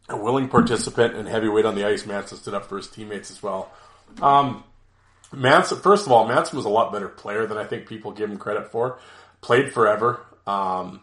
A 0.09 0.17
willing 0.17 0.49
participant 0.49 1.15
and 1.15 1.27
heavyweight 1.27 1.65
on 1.65 1.75
the 1.75 1.85
ice, 1.85 2.05
Manson 2.05 2.37
stood 2.37 2.53
up 2.53 2.65
for 2.65 2.77
his 2.77 2.87
teammates 2.87 3.31
as 3.31 3.41
well. 3.41 3.71
Um, 4.21 4.63
Manson, 5.31 5.79
first 5.79 6.05
of 6.05 6.11
all, 6.11 6.27
Manson 6.27 6.57
was 6.57 6.65
a 6.65 6.69
lot 6.69 6.91
better 6.91 7.07
player 7.07 7.47
than 7.47 7.57
I 7.57 7.63
think 7.63 7.87
people 7.87 8.11
give 8.11 8.29
him 8.29 8.37
credit 8.37 8.71
for. 8.71 8.99
Played 9.41 9.71
forever. 9.73 10.25
Um, 10.45 11.01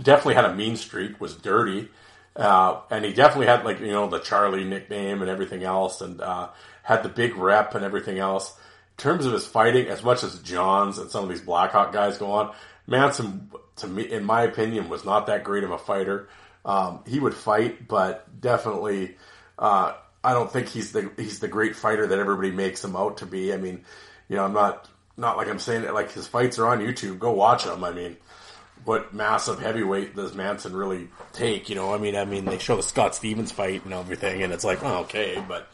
definitely 0.00 0.34
had 0.34 0.46
a 0.46 0.54
mean 0.54 0.76
streak. 0.76 1.20
Was 1.20 1.34
dirty, 1.34 1.88
uh, 2.36 2.80
and 2.90 3.04
he 3.04 3.12
definitely 3.12 3.46
had 3.46 3.64
like 3.64 3.80
you 3.80 3.92
know 3.92 4.08
the 4.08 4.18
Charlie 4.20 4.64
nickname 4.64 5.20
and 5.20 5.30
everything 5.30 5.62
else, 5.62 6.00
and 6.00 6.20
uh, 6.20 6.48
had 6.82 7.02
the 7.02 7.08
big 7.08 7.36
rep 7.36 7.74
and 7.74 7.84
everything 7.84 8.18
else. 8.18 8.56
In 8.96 9.02
terms 9.02 9.26
of 9.26 9.32
his 9.32 9.46
fighting, 9.46 9.88
as 9.88 10.02
much 10.02 10.22
as 10.22 10.38
Johns 10.40 10.98
and 10.98 11.10
some 11.10 11.24
of 11.24 11.30
these 11.30 11.40
Blackhawk 11.40 11.92
guys 11.92 12.16
go 12.16 12.30
on, 12.30 12.54
Manson, 12.86 13.50
to 13.76 13.86
me, 13.86 14.10
in 14.10 14.24
my 14.24 14.42
opinion, 14.42 14.88
was 14.88 15.04
not 15.04 15.26
that 15.26 15.44
great 15.44 15.64
of 15.64 15.70
a 15.70 15.78
fighter. 15.78 16.28
Um, 16.64 17.00
he 17.06 17.20
would 17.20 17.34
fight, 17.34 17.86
but 17.88 18.40
definitely, 18.40 19.16
uh, 19.58 19.94
I 20.22 20.32
don't 20.32 20.50
think 20.50 20.68
he's 20.68 20.92
the 20.92 21.10
he's 21.16 21.40
the 21.40 21.48
great 21.48 21.76
fighter 21.76 22.06
that 22.06 22.18
everybody 22.18 22.50
makes 22.50 22.82
him 22.82 22.96
out 22.96 23.18
to 23.18 23.26
be. 23.26 23.52
I 23.52 23.58
mean, 23.58 23.84
you 24.28 24.36
know, 24.36 24.44
I'm 24.44 24.54
not 24.54 24.88
not 25.16 25.36
like 25.36 25.48
I'm 25.48 25.58
saying 25.58 25.84
it 25.84 25.92
like 25.92 26.12
his 26.12 26.26
fights 26.26 26.58
are 26.58 26.66
on 26.66 26.80
YouTube. 26.80 27.18
Go 27.18 27.32
watch 27.32 27.64
them. 27.64 27.84
I 27.84 27.92
mean, 27.92 28.16
what 28.84 29.12
massive 29.12 29.60
heavyweight 29.60 30.16
does 30.16 30.34
Manson 30.34 30.74
really 30.74 31.08
take? 31.34 31.68
You 31.68 31.74
know, 31.74 31.92
I 31.94 31.98
mean, 31.98 32.16
I 32.16 32.24
mean, 32.24 32.46
they 32.46 32.58
show 32.58 32.76
the 32.76 32.82
Scott 32.82 33.14
Stevens 33.14 33.52
fight 33.52 33.84
and 33.84 33.92
everything, 33.92 34.42
and 34.42 34.52
it's 34.52 34.64
like, 34.64 34.82
oh, 34.82 35.00
okay, 35.00 35.44
but 35.46 35.68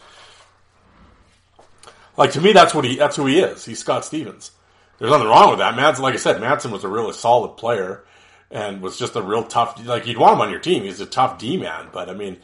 like 2.16 2.32
to 2.32 2.40
me, 2.40 2.52
that's 2.52 2.74
what 2.74 2.84
he 2.84 2.96
that's 2.96 3.16
who 3.16 3.26
he 3.26 3.38
is. 3.38 3.64
He's 3.64 3.78
Scott 3.78 4.04
Stevens. 4.04 4.50
There's 4.98 5.10
nothing 5.10 5.28
wrong 5.28 5.50
with 5.50 5.60
that. 5.60 5.76
Manson, 5.76 6.02
like 6.02 6.14
I 6.14 6.18
said, 6.18 6.40
Manson 6.40 6.72
was 6.72 6.84
a 6.84 6.88
really 6.88 7.12
solid 7.12 7.56
player 7.56 8.04
and 8.50 8.82
was 8.82 8.98
just 8.98 9.16
a 9.16 9.22
real 9.22 9.44
tough. 9.44 9.84
Like 9.84 10.06
you'd 10.06 10.18
want 10.18 10.34
him 10.34 10.40
on 10.40 10.50
your 10.50 10.60
team. 10.60 10.82
He's 10.82 11.00
a 11.00 11.06
tough 11.06 11.38
D 11.38 11.56
man, 11.56 11.88
but 11.92 12.08
I 12.08 12.14
mean, 12.14 12.38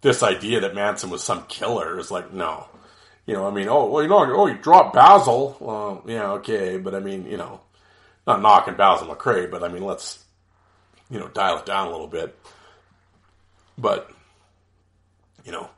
this 0.00 0.22
idea 0.22 0.60
that 0.60 0.74
Manson 0.74 1.10
was 1.10 1.22
some 1.22 1.44
killer 1.46 1.98
is 1.98 2.10
like 2.10 2.32
no. 2.32 2.66
You 3.26 3.34
know, 3.34 3.46
I 3.46 3.50
mean, 3.50 3.68
oh 3.68 3.86
well, 3.90 4.02
you 4.02 4.08
know, 4.08 4.24
oh, 4.34 4.46
you 4.46 4.56
dropped 4.56 4.94
Basil. 4.94 5.56
Well, 5.60 6.02
yeah, 6.06 6.32
okay, 6.32 6.78
but 6.78 6.94
I 6.94 7.00
mean, 7.00 7.26
you 7.26 7.36
know, 7.36 7.60
not 8.26 8.40
knocking 8.40 8.74
Basil 8.74 9.06
McRae, 9.06 9.50
but 9.50 9.62
I 9.62 9.68
mean, 9.68 9.84
let's 9.84 10.24
you 11.10 11.18
know 11.18 11.28
dial 11.28 11.58
it 11.58 11.66
down 11.66 11.88
a 11.88 11.90
little 11.90 12.06
bit. 12.06 12.38
But 13.76 14.10
you 15.44 15.52
know, 15.52 15.68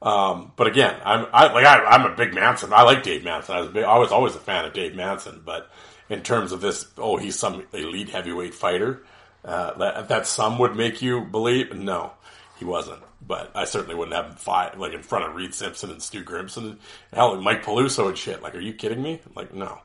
um, 0.00 0.52
but 0.56 0.66
again, 0.66 1.00
I'm 1.04 1.26
I 1.32 1.52
like 1.52 1.64
I, 1.64 1.94
am 1.94 2.10
a 2.10 2.14
big 2.14 2.34
Manson. 2.34 2.72
I 2.72 2.82
like 2.82 3.02
Dave 3.02 3.24
Manson. 3.24 3.56
I 3.56 3.60
was 3.60 3.70
big, 3.70 3.84
I 3.84 3.98
was 3.98 4.12
always 4.12 4.34
a 4.34 4.40
fan 4.40 4.64
of 4.64 4.72
Dave 4.72 4.94
Manson. 4.94 5.42
But 5.44 5.70
in 6.08 6.22
terms 6.22 6.52
of 6.52 6.60
this, 6.60 6.86
oh, 6.98 7.16
he's 7.16 7.38
some 7.38 7.64
elite 7.72 8.10
heavyweight 8.10 8.54
fighter. 8.54 9.04
Uh, 9.44 9.76
that 9.78 10.08
that 10.08 10.26
some 10.26 10.58
would 10.58 10.76
make 10.76 11.02
you 11.02 11.22
believe. 11.22 11.74
No, 11.74 12.12
he 12.58 12.64
wasn't. 12.64 13.02
But 13.24 13.50
I 13.54 13.64
certainly 13.64 13.94
wouldn't 13.94 14.16
have 14.16 14.26
him 14.26 14.36
fight 14.36 14.78
like 14.78 14.92
in 14.92 15.02
front 15.02 15.24
of 15.24 15.34
Reid 15.34 15.54
Simpson 15.54 15.90
and 15.90 16.02
Stu 16.02 16.24
Grimson. 16.24 16.78
Hell, 17.12 17.34
like 17.34 17.42
Mike 17.42 17.64
Peluso 17.64 18.08
and 18.08 18.18
shit. 18.18 18.42
Like, 18.42 18.54
are 18.54 18.60
you 18.60 18.72
kidding 18.72 19.02
me? 19.02 19.20
Like, 19.34 19.54
no. 19.54 19.78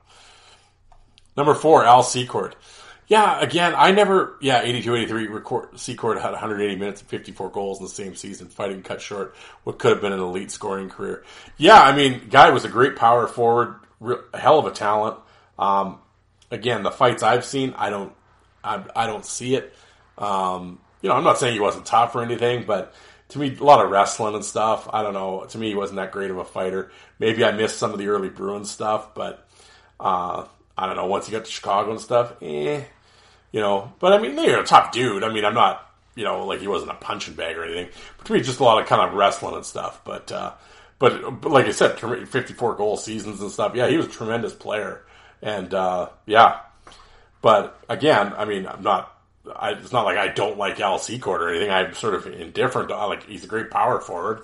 Number 1.35 1.53
four, 1.53 1.85
Al 1.85 2.01
Secord. 2.01 2.55
Yeah, 3.07 3.39
again, 3.39 3.73
I 3.77 3.91
never, 3.91 4.35
yeah, 4.41 4.63
82 4.63 4.95
83, 4.95 5.27
record, 5.27 5.79
Secord 5.79 6.17
had 6.17 6.31
180 6.31 6.75
minutes 6.75 6.99
and 6.99 7.09
54 7.09 7.51
goals 7.51 7.79
in 7.79 7.85
the 7.85 7.89
same 7.89 8.15
season, 8.15 8.47
fighting 8.49 8.81
cut 8.81 9.01
short 9.01 9.33
what 9.63 9.79
could 9.79 9.91
have 9.91 10.01
been 10.01 10.11
an 10.11 10.19
elite 10.19 10.51
scoring 10.51 10.89
career. 10.89 11.23
Yeah, 11.55 11.81
I 11.81 11.95
mean, 11.95 12.27
guy 12.29 12.49
was 12.49 12.65
a 12.65 12.69
great 12.69 12.97
power 12.97 13.25
forward, 13.27 13.75
real, 14.01 14.21
hell 14.33 14.59
of 14.59 14.65
a 14.65 14.71
talent. 14.71 15.17
Um, 15.57 15.99
again, 16.51 16.83
the 16.83 16.91
fights 16.91 17.23
I've 17.23 17.45
seen, 17.45 17.73
I 17.77 17.89
don't, 17.89 18.11
I, 18.63 18.83
I 18.95 19.07
don't 19.07 19.25
see 19.25 19.55
it. 19.55 19.73
Um, 20.17 20.79
you 21.01 21.09
know, 21.09 21.15
I'm 21.15 21.23
not 21.23 21.37
saying 21.37 21.53
he 21.53 21.59
wasn't 21.59 21.85
tough 21.85 22.15
or 22.15 22.23
anything, 22.23 22.65
but 22.65 22.93
to 23.29 23.39
me, 23.39 23.55
a 23.55 23.63
lot 23.63 23.83
of 23.83 23.91
wrestling 23.91 24.35
and 24.35 24.43
stuff. 24.43 24.89
I 24.91 25.03
don't 25.03 25.13
know. 25.13 25.45
To 25.49 25.57
me, 25.57 25.69
he 25.69 25.75
wasn't 25.75 25.97
that 25.97 26.11
great 26.11 26.31
of 26.31 26.37
a 26.37 26.45
fighter. 26.45 26.91
Maybe 27.19 27.43
I 27.43 27.51
missed 27.51 27.77
some 27.77 27.91
of 27.91 27.99
the 27.99 28.07
early 28.07 28.29
Bruins 28.29 28.71
stuff, 28.71 29.13
but 29.13 29.47
uh, 29.99 30.45
I 30.77 30.85
don't 30.85 30.95
know. 30.95 31.05
Once 31.05 31.27
he 31.27 31.31
got 31.31 31.45
to 31.45 31.51
Chicago 31.51 31.91
and 31.91 32.01
stuff, 32.01 32.33
eh, 32.41 32.83
you 33.51 33.59
know. 33.59 33.93
But 33.99 34.13
I 34.13 34.19
mean, 34.19 34.37
you're 34.37 34.61
a 34.61 34.65
tough 34.65 34.91
dude. 34.91 35.23
I 35.23 35.33
mean, 35.33 35.45
I'm 35.45 35.53
not, 35.53 35.91
you 36.15 36.23
know, 36.23 36.45
like 36.45 36.61
he 36.61 36.67
wasn't 36.67 36.91
a 36.91 36.95
punching 36.95 37.35
bag 37.35 37.57
or 37.57 37.65
anything. 37.65 37.89
But 38.17 38.27
to 38.27 38.33
me, 38.33 38.41
just 38.41 38.59
a 38.59 38.63
lot 38.63 38.81
of 38.81 38.87
kind 38.87 39.01
of 39.01 39.13
wrestling 39.13 39.55
and 39.55 39.65
stuff. 39.65 40.01
But 40.05 40.31
uh, 40.31 40.53
but, 40.99 41.41
but 41.41 41.51
like 41.51 41.65
I 41.65 41.71
said, 41.71 41.99
54 41.99 42.75
goal 42.75 42.97
seasons 42.97 43.41
and 43.41 43.51
stuff. 43.51 43.75
Yeah, 43.75 43.87
he 43.87 43.97
was 43.97 44.07
a 44.07 44.09
tremendous 44.09 44.53
player, 44.53 45.03
and 45.41 45.73
uh, 45.73 46.09
yeah. 46.25 46.61
But 47.41 47.79
again, 47.87 48.33
I 48.35 48.45
mean, 48.45 48.67
I'm 48.67 48.81
not 48.81 49.17
I, 49.55 49.71
it's 49.71 49.91
not 49.91 50.05
like 50.05 50.17
I 50.17 50.27
don't 50.27 50.57
like 50.57 50.79
Al 50.79 50.99
Secord 50.99 51.41
or 51.41 51.49
anything. 51.49 51.69
I'm 51.69 51.93
sort 51.93 52.15
of 52.15 52.27
indifferent. 52.27 52.91
I 52.91 53.05
like 53.05 53.25
he's 53.27 53.43
a 53.43 53.47
great 53.47 53.71
power 53.71 53.99
forward, 53.99 54.43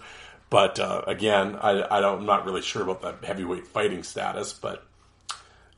but 0.50 0.80
uh, 0.80 1.04
again, 1.08 1.56
I, 1.56 1.86
I 1.90 2.02
don't, 2.02 2.20
I'm 2.20 2.26
not 2.26 2.46
really 2.46 2.62
sure 2.62 2.84
about 2.84 3.02
the 3.02 3.26
heavyweight 3.26 3.68
fighting 3.68 4.04
status. 4.04 4.54
But 4.54 4.86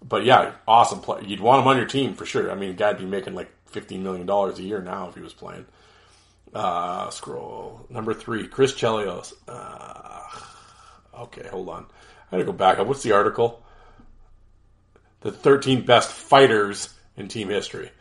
but 0.07 0.25
yeah, 0.25 0.53
awesome 0.67 1.01
play. 1.01 1.23
You'd 1.25 1.39
want 1.39 1.61
him 1.61 1.67
on 1.67 1.77
your 1.77 1.87
team 1.87 2.13
for 2.13 2.25
sure. 2.25 2.51
I 2.51 2.55
mean, 2.55 2.75
guy'd 2.75 2.97
be 2.97 3.05
making 3.05 3.35
like 3.35 3.51
fifteen 3.67 4.03
million 4.03 4.25
dollars 4.25 4.59
a 4.59 4.63
year 4.63 4.81
now 4.81 5.09
if 5.09 5.15
he 5.15 5.21
was 5.21 5.33
playing. 5.33 5.65
Uh, 6.53 7.09
scroll 7.09 7.85
number 7.89 8.13
three, 8.13 8.47
Chris 8.47 8.73
Chelios. 8.73 9.33
Uh, 9.47 10.21
okay, 11.23 11.47
hold 11.47 11.69
on. 11.69 11.85
I 12.31 12.37
gotta 12.37 12.45
go 12.45 12.53
back 12.53 12.79
up. 12.79 12.87
What's 12.87 13.03
the 13.03 13.11
article? 13.11 13.61
The 15.21 15.31
13 15.31 15.85
best 15.85 16.11
fighters 16.11 16.94
in 17.17 17.27
team 17.27 17.49
history. 17.49 17.91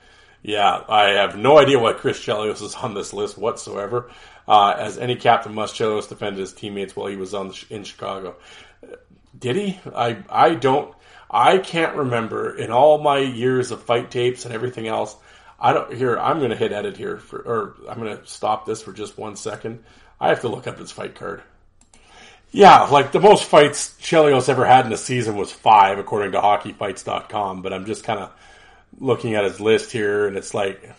Yeah, 0.42 0.82
I 0.88 1.10
have 1.12 1.36
no 1.36 1.58
idea 1.58 1.78
why 1.78 1.94
Chris 1.94 2.20
Chelios 2.20 2.62
is 2.62 2.74
on 2.74 2.94
this 2.94 3.14
list 3.14 3.38
whatsoever. 3.38 4.10
Uh, 4.46 4.74
as 4.76 4.98
any 4.98 5.16
captain 5.16 5.54
must, 5.54 5.74
Chelios 5.74 6.08
defended 6.08 6.40
his 6.40 6.52
teammates 6.52 6.94
while 6.94 7.06
he 7.06 7.16
was 7.16 7.32
on 7.32 7.52
in 7.70 7.84
Chicago. 7.84 8.36
Did 9.38 9.56
he? 9.56 9.80
I 9.94 10.18
I 10.28 10.54
don't. 10.54 10.94
I 11.30 11.58
can't 11.58 11.96
remember 11.96 12.56
in 12.56 12.70
all 12.70 12.98
my 12.98 13.18
years 13.18 13.70
of 13.70 13.82
fight 13.82 14.10
tapes 14.10 14.44
and 14.44 14.54
everything 14.54 14.86
else. 14.86 15.16
I 15.58 15.72
don't. 15.72 15.94
Here, 15.94 16.18
I'm 16.18 16.38
going 16.38 16.50
to 16.50 16.56
hit 16.56 16.72
edit 16.72 16.98
here 16.98 17.16
for, 17.16 17.38
or 17.38 17.74
I'm 17.88 17.98
going 17.98 18.16
to 18.16 18.26
stop 18.26 18.66
this 18.66 18.82
for 18.82 18.92
just 18.92 19.16
one 19.16 19.36
second. 19.36 19.82
I 20.20 20.28
have 20.28 20.42
to 20.42 20.48
look 20.48 20.66
up 20.66 20.78
his 20.78 20.92
fight 20.92 21.14
card. 21.14 21.42
Yeah, 22.50 22.82
like 22.82 23.10
the 23.10 23.20
most 23.20 23.44
fights 23.44 23.96
Chelios 24.00 24.48
ever 24.48 24.64
had 24.64 24.86
in 24.86 24.92
a 24.92 24.96
season 24.96 25.36
was 25.36 25.50
five, 25.50 25.98
according 25.98 26.32
to 26.32 26.40
HockeyFights.com. 26.40 27.62
But 27.62 27.72
I'm 27.72 27.86
just 27.86 28.04
kind 28.04 28.20
of 28.20 28.30
looking 28.98 29.34
at 29.34 29.44
his 29.44 29.60
list 29.60 29.92
here, 29.92 30.26
and 30.26 30.36
it's 30.36 30.54
like 30.54 30.92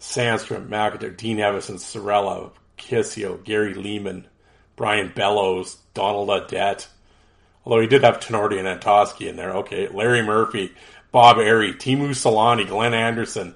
Sandstrom, 0.00 0.68
McIntyre, 0.68 1.16
Dean 1.16 1.38
Evason, 1.38 1.78
Sorella, 1.78 2.50
Kisio, 2.78 3.42
Gary 3.42 3.74
Leeman, 3.74 4.24
Brian 4.76 5.12
Bellows, 5.14 5.76
Donald 5.94 6.28
Audette. 6.28 6.86
Although 7.64 7.80
he 7.80 7.88
did 7.88 8.04
have 8.04 8.20
Tinordi 8.20 8.58
and 8.58 8.80
Antoski 8.80 9.28
in 9.28 9.36
there. 9.36 9.52
Okay, 9.56 9.88
Larry 9.88 10.22
Murphy, 10.22 10.72
Bob 11.10 11.38
Errey, 11.38 11.74
Teemu 11.74 12.10
Selanne, 12.10 12.68
Glenn 12.68 12.94
Anderson. 12.94 13.54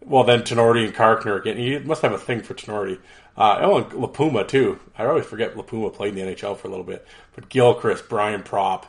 Well, 0.00 0.24
then 0.24 0.42
Tinordi 0.42 0.84
and 0.84 0.94
Carkner 0.94 1.40
again. 1.40 1.56
He 1.56 1.78
must 1.78 2.02
have 2.02 2.12
a 2.12 2.18
thing 2.18 2.42
for 2.42 2.54
Tinordi. 2.54 2.98
Uh, 3.36 3.58
oh, 3.62 3.78
and 3.78 3.86
Lapuma 3.92 4.46
too. 4.46 4.78
I 4.96 5.06
always 5.06 5.24
forget 5.24 5.54
Lapuma 5.54 5.92
played 5.92 6.16
in 6.16 6.26
the 6.26 6.34
NHL 6.34 6.56
for 6.56 6.68
a 6.68 6.70
little 6.70 6.84
bit. 6.84 7.06
But 7.34 7.48
Gilchrist, 7.48 8.08
Brian 8.08 8.42
Propp, 8.42 8.84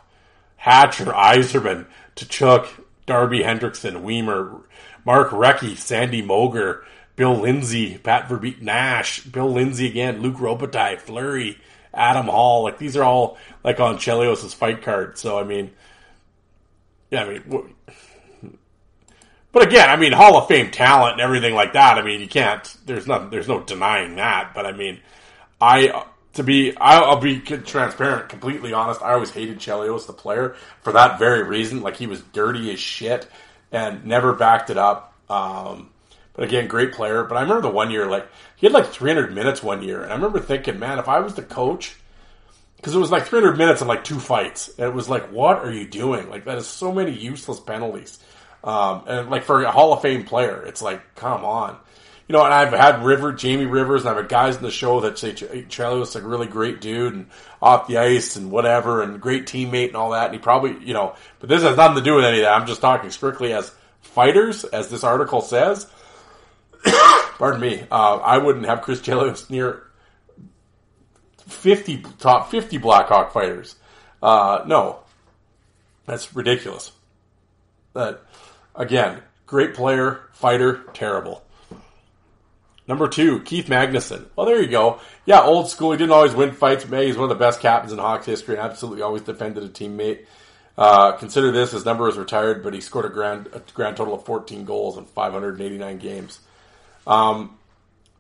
Hatcher, 0.57 1.05
Yzerman, 1.05 1.87
Tkachuk, 2.15 2.67
Darby 3.05 3.39
Hendrickson, 3.39 4.03
Wiemer, 4.03 4.63
Mark 5.05 5.29
Recchi, 5.29 5.77
Sandy 5.77 6.21
Moger, 6.21 6.83
Bill 7.15 7.35
Lindsay, 7.35 7.97
Pat 7.97 8.27
Verbeek, 8.27 8.61
Nash, 8.61 9.21
Bill 9.23 9.51
Lindsay 9.51 9.87
again, 9.87 10.21
Luc 10.21 10.35
Robitaille, 10.37 10.99
Fleury, 10.99 11.59
Adam 11.93 12.25
Hall. 12.25 12.63
Like 12.63 12.77
these 12.77 12.97
are 12.97 13.03
all 13.03 13.37
like 13.63 13.79
on 13.79 13.97
Chelios' 13.97 14.53
fight 14.53 14.81
card. 14.81 15.17
So 15.17 15.37
I 15.37 15.43
mean, 15.43 15.71
yeah, 17.11 17.23
I 17.23 17.29
mean, 17.29 17.43
w- 17.43 17.69
but 19.51 19.67
again, 19.67 19.89
I 19.89 19.95
mean, 19.95 20.13
Hall 20.13 20.35
of 20.37 20.47
Fame 20.47 20.71
talent 20.71 21.13
and 21.13 21.21
everything 21.21 21.53
like 21.53 21.73
that. 21.73 21.99
I 21.99 22.01
mean, 22.01 22.19
you 22.19 22.27
can't. 22.27 22.75
There's 22.85 23.05
nothing. 23.05 23.29
There's 23.29 23.47
no 23.47 23.61
denying 23.61 24.15
that. 24.15 24.53
But 24.55 24.65
I 24.65 24.71
mean, 24.71 24.99
I 25.61 26.05
to 26.33 26.43
be, 26.43 26.75
I'll, 26.77 27.05
I'll 27.05 27.19
be 27.19 27.39
transparent, 27.39 28.29
completely 28.29 28.73
honest. 28.73 29.01
I 29.01 29.13
always 29.13 29.31
hated 29.31 29.59
Chelios, 29.59 30.07
the 30.07 30.13
player, 30.13 30.55
for 30.81 30.93
that 30.93 31.19
very 31.19 31.43
reason. 31.43 31.81
Like 31.81 31.97
he 31.97 32.07
was 32.07 32.21
dirty 32.33 32.71
as 32.73 32.79
shit 32.79 33.27
and 33.71 34.05
never 34.05 34.33
backed 34.33 34.69
it 34.69 34.77
up. 34.77 35.13
Um, 35.29 35.89
but 36.33 36.45
again, 36.45 36.67
great 36.67 36.93
player. 36.93 37.23
But 37.23 37.37
I 37.37 37.41
remember 37.41 37.61
the 37.61 37.69
one 37.69 37.91
year, 37.91 38.09
like 38.09 38.27
he 38.55 38.65
had 38.65 38.73
like 38.73 38.87
300 38.87 39.33
minutes 39.33 39.61
one 39.61 39.83
year, 39.83 40.01
and 40.01 40.11
I 40.11 40.15
remember 40.15 40.39
thinking, 40.39 40.79
man, 40.79 40.99
if 40.99 41.07
I 41.07 41.19
was 41.19 41.35
the 41.35 41.43
coach, 41.43 41.95
because 42.77 42.95
it 42.95 42.99
was 42.99 43.11
like 43.11 43.25
300 43.25 43.57
minutes 43.57 43.81
and 43.81 43.87
like 43.87 44.03
two 44.03 44.19
fights, 44.19 44.69
and 44.77 44.87
it 44.87 44.93
was 44.93 45.09
like, 45.09 45.31
what 45.31 45.59
are 45.59 45.71
you 45.71 45.87
doing? 45.87 46.29
Like 46.29 46.45
that 46.45 46.57
is 46.57 46.67
so 46.67 46.91
many 46.91 47.11
useless 47.11 47.59
penalties. 47.59 48.19
Um, 48.63 49.03
and 49.07 49.29
like 49.29 49.43
for 49.43 49.61
a 49.63 49.71
Hall 49.71 49.93
of 49.93 50.01
Fame 50.01 50.23
player, 50.23 50.63
it's 50.65 50.81
like, 50.81 51.15
come 51.15 51.45
on. 51.45 51.77
You 52.27 52.33
know, 52.33 52.45
and 52.45 52.53
I've 52.53 52.71
had 52.71 53.03
River, 53.03 53.33
Jamie 53.33 53.65
Rivers, 53.65 54.01
and 54.01 54.09
I've 54.09 54.15
had 54.15 54.29
guys 54.29 54.55
in 54.55 54.63
the 54.63 54.71
show 54.71 55.01
that 55.01 55.17
say 55.17 55.33
Charlie 55.67 55.99
was 55.99 56.15
a 56.15 56.21
really 56.21 56.47
great 56.47 56.79
dude 56.79 57.13
and 57.13 57.27
off 57.61 57.87
the 57.87 57.97
ice 57.97 58.37
and 58.37 58.49
whatever 58.49 59.01
and 59.01 59.19
great 59.19 59.45
teammate 59.45 59.87
and 59.87 59.97
all 59.97 60.11
that. 60.11 60.25
And 60.25 60.33
he 60.33 60.39
probably, 60.39 60.77
you 60.85 60.93
know, 60.93 61.15
but 61.39 61.49
this 61.49 61.63
has 61.63 61.75
nothing 61.75 61.97
to 61.97 62.01
do 62.01 62.15
with 62.15 62.23
any 62.23 62.37
of 62.37 62.43
that. 62.43 62.53
I'm 62.53 62.65
just 62.65 62.81
talking 62.81 63.11
strictly 63.11 63.51
as 63.51 63.73
fighters, 64.01 64.63
as 64.63 64.89
this 64.89 65.03
article 65.03 65.41
says. 65.41 65.87
Pardon 67.37 67.59
me. 67.59 67.83
Uh, 67.91 68.17
I 68.17 68.37
wouldn't 68.37 68.65
have 68.65 68.81
Chris 68.81 69.01
Chelios 69.01 69.49
near 69.49 69.83
50 71.47 72.05
top 72.19 72.51
50 72.51 72.77
Blackhawk 72.77 73.33
fighters. 73.33 73.75
Uh, 74.21 74.63
no, 74.65 74.99
that's 76.05 76.35
ridiculous. 76.35 76.91
That 77.93 78.21
again, 78.75 79.21
great 79.45 79.73
player, 79.73 80.21
fighter, 80.33 80.83
terrible. 80.93 81.42
Number 82.87 83.07
two, 83.07 83.41
Keith 83.41 83.67
Magnuson. 83.67 84.25
Well, 84.35 84.45
there 84.45 84.61
you 84.61 84.67
go. 84.67 84.99
Yeah, 85.25 85.41
old 85.41 85.69
school. 85.69 85.91
He 85.91 85.97
didn't 85.97 86.11
always 86.11 86.35
win 86.35 86.51
fights, 86.51 86.83
but 86.83 87.05
he's 87.05 87.15
one 87.15 87.23
of 87.23 87.29
the 87.29 87.43
best 87.43 87.61
captains 87.61 87.93
in 87.93 87.99
Hawks 87.99 88.25
history 88.25 88.55
and 88.55 88.63
absolutely 88.63 89.01
always 89.01 89.21
defended 89.21 89.63
a 89.63 89.69
teammate. 89.69 90.25
Uh, 90.77 91.13
consider 91.13 91.51
this, 91.51 91.71
his 91.71 91.85
number 91.85 92.09
is 92.09 92.17
retired, 92.17 92.63
but 92.63 92.73
he 92.73 92.81
scored 92.81 93.05
a 93.05 93.09
grand, 93.09 93.47
a 93.53 93.61
grand 93.73 93.95
total 93.95 94.15
of 94.15 94.25
14 94.25 94.65
goals 94.65 94.97
in 94.97 95.05
589 95.05 95.97
games. 95.99 96.39
Um, 97.05 97.57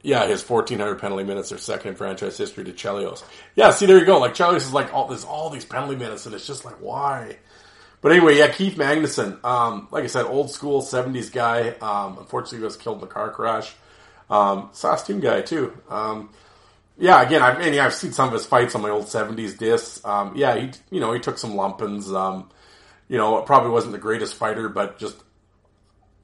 yeah, 0.01 0.27
his 0.27 0.47
1,400 0.47 0.99
penalty 0.99 1.23
minutes 1.23 1.51
are 1.51 1.57
second 1.57 1.91
in 1.91 1.95
franchise 1.95 2.37
history 2.37 2.63
to 2.65 2.71
Chelios. 2.73 3.23
Yeah, 3.55 3.71
see, 3.71 3.85
there 3.85 3.97
you 3.97 4.05
go. 4.05 4.19
Like, 4.19 4.35
Chelios 4.35 4.57
is 4.57 4.73
like, 4.73 4.93
all, 4.93 5.07
there's 5.07 5.23
all 5.23 5.49
these 5.49 5.65
penalty 5.65 5.95
minutes, 5.95 6.25
and 6.25 6.35
it's 6.35 6.45
just 6.45 6.63
like, 6.63 6.75
why? 6.75 7.37
But 8.01 8.11
anyway, 8.11 8.37
yeah, 8.37 8.49
Keith 8.49 8.75
Magnuson. 8.75 9.43
Um, 9.43 9.87
like 9.91 10.03
I 10.03 10.07
said, 10.07 10.25
old 10.25 10.51
school 10.51 10.81
70s 10.81 11.31
guy. 11.31 11.69
Um, 11.81 12.17
unfortunately, 12.19 12.59
he 12.59 12.63
was 12.65 12.77
killed 12.77 12.99
in 12.99 13.05
a 13.05 13.07
car 13.07 13.31
crash. 13.31 13.73
Um, 14.33 14.69
Saskatoon 14.71 15.19
guy 15.19 15.41
too. 15.43 15.77
Um, 15.89 16.31
yeah, 16.97 17.21
again, 17.21 17.43
I've, 17.43 17.59
I've 17.59 17.93
seen 17.93 18.13
some 18.13 18.29
of 18.29 18.33
his 18.33 18.47
fights 18.47 18.73
on 18.73 18.81
my 18.81 18.89
old 18.89 19.05
'70s 19.05 19.55
discs. 19.55 20.03
Um, 20.03 20.33
yeah, 20.35 20.55
he, 20.57 20.71
you 20.89 20.99
know, 20.99 21.13
he 21.13 21.19
took 21.19 21.37
some 21.37 21.51
lumpins. 21.51 22.11
Um, 22.11 22.49
you 23.07 23.17
know, 23.19 23.39
probably 23.43 23.69
wasn't 23.69 23.91
the 23.93 23.99
greatest 23.99 24.33
fighter, 24.33 24.69
but 24.69 24.97
just 24.97 25.17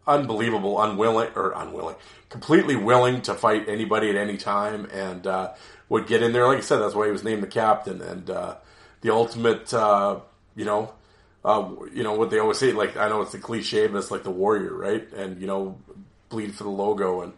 unbelievable, 0.08 0.82
unwilling 0.82 1.30
or 1.36 1.52
unwilling, 1.56 1.96
completely 2.30 2.76
willing 2.76 3.22
to 3.22 3.36
fight 3.36 3.70
anybody 3.70 4.10
at 4.10 4.16
any 4.16 4.38
time, 4.38 4.88
and 4.92 5.28
uh, 5.28 5.54
would 5.90 6.08
get 6.08 6.24
in 6.24 6.34
there. 6.34 6.48
Like 6.48 6.58
I 6.58 6.62
said, 6.62 6.80
that's 6.80 6.96
why 6.96 7.06
he 7.06 7.12
was 7.12 7.24
named 7.24 7.44
the 7.44 7.48
captain, 7.48 8.02
and 8.02 8.28
uh, 8.28 8.56
the 9.02 9.14
ultimate, 9.14 9.72
uh, 9.74 10.20
you 10.56 10.66
know. 10.66 10.94
Uh, 11.46 11.70
you 11.94 12.04
know 12.04 12.16
what 12.16 12.30
they 12.30 12.38
always 12.38 12.58
say, 12.58 12.74
like 12.74 12.98
I 12.98 13.08
know 13.08 13.22
it's 13.22 13.34
a 13.34 13.40
cliche, 13.40 13.88
but 13.88 13.98
it's 13.98 14.12
like 14.12 14.24
the 14.24 14.30
warrior, 14.30 14.74
right? 14.74 15.10
And 15.14 15.40
you 15.40 15.48
know, 15.48 15.78
bleed 16.28 16.54
for 16.54 16.66
the 16.66 16.70
logo, 16.70 17.22
and 17.22 17.32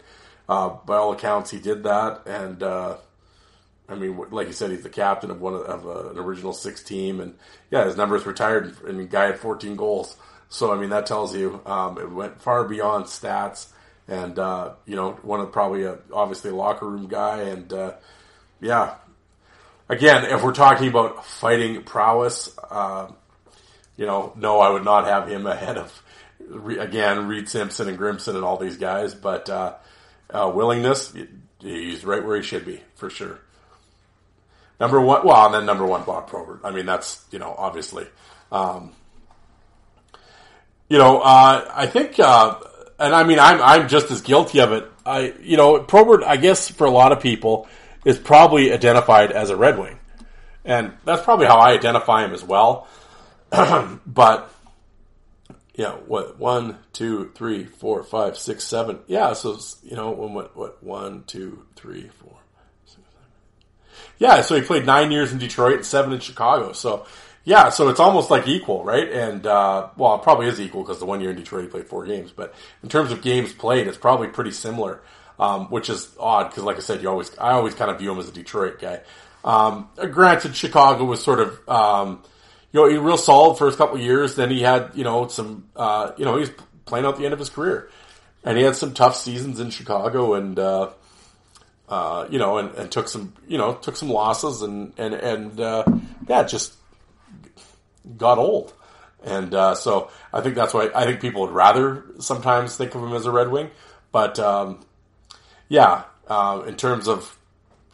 uh, 0.50 0.70
by 0.86 0.98
all 0.98 1.14
accounts, 1.14 1.52
he 1.52 1.60
did 1.60 1.84
that, 1.84 2.22
and 2.26 2.62
uh, 2.62 2.98
I 3.92 3.96
mean, 3.96 4.26
like 4.32 4.48
you 4.48 4.54
said, 4.54 4.72
he's 4.72 4.84
the 4.84 4.90
captain 4.90 5.32
of 5.32 5.42
one 5.42 5.54
of, 5.54 5.62
of 5.62 5.86
uh, 5.86 6.10
an 6.12 6.18
original 6.18 6.54
six 6.54 6.82
team, 6.82 7.20
and 7.20 7.36
yeah, 7.70 7.86
his 7.86 7.98
numbers 7.98 8.26
retired, 8.26 8.76
and 8.88 9.10
guy 9.10 9.26
had 9.26 9.40
14 9.40 9.76
goals. 9.76 10.16
So 10.50 10.74
I 10.74 10.78
mean, 10.78 10.90
that 10.90 11.06
tells 11.06 11.36
you 11.36 11.62
um, 11.66 11.98
it 11.98 12.10
went 12.10 12.42
far 12.42 12.64
beyond 12.64 13.06
stats, 13.06 13.68
and 14.08 14.40
uh, 14.40 14.74
you 14.86 14.96
know, 14.96 15.14
one 15.24 15.42
of 15.42 15.52
probably 15.52 15.84
a, 15.84 15.98
obviously 16.14 16.52
a 16.52 16.56
locker 16.56 16.88
room 16.88 17.08
guy, 17.08 17.42
and 17.42 17.72
uh, 17.74 17.94
yeah. 18.62 18.96
Again, 19.90 20.24
if 20.24 20.42
we're 20.42 20.54
talking 20.54 20.88
about 20.88 21.26
fighting 21.26 21.84
prowess, 21.84 22.58
uh, 22.70 23.08
you 23.98 24.06
know, 24.06 24.32
no, 24.38 24.60
I 24.62 24.70
would 24.70 24.86
not 24.86 25.06
have 25.06 25.28
him 25.28 25.46
ahead 25.46 25.78
of 25.78 26.04
again 26.80 27.28
Reid 27.28 27.50
Simpson 27.50 27.90
and 27.90 27.98
Grimson 27.98 28.36
and 28.36 28.46
all 28.46 28.58
these 28.58 28.78
guys, 28.78 29.14
but 29.14 29.50
uh, 30.32 30.52
willingness, 30.54 31.14
he's 31.60 32.06
right 32.06 32.24
where 32.24 32.38
he 32.38 32.44
should 32.44 32.66
be 32.66 32.82
for 32.96 33.10
sure. 33.10 33.40
Number 34.80 35.00
one, 35.00 35.26
well, 35.26 35.46
and 35.46 35.54
then 35.54 35.66
number 35.66 35.86
one, 35.86 36.04
Bob 36.04 36.28
Probert. 36.28 36.62
I 36.64 36.72
mean, 36.72 36.88
that's 36.88 37.24
you 37.32 37.38
know 37.38 37.54
obviously, 37.56 38.08
um, 38.52 38.94
you 40.90 40.98
know, 40.98 41.20
uh, 41.20 41.72
I 41.72 41.86
think, 41.86 42.20
uh, 42.20 42.60
and 42.98 43.14
I 43.14 43.24
mean, 43.24 43.38
I'm 43.38 43.62
I'm 43.62 43.88
just 43.88 44.10
as 44.10 44.22
guilty 44.22 44.60
of 44.60 44.72
it. 44.72 44.92
I 45.06 45.34
you 45.42 45.56
know, 45.56 45.80
Probert, 45.80 46.24
I 46.24 46.38
guess 46.38 46.68
for 46.68 46.86
a 46.86 46.92
lot 46.92 47.12
of 47.12 47.20
people, 47.20 47.68
is 48.06 48.18
probably 48.18 48.74
identified 48.74 49.32
as 49.32 49.52
a 49.52 49.56
Red 49.56 49.78
Wing, 49.78 50.00
and 50.66 50.94
that's 51.06 51.22
probably 51.24 51.46
how 51.46 51.58
I 51.60 51.74
identify 51.74 52.26
him 52.26 52.34
as 52.34 52.44
well. 52.44 52.88
but 53.52 54.52
yeah, 55.76 55.94
what 55.94 56.38
one, 56.38 56.78
two, 56.94 57.32
three, 57.36 57.66
four, 57.66 58.04
five, 58.04 58.38
six, 58.38 58.64
seven. 58.64 59.00
Yeah, 59.08 59.34
so 59.34 59.58
you 59.84 59.96
know, 59.96 60.12
what, 60.12 60.56
what, 60.56 60.84
one, 60.84 61.24
two, 61.26 61.66
three, 61.76 62.10
four. 62.10 62.38
Yeah, 64.20 64.42
so 64.42 64.56
he 64.56 64.62
played 64.62 64.86
nine 64.86 65.12
years 65.12 65.32
in 65.32 65.40
Detroit 65.40 65.78
and 65.78 65.86
seven 65.86 66.14
in 66.14 66.20
Chicago. 66.20 66.74
So 66.74 67.08
yeah, 67.44 67.70
so 67.70 67.90
it's 67.90 68.00
almost 68.00 68.30
like 68.30 68.48
equal, 68.48 68.84
right? 68.84 69.12
And 69.12 69.48
uh, 69.48 69.90
well, 69.98 70.16
it 70.16 70.22
probably 70.22 70.48
is 70.48 70.60
equal 70.60 70.84
because 70.84 71.00
the 71.00 71.06
one 71.06 71.22
year 71.22 71.32
in 71.32 71.36
Detroit 71.36 71.64
he 71.64 71.70
played 71.70 71.88
four 71.88 72.06
games. 72.06 72.32
But 72.32 72.54
in 72.84 72.90
terms 72.90 73.12
of 73.12 73.24
games 73.24 73.52
played, 73.52 73.88
it's 73.88 73.98
probably 73.98 74.28
pretty 74.28 74.52
similar, 74.52 75.02
um, 75.40 75.66
which 75.72 75.90
is 75.90 76.16
odd 76.20 76.50
because, 76.50 76.64
like 76.64 76.78
I 76.78 76.82
said, 76.82 77.02
you 77.02 77.10
always 77.10 77.36
I 77.40 77.54
always 77.54 77.74
kind 77.74 77.90
of 77.90 77.98
view 77.98 78.12
him 78.12 78.20
as 78.20 78.30
a 78.30 78.32
Detroit 78.32 78.80
guy. 78.80 79.02
Um, 79.44 79.90
granted, 79.96 80.56
Chicago 80.56 81.04
was 81.04 81.24
sort 81.24 81.40
of 81.40 81.68
um, 81.68 82.22
you 82.72 82.80
know, 82.80 82.90
he 82.90 82.98
real 82.98 83.18
solid 83.18 83.58
first 83.58 83.78
couple 83.78 84.00
years. 84.00 84.36
Then 84.36 84.50
he 84.50 84.62
had, 84.62 84.92
you 84.94 85.04
know, 85.04 85.28
some, 85.28 85.70
uh, 85.76 86.12
you 86.18 86.26
know, 86.26 86.38
he's 86.38 86.52
playing 86.86 87.06
out 87.06 87.18
the 87.18 87.26
end 87.26 87.34
of 87.34 87.40
his 87.40 87.50
career. 87.50 87.90
And 88.44 88.58
he 88.58 88.64
had 88.64 88.76
some 88.76 88.94
tough 88.94 89.16
seasons 89.16 89.60
in 89.60 89.70
Chicago, 89.70 90.34
and 90.34 90.58
uh, 90.58 90.90
uh, 91.88 92.28
you 92.32 92.40
know, 92.40 92.58
and, 92.58 92.74
and 92.76 92.92
took 92.92 93.08
some, 93.08 93.34
you 93.48 93.60
know, 93.60 93.76
took 93.76 93.96
some 93.96 94.10
losses, 94.10 94.64
and 94.64 94.94
and 94.98 95.14
and 95.14 95.60
uh, 95.60 95.84
yeah, 96.28 96.44
just 96.44 96.74
got 98.18 98.40
old. 98.40 98.74
And 99.24 99.54
uh, 99.54 99.76
so 99.76 100.10
I 100.34 100.42
think 100.42 100.56
that's 100.56 100.74
why 100.74 100.90
I 100.96 101.06
think 101.06 101.22
people 101.22 101.42
would 101.42 101.52
rather 101.52 102.04
sometimes 102.20 102.76
think 102.76 102.96
of 102.96 103.04
him 103.04 103.14
as 103.14 103.28
a 103.28 103.32
Red 103.32 103.52
Wing. 103.52 103.70
But 104.12 104.40
um, 104.40 104.84
yeah, 105.70 106.06
uh, 106.28 106.64
in 106.66 106.76
terms 106.78 107.08
of 107.08 107.38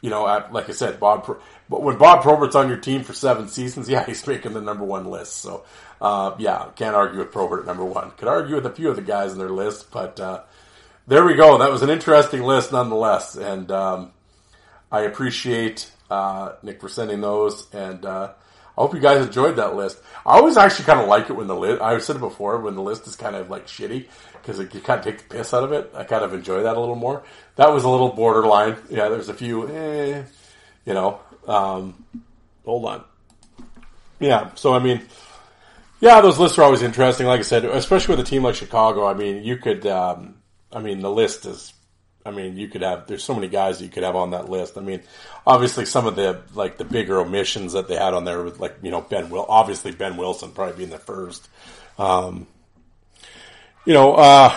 you 0.01 0.09
know, 0.09 0.23
like 0.51 0.69
I 0.69 0.73
said, 0.73 0.99
Bob. 0.99 1.25
But 1.69 1.83
when 1.83 1.97
Bob 1.97 2.21
Probert's 2.21 2.55
on 2.55 2.69
your 2.69 2.77
team 2.77 3.03
for 3.03 3.13
seven 3.13 3.47
seasons, 3.47 3.89
yeah, 3.89 4.05
he's 4.05 4.25
making 4.25 4.53
the 4.53 4.61
number 4.61 4.83
one 4.83 5.05
list. 5.05 5.37
So 5.37 5.65
uh, 6.01 6.35
yeah, 6.37 6.69
can't 6.75 6.95
argue 6.95 7.19
with 7.19 7.31
Probert 7.31 7.61
at 7.61 7.65
number 7.65 7.85
one. 7.85 8.11
Could 8.11 8.27
argue 8.27 8.55
with 8.55 8.65
a 8.65 8.71
few 8.71 8.89
of 8.89 8.95
the 8.95 9.01
guys 9.01 9.31
in 9.33 9.39
their 9.39 9.49
list, 9.49 9.91
but 9.91 10.19
uh, 10.19 10.41
there 11.07 11.25
we 11.25 11.35
go. 11.35 11.57
That 11.57 11.71
was 11.71 11.81
an 11.81 11.89
interesting 11.89 12.43
list 12.43 12.71
nonetheless, 12.71 13.35
and 13.35 13.71
um, 13.71 14.11
I 14.91 15.01
appreciate 15.01 15.91
uh, 16.09 16.53
Nick 16.63 16.81
for 16.81 16.89
sending 16.89 17.21
those 17.21 17.73
and. 17.73 18.05
Uh, 18.05 18.33
I 18.77 18.81
hope 18.81 18.93
you 18.93 18.99
guys 18.99 19.25
enjoyed 19.25 19.55
that 19.55 19.75
list. 19.75 19.97
I 20.23 20.37
always 20.37 20.55
actually 20.55 20.85
kind 20.85 20.99
of 20.99 21.07
like 21.07 21.31
it 21.31 21.33
when 21.33 21.47
the 21.47 21.55
list, 21.55 21.81
I've 21.81 22.03
said 22.03 22.17
it 22.17 22.19
before, 22.19 22.59
when 22.59 22.75
the 22.75 22.83
list 22.83 23.07
is 23.07 23.15
kind 23.15 23.35
of 23.35 23.49
like 23.49 23.65
shitty, 23.65 24.07
because 24.47 24.73
you 24.73 24.79
kind 24.79 24.99
of 24.99 25.05
take 25.05 25.17
the 25.17 25.35
piss 25.35 25.53
out 25.53 25.63
of 25.63 25.73
it. 25.73 25.91
I 25.93 26.05
kind 26.05 26.23
of 26.23 26.33
enjoy 26.33 26.63
that 26.63 26.77
a 26.77 26.79
little 26.79 26.95
more. 26.95 27.23
That 27.57 27.73
was 27.73 27.83
a 27.83 27.89
little 27.89 28.09
borderline. 28.09 28.77
Yeah, 28.89 29.09
there's 29.09 29.29
a 29.29 29.33
few, 29.33 29.67
eh, 29.67 30.23
you 30.85 30.93
know, 30.93 31.19
um, 31.47 32.05
hold 32.63 32.85
on. 32.85 33.03
Yeah, 34.19 34.51
so 34.55 34.73
I 34.73 34.79
mean, 34.79 35.01
yeah, 35.99 36.21
those 36.21 36.39
lists 36.39 36.57
are 36.57 36.63
always 36.63 36.81
interesting. 36.81 37.27
Like 37.27 37.41
I 37.41 37.43
said, 37.43 37.65
especially 37.65 38.15
with 38.15 38.25
a 38.25 38.29
team 38.29 38.43
like 38.43 38.55
Chicago, 38.55 39.05
I 39.05 39.13
mean, 39.13 39.43
you 39.43 39.57
could, 39.57 39.85
um, 39.85 40.35
I 40.71 40.79
mean, 40.79 41.01
the 41.01 41.11
list 41.11 41.45
is 41.45 41.73
I 42.27 42.31
mean, 42.31 42.57
you 42.57 42.67
could 42.67 42.81
have, 42.81 43.07
there's 43.07 43.23
so 43.23 43.33
many 43.33 43.47
guys 43.47 43.81
you 43.81 43.87
could 43.87 44.03
have 44.03 44.17
on 44.17 44.31
that 44.31 44.49
list. 44.49 44.77
I 44.77 44.81
mean, 44.81 45.01
obviously 45.45 45.85
some 45.85 46.05
of 46.05 46.17
the, 46.17 46.41
like 46.53 46.77
the 46.77 46.83
bigger 46.83 47.21
omissions 47.21 47.71
that 47.71 47.87
they 47.87 47.95
had 47.95 48.13
on 48.13 48.25
there 48.25 48.43
with 48.43 48.59
like, 48.59 48.75
you 48.81 48.91
know, 48.91 48.99
Ben 48.99 49.29
Will, 49.29 49.45
obviously 49.47 49.93
Behn 49.93 50.17
Wilson 50.17 50.51
probably 50.51 50.75
being 50.75 50.89
the 50.89 50.97
first. 50.97 51.47
Um, 51.97 52.45
you 53.87 53.93
know, 53.93 54.15
uh, 54.15 54.53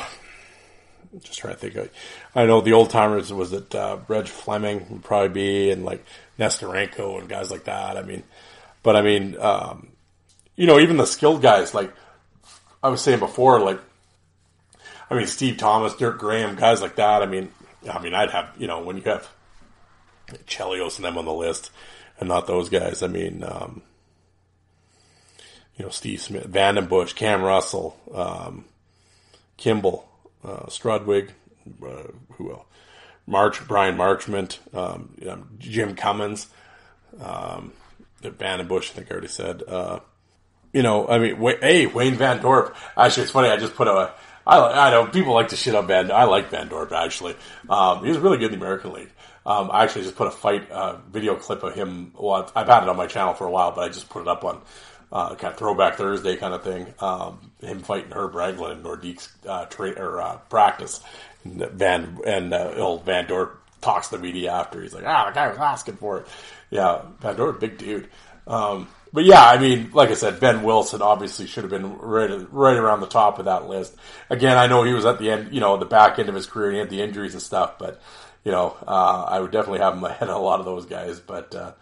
just 1.21 1.39
trying 1.39 1.55
to 1.55 1.61
think 1.61 1.77
of, 1.77 1.89
I 2.35 2.47
know 2.47 2.61
the 2.61 2.73
old 2.73 2.91
timers 2.91 3.33
was 3.33 3.53
that, 3.53 3.73
uh, 3.73 3.99
Reg 4.09 4.27
Fleming 4.27 4.85
would 4.91 5.05
probably 5.05 5.29
be 5.29 5.71
and 5.71 5.85
like 5.85 6.05
Nesterenko 6.37 7.21
and 7.21 7.29
guys 7.29 7.49
like 7.49 7.65
that. 7.65 7.97
I 7.97 8.03
mean, 8.03 8.25
but 8.83 8.97
I 8.97 9.03
mean, 9.03 9.39
um, 9.39 9.91
you 10.57 10.67
know, 10.67 10.81
even 10.81 10.97
the 10.97 11.07
skilled 11.07 11.43
guys, 11.43 11.75
like 11.75 11.93
I 12.83 12.89
was 12.89 13.03
saying 13.03 13.21
before, 13.21 13.61
like, 13.61 13.81
I 15.09 15.15
mean, 15.15 15.29
Steve 15.29 15.59
Thomas, 15.59 15.95
Dirk 15.95 16.19
Graham, 16.19 16.57
guys 16.57 16.83
like 16.83 16.97
that. 16.97 17.23
I 17.23 17.27
mean, 17.27 17.53
I 17.89 18.03
mean, 18.03 18.15
I'd 18.15 18.31
have, 18.31 18.51
you 18.59 18.67
know, 18.67 18.83
when 18.83 18.97
you 18.97 19.03
have 19.05 19.29
Chelios 20.49 20.97
and 20.97 21.05
them 21.05 21.17
on 21.17 21.25
the 21.25 21.33
list 21.33 21.71
and 22.19 22.29
not 22.29 22.49
those 22.49 22.69
guys, 22.69 23.01
I 23.01 23.07
mean, 23.07 23.45
um, 23.45 23.83
you 25.77 25.85
know, 25.85 25.91
Steve 25.91 26.21
Smith, 26.21 26.51
VandenBussche, 26.51 27.15
Cam 27.15 27.43
Russell, 27.43 27.97
um, 28.13 28.65
Kimble, 29.61 30.09
uh, 30.43 30.67
Strudwick, 30.67 31.31
uh, 31.87 32.11
who 32.33 32.51
else? 32.51 32.65
March, 33.27 33.65
Brian 33.69 33.97
Marchment, 33.97 34.59
um, 34.75 35.15
know, 35.27 35.45
Jim 35.59 35.95
Cummins, 35.95 36.49
um, 37.23 37.73
Bush. 38.67 38.91
I 38.91 38.95
think 38.95 39.09
I 39.09 39.13
already 39.13 39.29
said, 39.29 39.63
uh, 39.69 40.01
you 40.73 40.83
know, 40.83 41.07
I 41.07 41.19
mean, 41.19 41.37
hey, 41.61 41.87
Wayne 41.87 42.15
Van 42.15 42.41
Dorp. 42.41 42.75
Actually, 42.97 43.25
it's 43.25 43.33
funny. 43.33 43.49
I 43.49 43.57
just 43.57 43.75
put 43.75 43.87
a, 43.87 44.13
I, 44.47 44.59
I 44.59 44.91
know 44.91 45.07
people 45.07 45.35
like 45.35 45.49
to 45.49 45.57
shit 45.57 45.75
on 45.75 45.87
Van. 45.87 46.11
I 46.11 46.25
like 46.25 46.51
Van 46.51 46.69
Dorp 46.69 46.91
actually. 46.93 47.37
Um, 47.69 48.03
he 48.03 48.09
was 48.09 48.19
really 48.19 48.39
good 48.39 48.53
in 48.53 48.59
the 48.59 48.65
American 48.65 48.93
League. 48.93 49.13
Um, 49.47 49.71
I 49.71 49.85
actually 49.85 50.03
just 50.03 50.17
put 50.17 50.27
a 50.27 50.31
fight 50.31 50.71
uh, 50.71 50.97
video 51.11 51.37
clip 51.37 51.63
of 51.63 51.75
him. 51.75 52.13
Well, 52.19 52.51
I've 52.55 52.67
had 52.67 52.83
it 52.83 52.89
on 52.89 52.97
my 52.97 53.07
channel 53.07 53.35
for 53.35 53.47
a 53.47 53.51
while, 53.51 53.73
but 53.73 53.83
I 53.83 53.89
just 53.89 54.09
put 54.09 54.23
it 54.23 54.29
up 54.29 54.45
on 54.45 54.61
uh, 55.13 55.35
kind 55.35 55.53
of 55.53 55.59
throwback 55.59 55.97
Thursday 55.97 56.37
kind 56.37 56.55
of 56.55 56.63
thing. 56.63 56.87
Um, 56.99 57.51
him 57.61 57.81
fighting 57.81 58.13
Herb 58.13 58.35
Raglan 58.35 58.79
in 58.79 58.83
Nordique's 58.83 59.29
uh, 59.47 59.67
tra- 59.67 59.99
or 59.99 60.21
uh, 60.21 60.37
practice. 60.49 61.01
And 61.45 61.61
Van 61.73 62.19
and 62.27 62.53
uh, 62.53 62.75
old 62.77 63.05
Van 63.05 63.27
Dorp 63.27 63.53
talks 63.81 64.09
to 64.09 64.17
the 64.17 64.23
media 64.23 64.53
after. 64.53 64.83
He's 64.83 64.95
like, 64.95 65.05
"Ah, 65.07 65.27
the 65.27 65.35
guy 65.35 65.49
was 65.49 65.59
asking 65.59 65.97
for 65.97 66.19
it." 66.19 66.27
Yeah, 66.71 67.03
Van 67.21 67.37
Dorp, 67.37 67.61
big 67.61 67.79
dude. 67.79 68.09
Um, 68.47 68.89
but 69.13 69.25
yeah, 69.25 69.45
I 69.45 69.59
mean, 69.59 69.91
like 69.93 70.11
I 70.11 70.15
said, 70.15 70.41
Behn 70.41 70.63
Wilson 70.63 71.03
obviously 71.03 71.47
should 71.47 71.65
have 71.65 71.71
been 71.71 71.99
right, 71.99 72.31
right 72.53 72.77
around 72.77 73.01
the 73.01 73.07
top 73.07 73.39
of 73.39 73.47
that 73.47 73.69
list. 73.69 73.95
Again, 74.29 74.57
I 74.57 74.67
know 74.69 74.85
he 74.85 74.93
was 74.93 75.05
at 75.05 75.19
the 75.19 75.31
end, 75.31 75.53
you 75.53 75.61
know, 75.61 75.77
the 75.77 75.85
back 75.85 76.19
end 76.19 76.29
of 76.29 76.35
his 76.35 76.47
career 76.47 76.69
and 76.69 76.75
he 76.75 76.81
had 76.81 76.91
the 76.91 77.03
injuries 77.03 77.35
and 77.35 77.43
stuff, 77.43 77.79
but, 77.79 78.01
you 78.45 78.53
know, 78.53 78.77
uh, 78.87 79.25
I 79.29 79.41
would 79.41 79.51
definitely 79.51 79.81
have 79.81 79.95
him 79.95 80.05
ahead 80.05 80.29
of 80.29 80.37
a 80.37 80.39
lot 80.39 80.61
of 80.61 80.67
those 80.67 80.87
guys. 80.87 81.19
But, 81.19 81.55
uh, 81.55 81.73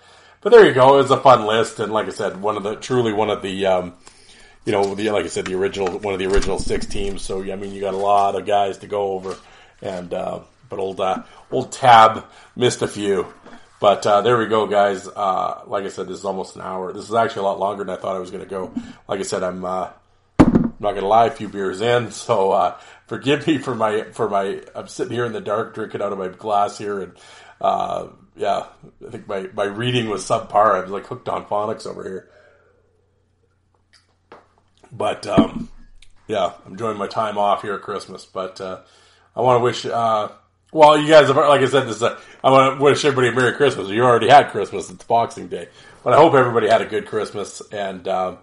but 0.41 0.51
there 0.51 0.67
you 0.67 0.73
go. 0.73 0.95
It 0.95 1.03
was 1.03 1.11
a 1.11 1.21
fun 1.21 1.47
list. 1.47 1.81
And 1.81 1.93
like 1.93 2.07
I 2.07 2.11
said, 2.11 2.41
one 2.41 2.57
of 2.57 2.63
the, 2.63 2.77
truly 2.77 3.13
one 3.13 3.31
of 3.31 3.43
the, 3.43 3.67
um, 3.67 3.95
you 4.65 4.73
know, 4.73 4.95
the, 4.95 5.11
like 5.11 5.25
I 5.25 5.29
said, 5.29 5.47
the 5.47 5.55
original, 5.55 5.99
one 5.99 6.15
of 6.15 6.21
the 6.21 6.27
original 6.27 6.59
six 6.59 6.87
teams. 6.87 7.23
So, 7.23 7.43
I 7.43 7.57
mean, 7.57 7.73
you 7.73 7.81
got 7.81 7.95
a 7.95 7.99
lot 7.99 8.35
of 8.35 8.47
guys 8.47 8.79
to 8.79 8.87
go 8.87 9.13
over. 9.13 9.37
And, 9.83 10.13
uh, 10.13 10.41
but 10.69 10.79
old, 10.79 11.01
uh, 11.01 11.23
old 11.51 11.73
Tab 11.73 12.27
missed 12.57 12.83
a 12.83 12.89
few. 12.89 13.33
But 13.81 14.05
uh, 14.07 14.23
there 14.23 14.37
we 14.37 14.47
go, 14.47 14.67
guys. 14.67 15.07
Uh, 15.07 15.63
like 15.67 15.85
I 15.85 15.89
said, 15.89 16.09
this 16.09 16.19
is 16.19 16.25
almost 16.25 16.57
an 16.57 16.63
hour. 16.63 16.93
This 16.93 17.09
is 17.09 17.15
actually 17.15 17.41
a 17.41 17.45
lot 17.45 17.61
longer 17.61 17.85
than 17.85 17.97
I 17.97 18.01
thought 18.01 18.17
I 18.17 18.19
was 18.19 18.31
going 18.31 18.43
to 18.43 18.51
go. 18.51 18.73
Like 19.09 19.21
I 19.21 19.23
said, 19.23 19.45
I'm 19.45 19.65
uh, 19.65 19.91
not 20.81 20.93
going 20.93 21.03
to 21.03 21.07
lie, 21.07 21.27
a 21.27 21.31
few 21.31 21.49
beers 21.49 21.81
in, 21.81 22.11
so 22.13 22.51
uh, 22.53 22.77
forgive 23.07 23.47
me 23.47 23.59
for 23.59 23.75
my 23.75 24.03
for 24.13 24.29
my. 24.29 24.63
I'm 24.75 24.89
sitting 24.89 25.13
here 25.13 25.27
in 25.27 25.33
the 25.33 25.41
dark, 25.41 25.75
drinking 25.75 26.03
out 26.03 26.13
of 26.13 26.19
my 26.19 26.29
glass 26.29 26.77
here, 26.77 27.01
and 27.01 27.13
uh, 27.61 28.09
yeah, 28.39 28.67
I 29.07 29.11
think 29.11 29.29
my 29.29 29.49
my 29.55 29.65
reading 29.65 30.09
was 30.09 30.25
subpar. 30.25 30.77
I 30.77 30.81
was 30.81 30.91
like 30.91 31.07
hooked 31.07 31.29
on 31.29 31.45
phonics 31.47 31.87
over 31.87 32.03
here. 32.03 32.31
But 34.91 35.27
um, 35.27 35.69
yeah, 36.27 36.53
I'm 36.65 36.73
enjoying 36.73 36.97
my 36.97 37.09
time 37.09 37.37
off 37.37 37.63
here 37.63 37.75
at 37.75 37.83
Christmas. 37.83 38.25
But 38.25 38.61
uh, 38.61 38.81
I 39.37 39.41
want 39.43 39.61
to 39.61 39.65
wish. 39.65 39.85
Well, 40.71 40.99
you 40.99 41.09
guys 41.09 41.29
have, 41.29 41.37
like 41.37 41.63
I 41.63 41.67
said, 41.67 41.87
this 41.87 41.97
is 41.97 42.03
a, 42.03 42.19
I 42.45 42.51
want 42.51 42.77
to 42.77 42.85
wish 42.85 43.03
everybody 43.03 43.29
a 43.29 43.33
Merry 43.33 43.57
Christmas. 43.57 43.89
You 43.89 44.05
already 44.05 44.29
had 44.29 44.51
Christmas. 44.51 44.91
It's 44.91 45.03
Boxing 45.05 45.49
Day. 45.49 45.69
But 46.05 46.13
I 46.13 46.17
hope 46.17 46.35
everybody 46.35 46.69
had 46.69 46.83
a 46.83 46.87
good 46.87 47.07
Christmas. 47.07 47.63
And 47.73 48.07
um, 48.07 48.39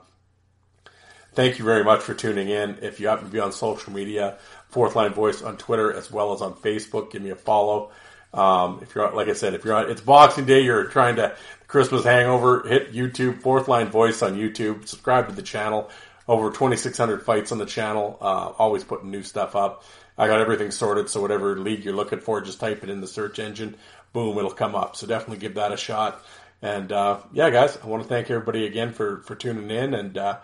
thank 1.34 1.60
you 1.60 1.66
very 1.66 1.84
much 1.84 2.02
for 2.02 2.16
tuning 2.16 2.50
in. 2.50 2.80
If 2.82 3.00
you 3.00 3.10
happen 3.10 3.26
to 3.26 3.32
be 3.32 3.40
on 3.40 3.52
social 3.52 3.94
media, 3.94 4.40
Fourth 4.70 4.96
Line 4.96 5.14
Voice 5.14 5.44
on 5.44 5.58
Twitter 5.58 5.94
as 5.94 6.10
well 6.10 6.34
as 6.34 6.42
on 6.42 6.56
Facebook, 6.56 7.12
give 7.12 7.22
me 7.22 7.30
a 7.30 7.36
follow. 7.36 7.92
Um, 8.36 8.80
if 8.82 8.94
you're, 8.94 9.10
like 9.12 9.30
I 9.30 9.34
said, 9.34 9.54
if 9.54 9.66
you're 9.66 9.74
on, 9.74 9.90
it's 9.90 10.02
Boxing 10.02 10.46
Day, 10.46 10.62
you're 10.62 10.86
trying 10.86 11.16
to, 11.16 11.36
Christmas 11.68 12.04
hangover, 12.04 12.68
hit 12.68 12.94
YouTube, 12.94 13.42
Fourth 13.42 13.68
Line 13.68 13.88
Voice 13.88 14.22
on 14.22 14.36
YouTube, 14.36 14.88
subscribe 14.88 15.30
to 15.30 15.36
the 15.36 15.42
channel. 15.42 15.90
Over 16.28 16.50
2,600 16.50 17.22
fights 17.22 17.52
on 17.52 17.60
the 17.60 17.66
channel. 17.66 18.18
Uh, 18.20 18.52
always 18.58 18.84
putting 18.84 19.12
new 19.12 19.22
stuff 19.22 19.56
up. 19.56 19.84
I 20.18 20.28
got 20.28 20.40
everything 20.40 20.72
sorted, 20.72 21.10
so 21.10 21.22
whatever 21.22 21.58
league 21.58 21.86
you're 21.86 21.96
looking 21.96 22.20
for, 22.20 22.42
just 22.42 22.60
type 22.60 22.84
it 22.84 22.90
in 22.90 23.00
the 23.00 23.08
search 23.08 23.38
engine. 23.38 23.76
Boom, 24.12 24.38
it'll 24.38 24.52
come 24.52 24.76
up. 24.76 24.96
So 24.96 25.06
definitely 25.08 25.38
give 25.38 25.56
that 25.56 25.72
a 25.72 25.78
shot. 25.78 26.24
And 26.62 26.92
uh, 26.92 27.20
yeah, 27.32 27.50
guys, 27.50 27.78
I 27.84 27.88
want 27.88 28.04
to 28.04 28.10
thank 28.10 28.30
everybody 28.32 28.66
again 28.66 28.92
for 28.94 29.18
for 29.22 29.36
tuning 29.36 29.70
in. 29.70 29.94
And 29.94 30.18
uh, 30.18 30.38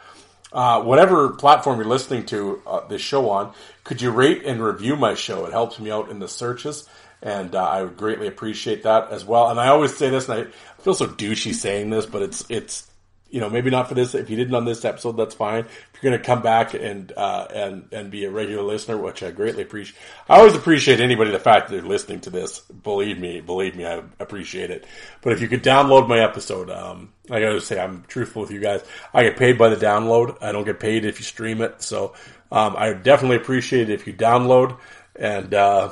uh, 0.52 0.84
whatever 0.84 1.30
platform 1.30 1.80
you're 1.80 1.88
listening 1.88 2.26
to 2.28 2.62
uh, 2.68 2.88
this 2.88 3.02
show 3.02 3.30
on, 3.30 3.54
could 3.84 4.02
you 4.02 4.12
rate 4.12 4.44
and 4.46 4.64
review 4.64 4.96
my 4.96 5.16
show? 5.16 5.46
It 5.46 5.52
helps 5.52 5.80
me 5.80 5.90
out 5.90 6.10
in 6.10 6.20
the 6.20 6.28
searches. 6.28 6.88
And 7.22 7.54
uh, 7.54 7.64
I 7.64 7.84
would 7.84 7.98
greatly 7.98 8.28
appreciate 8.28 8.84
that 8.84 9.12
as 9.12 9.24
well. 9.24 9.50
And 9.50 9.60
I 9.60 9.68
always 9.68 9.96
say 9.96 10.10
this, 10.10 10.28
and 10.28 10.48
I 10.48 10.82
feel 10.82 10.96
so 10.96 11.08
douchey 11.08 11.54
saying 11.54 11.90
this, 11.92 12.06
but 12.06 12.24
it's 12.24 12.46
it's 12.50 12.92
you 13.32 13.40
know, 13.40 13.50
maybe 13.50 13.70
not 13.70 13.88
for 13.88 13.96
this. 13.96 14.14
If 14.14 14.30
you 14.30 14.36
didn't 14.36 14.54
on 14.54 14.66
this 14.66 14.84
episode, 14.84 15.14
that's 15.14 15.34
fine. 15.34 15.64
If 15.64 16.00
you're 16.02 16.12
going 16.12 16.22
to 16.22 16.26
come 16.26 16.42
back 16.42 16.74
and 16.74 17.12
uh, 17.16 17.48
and 17.54 17.88
and 17.94 18.12
be 18.12 18.26
a 18.26 18.30
regular 18.30 18.62
listener, 18.62 18.98
which 18.98 19.24
I 19.24 19.32
greatly 19.32 19.64
appreciate. 19.64 19.98
I 20.30 20.38
always 20.38 20.54
appreciate 20.54 21.00
anybody 21.00 21.32
the 21.32 21.40
fact 21.40 21.70
that 21.70 21.76
they're 21.76 21.86
listening 21.86 22.20
to 22.22 22.30
this. 22.30 22.60
Believe 22.60 23.18
me, 23.18 23.40
believe 23.40 23.76
me, 23.76 23.86
I 23.86 24.04
appreciate 24.20 24.70
it. 24.70 24.86
But 25.22 25.32
if 25.32 25.42
you 25.42 25.48
could 25.48 25.64
download 25.64 26.10
my 26.10 26.20
episode, 26.20 26.70
um, 26.70 27.14
I 27.30 27.40
got 27.40 27.54
to 27.54 27.62
say 27.62 27.80
I'm 27.80 28.04
truthful 28.04 28.42
with 28.42 28.52
you 28.52 28.60
guys. 28.60 28.84
I 29.14 29.24
get 29.24 29.38
paid 29.38 29.58
by 29.58 29.70
the 29.70 29.78
download. 29.78 30.38
I 30.42 30.52
don't 30.52 30.66
get 30.66 30.82
paid 30.82 31.06
if 31.06 31.18
you 31.18 31.24
stream 31.24 31.62
it. 31.62 31.82
So 31.82 32.14
um, 32.52 32.76
I 32.78 32.92
definitely 32.94 33.38
appreciate 33.38 33.90
it 33.90 33.94
if 33.94 34.08
you 34.08 34.14
download. 34.14 34.78
And 35.16 35.54
uh, 35.54 35.92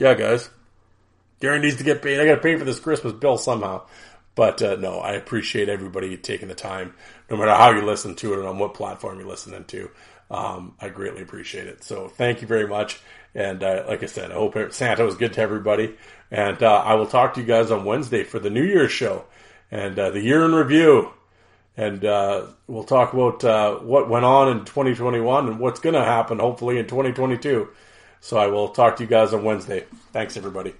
yeah, 0.00 0.14
guys, 0.14 0.50
Gary 1.40 1.60
needs 1.60 1.78
to 1.78 1.84
get 1.84 2.02
paid. 2.02 2.20
I 2.20 2.26
got 2.26 2.36
to 2.36 2.42
pay 2.42 2.56
for 2.58 2.64
this 2.64 2.80
Christmas 2.80 3.14
bill 3.14 3.38
somehow. 3.38 3.86
But 4.36 4.62
uh, 4.62 4.76
no, 4.76 5.00
I 5.00 5.12
appreciate 5.14 5.68
everybody 5.68 6.16
taking 6.16 6.48
the 6.48 6.56
time, 6.56 6.94
no 7.30 7.36
matter 7.38 7.54
how 7.54 7.72
you 7.72 7.82
listen 7.82 8.16
to 8.16 8.34
it 8.34 8.40
and 8.40 8.48
on 8.48 8.58
what 8.58 8.74
platform 8.74 9.20
you're 9.20 9.28
listening 9.28 9.64
to. 9.66 9.90
Um, 10.30 10.76
I 10.80 10.90
greatly 10.90 11.22
appreciate 11.22 11.68
it. 11.68 11.84
So 11.84 12.08
thank 12.08 12.42
you 12.42 12.48
very 12.48 12.68
much. 12.68 13.00
And 13.34 13.62
uh, 13.64 13.84
like 13.88 14.02
I 14.04 14.06
said, 14.06 14.32
I 14.32 14.36
hope 14.36 14.56
Santa 14.72 15.04
was 15.04 15.16
good 15.16 15.34
to 15.34 15.42
everybody. 15.42 15.96
And 16.30 16.62
uh, 16.62 16.82
I 16.86 16.94
will 16.94 17.06
talk 17.06 17.34
to 17.34 17.40
you 17.42 17.46
guys 17.46 17.70
on 17.72 17.84
Wednesday 17.84 18.24
for 18.24 18.40
the 18.40 18.50
New 18.50 18.64
Year's 18.64 18.92
show 18.92 19.26
and 19.70 19.98
uh, 19.98 20.10
the 20.10 20.22
year 20.22 20.44
in 20.44 20.54
review. 20.54 21.12
and 21.76 22.04
uh, 22.04 22.46
we'll 22.68 22.84
talk 22.84 23.14
about 23.14 23.44
uh, 23.44 23.76
what 23.76 24.08
went 24.10 24.24
on 24.24 24.48
in 24.50 24.64
2021 24.64 25.48
and 25.48 25.60
what's 25.60 25.80
going 25.80 25.94
to 25.94 26.04
happen 26.04 26.38
hopefully 26.38 26.78
in 26.78 26.86
2022. 26.86 27.68
So 28.20 28.36
I 28.36 28.46
will 28.46 28.68
talk 28.68 28.96
to 28.96 29.02
you 29.02 29.08
guys 29.08 29.32
on 29.32 29.44
Wednesday. 29.44 29.86
Thanks, 30.12 30.36
everybody. 30.36 30.74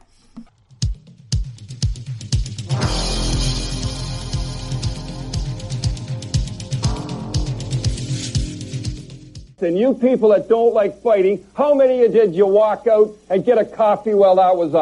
And 9.63 9.77
you 9.79 9.93
people 9.93 10.31
that 10.31 10.49
don't 10.49 10.73
like 10.73 11.03
fighting, 11.03 11.47
how 11.55 11.75
many 11.75 12.03
of 12.03 12.15
you 12.15 12.21
did 12.21 12.35
you 12.35 12.47
walk 12.47 12.87
out 12.87 13.11
and 13.29 13.45
get 13.45 13.59
a 13.59 13.65
coffee 13.65 14.15
while 14.15 14.37
that 14.37 14.57
was 14.57 14.75
on? 14.75 14.79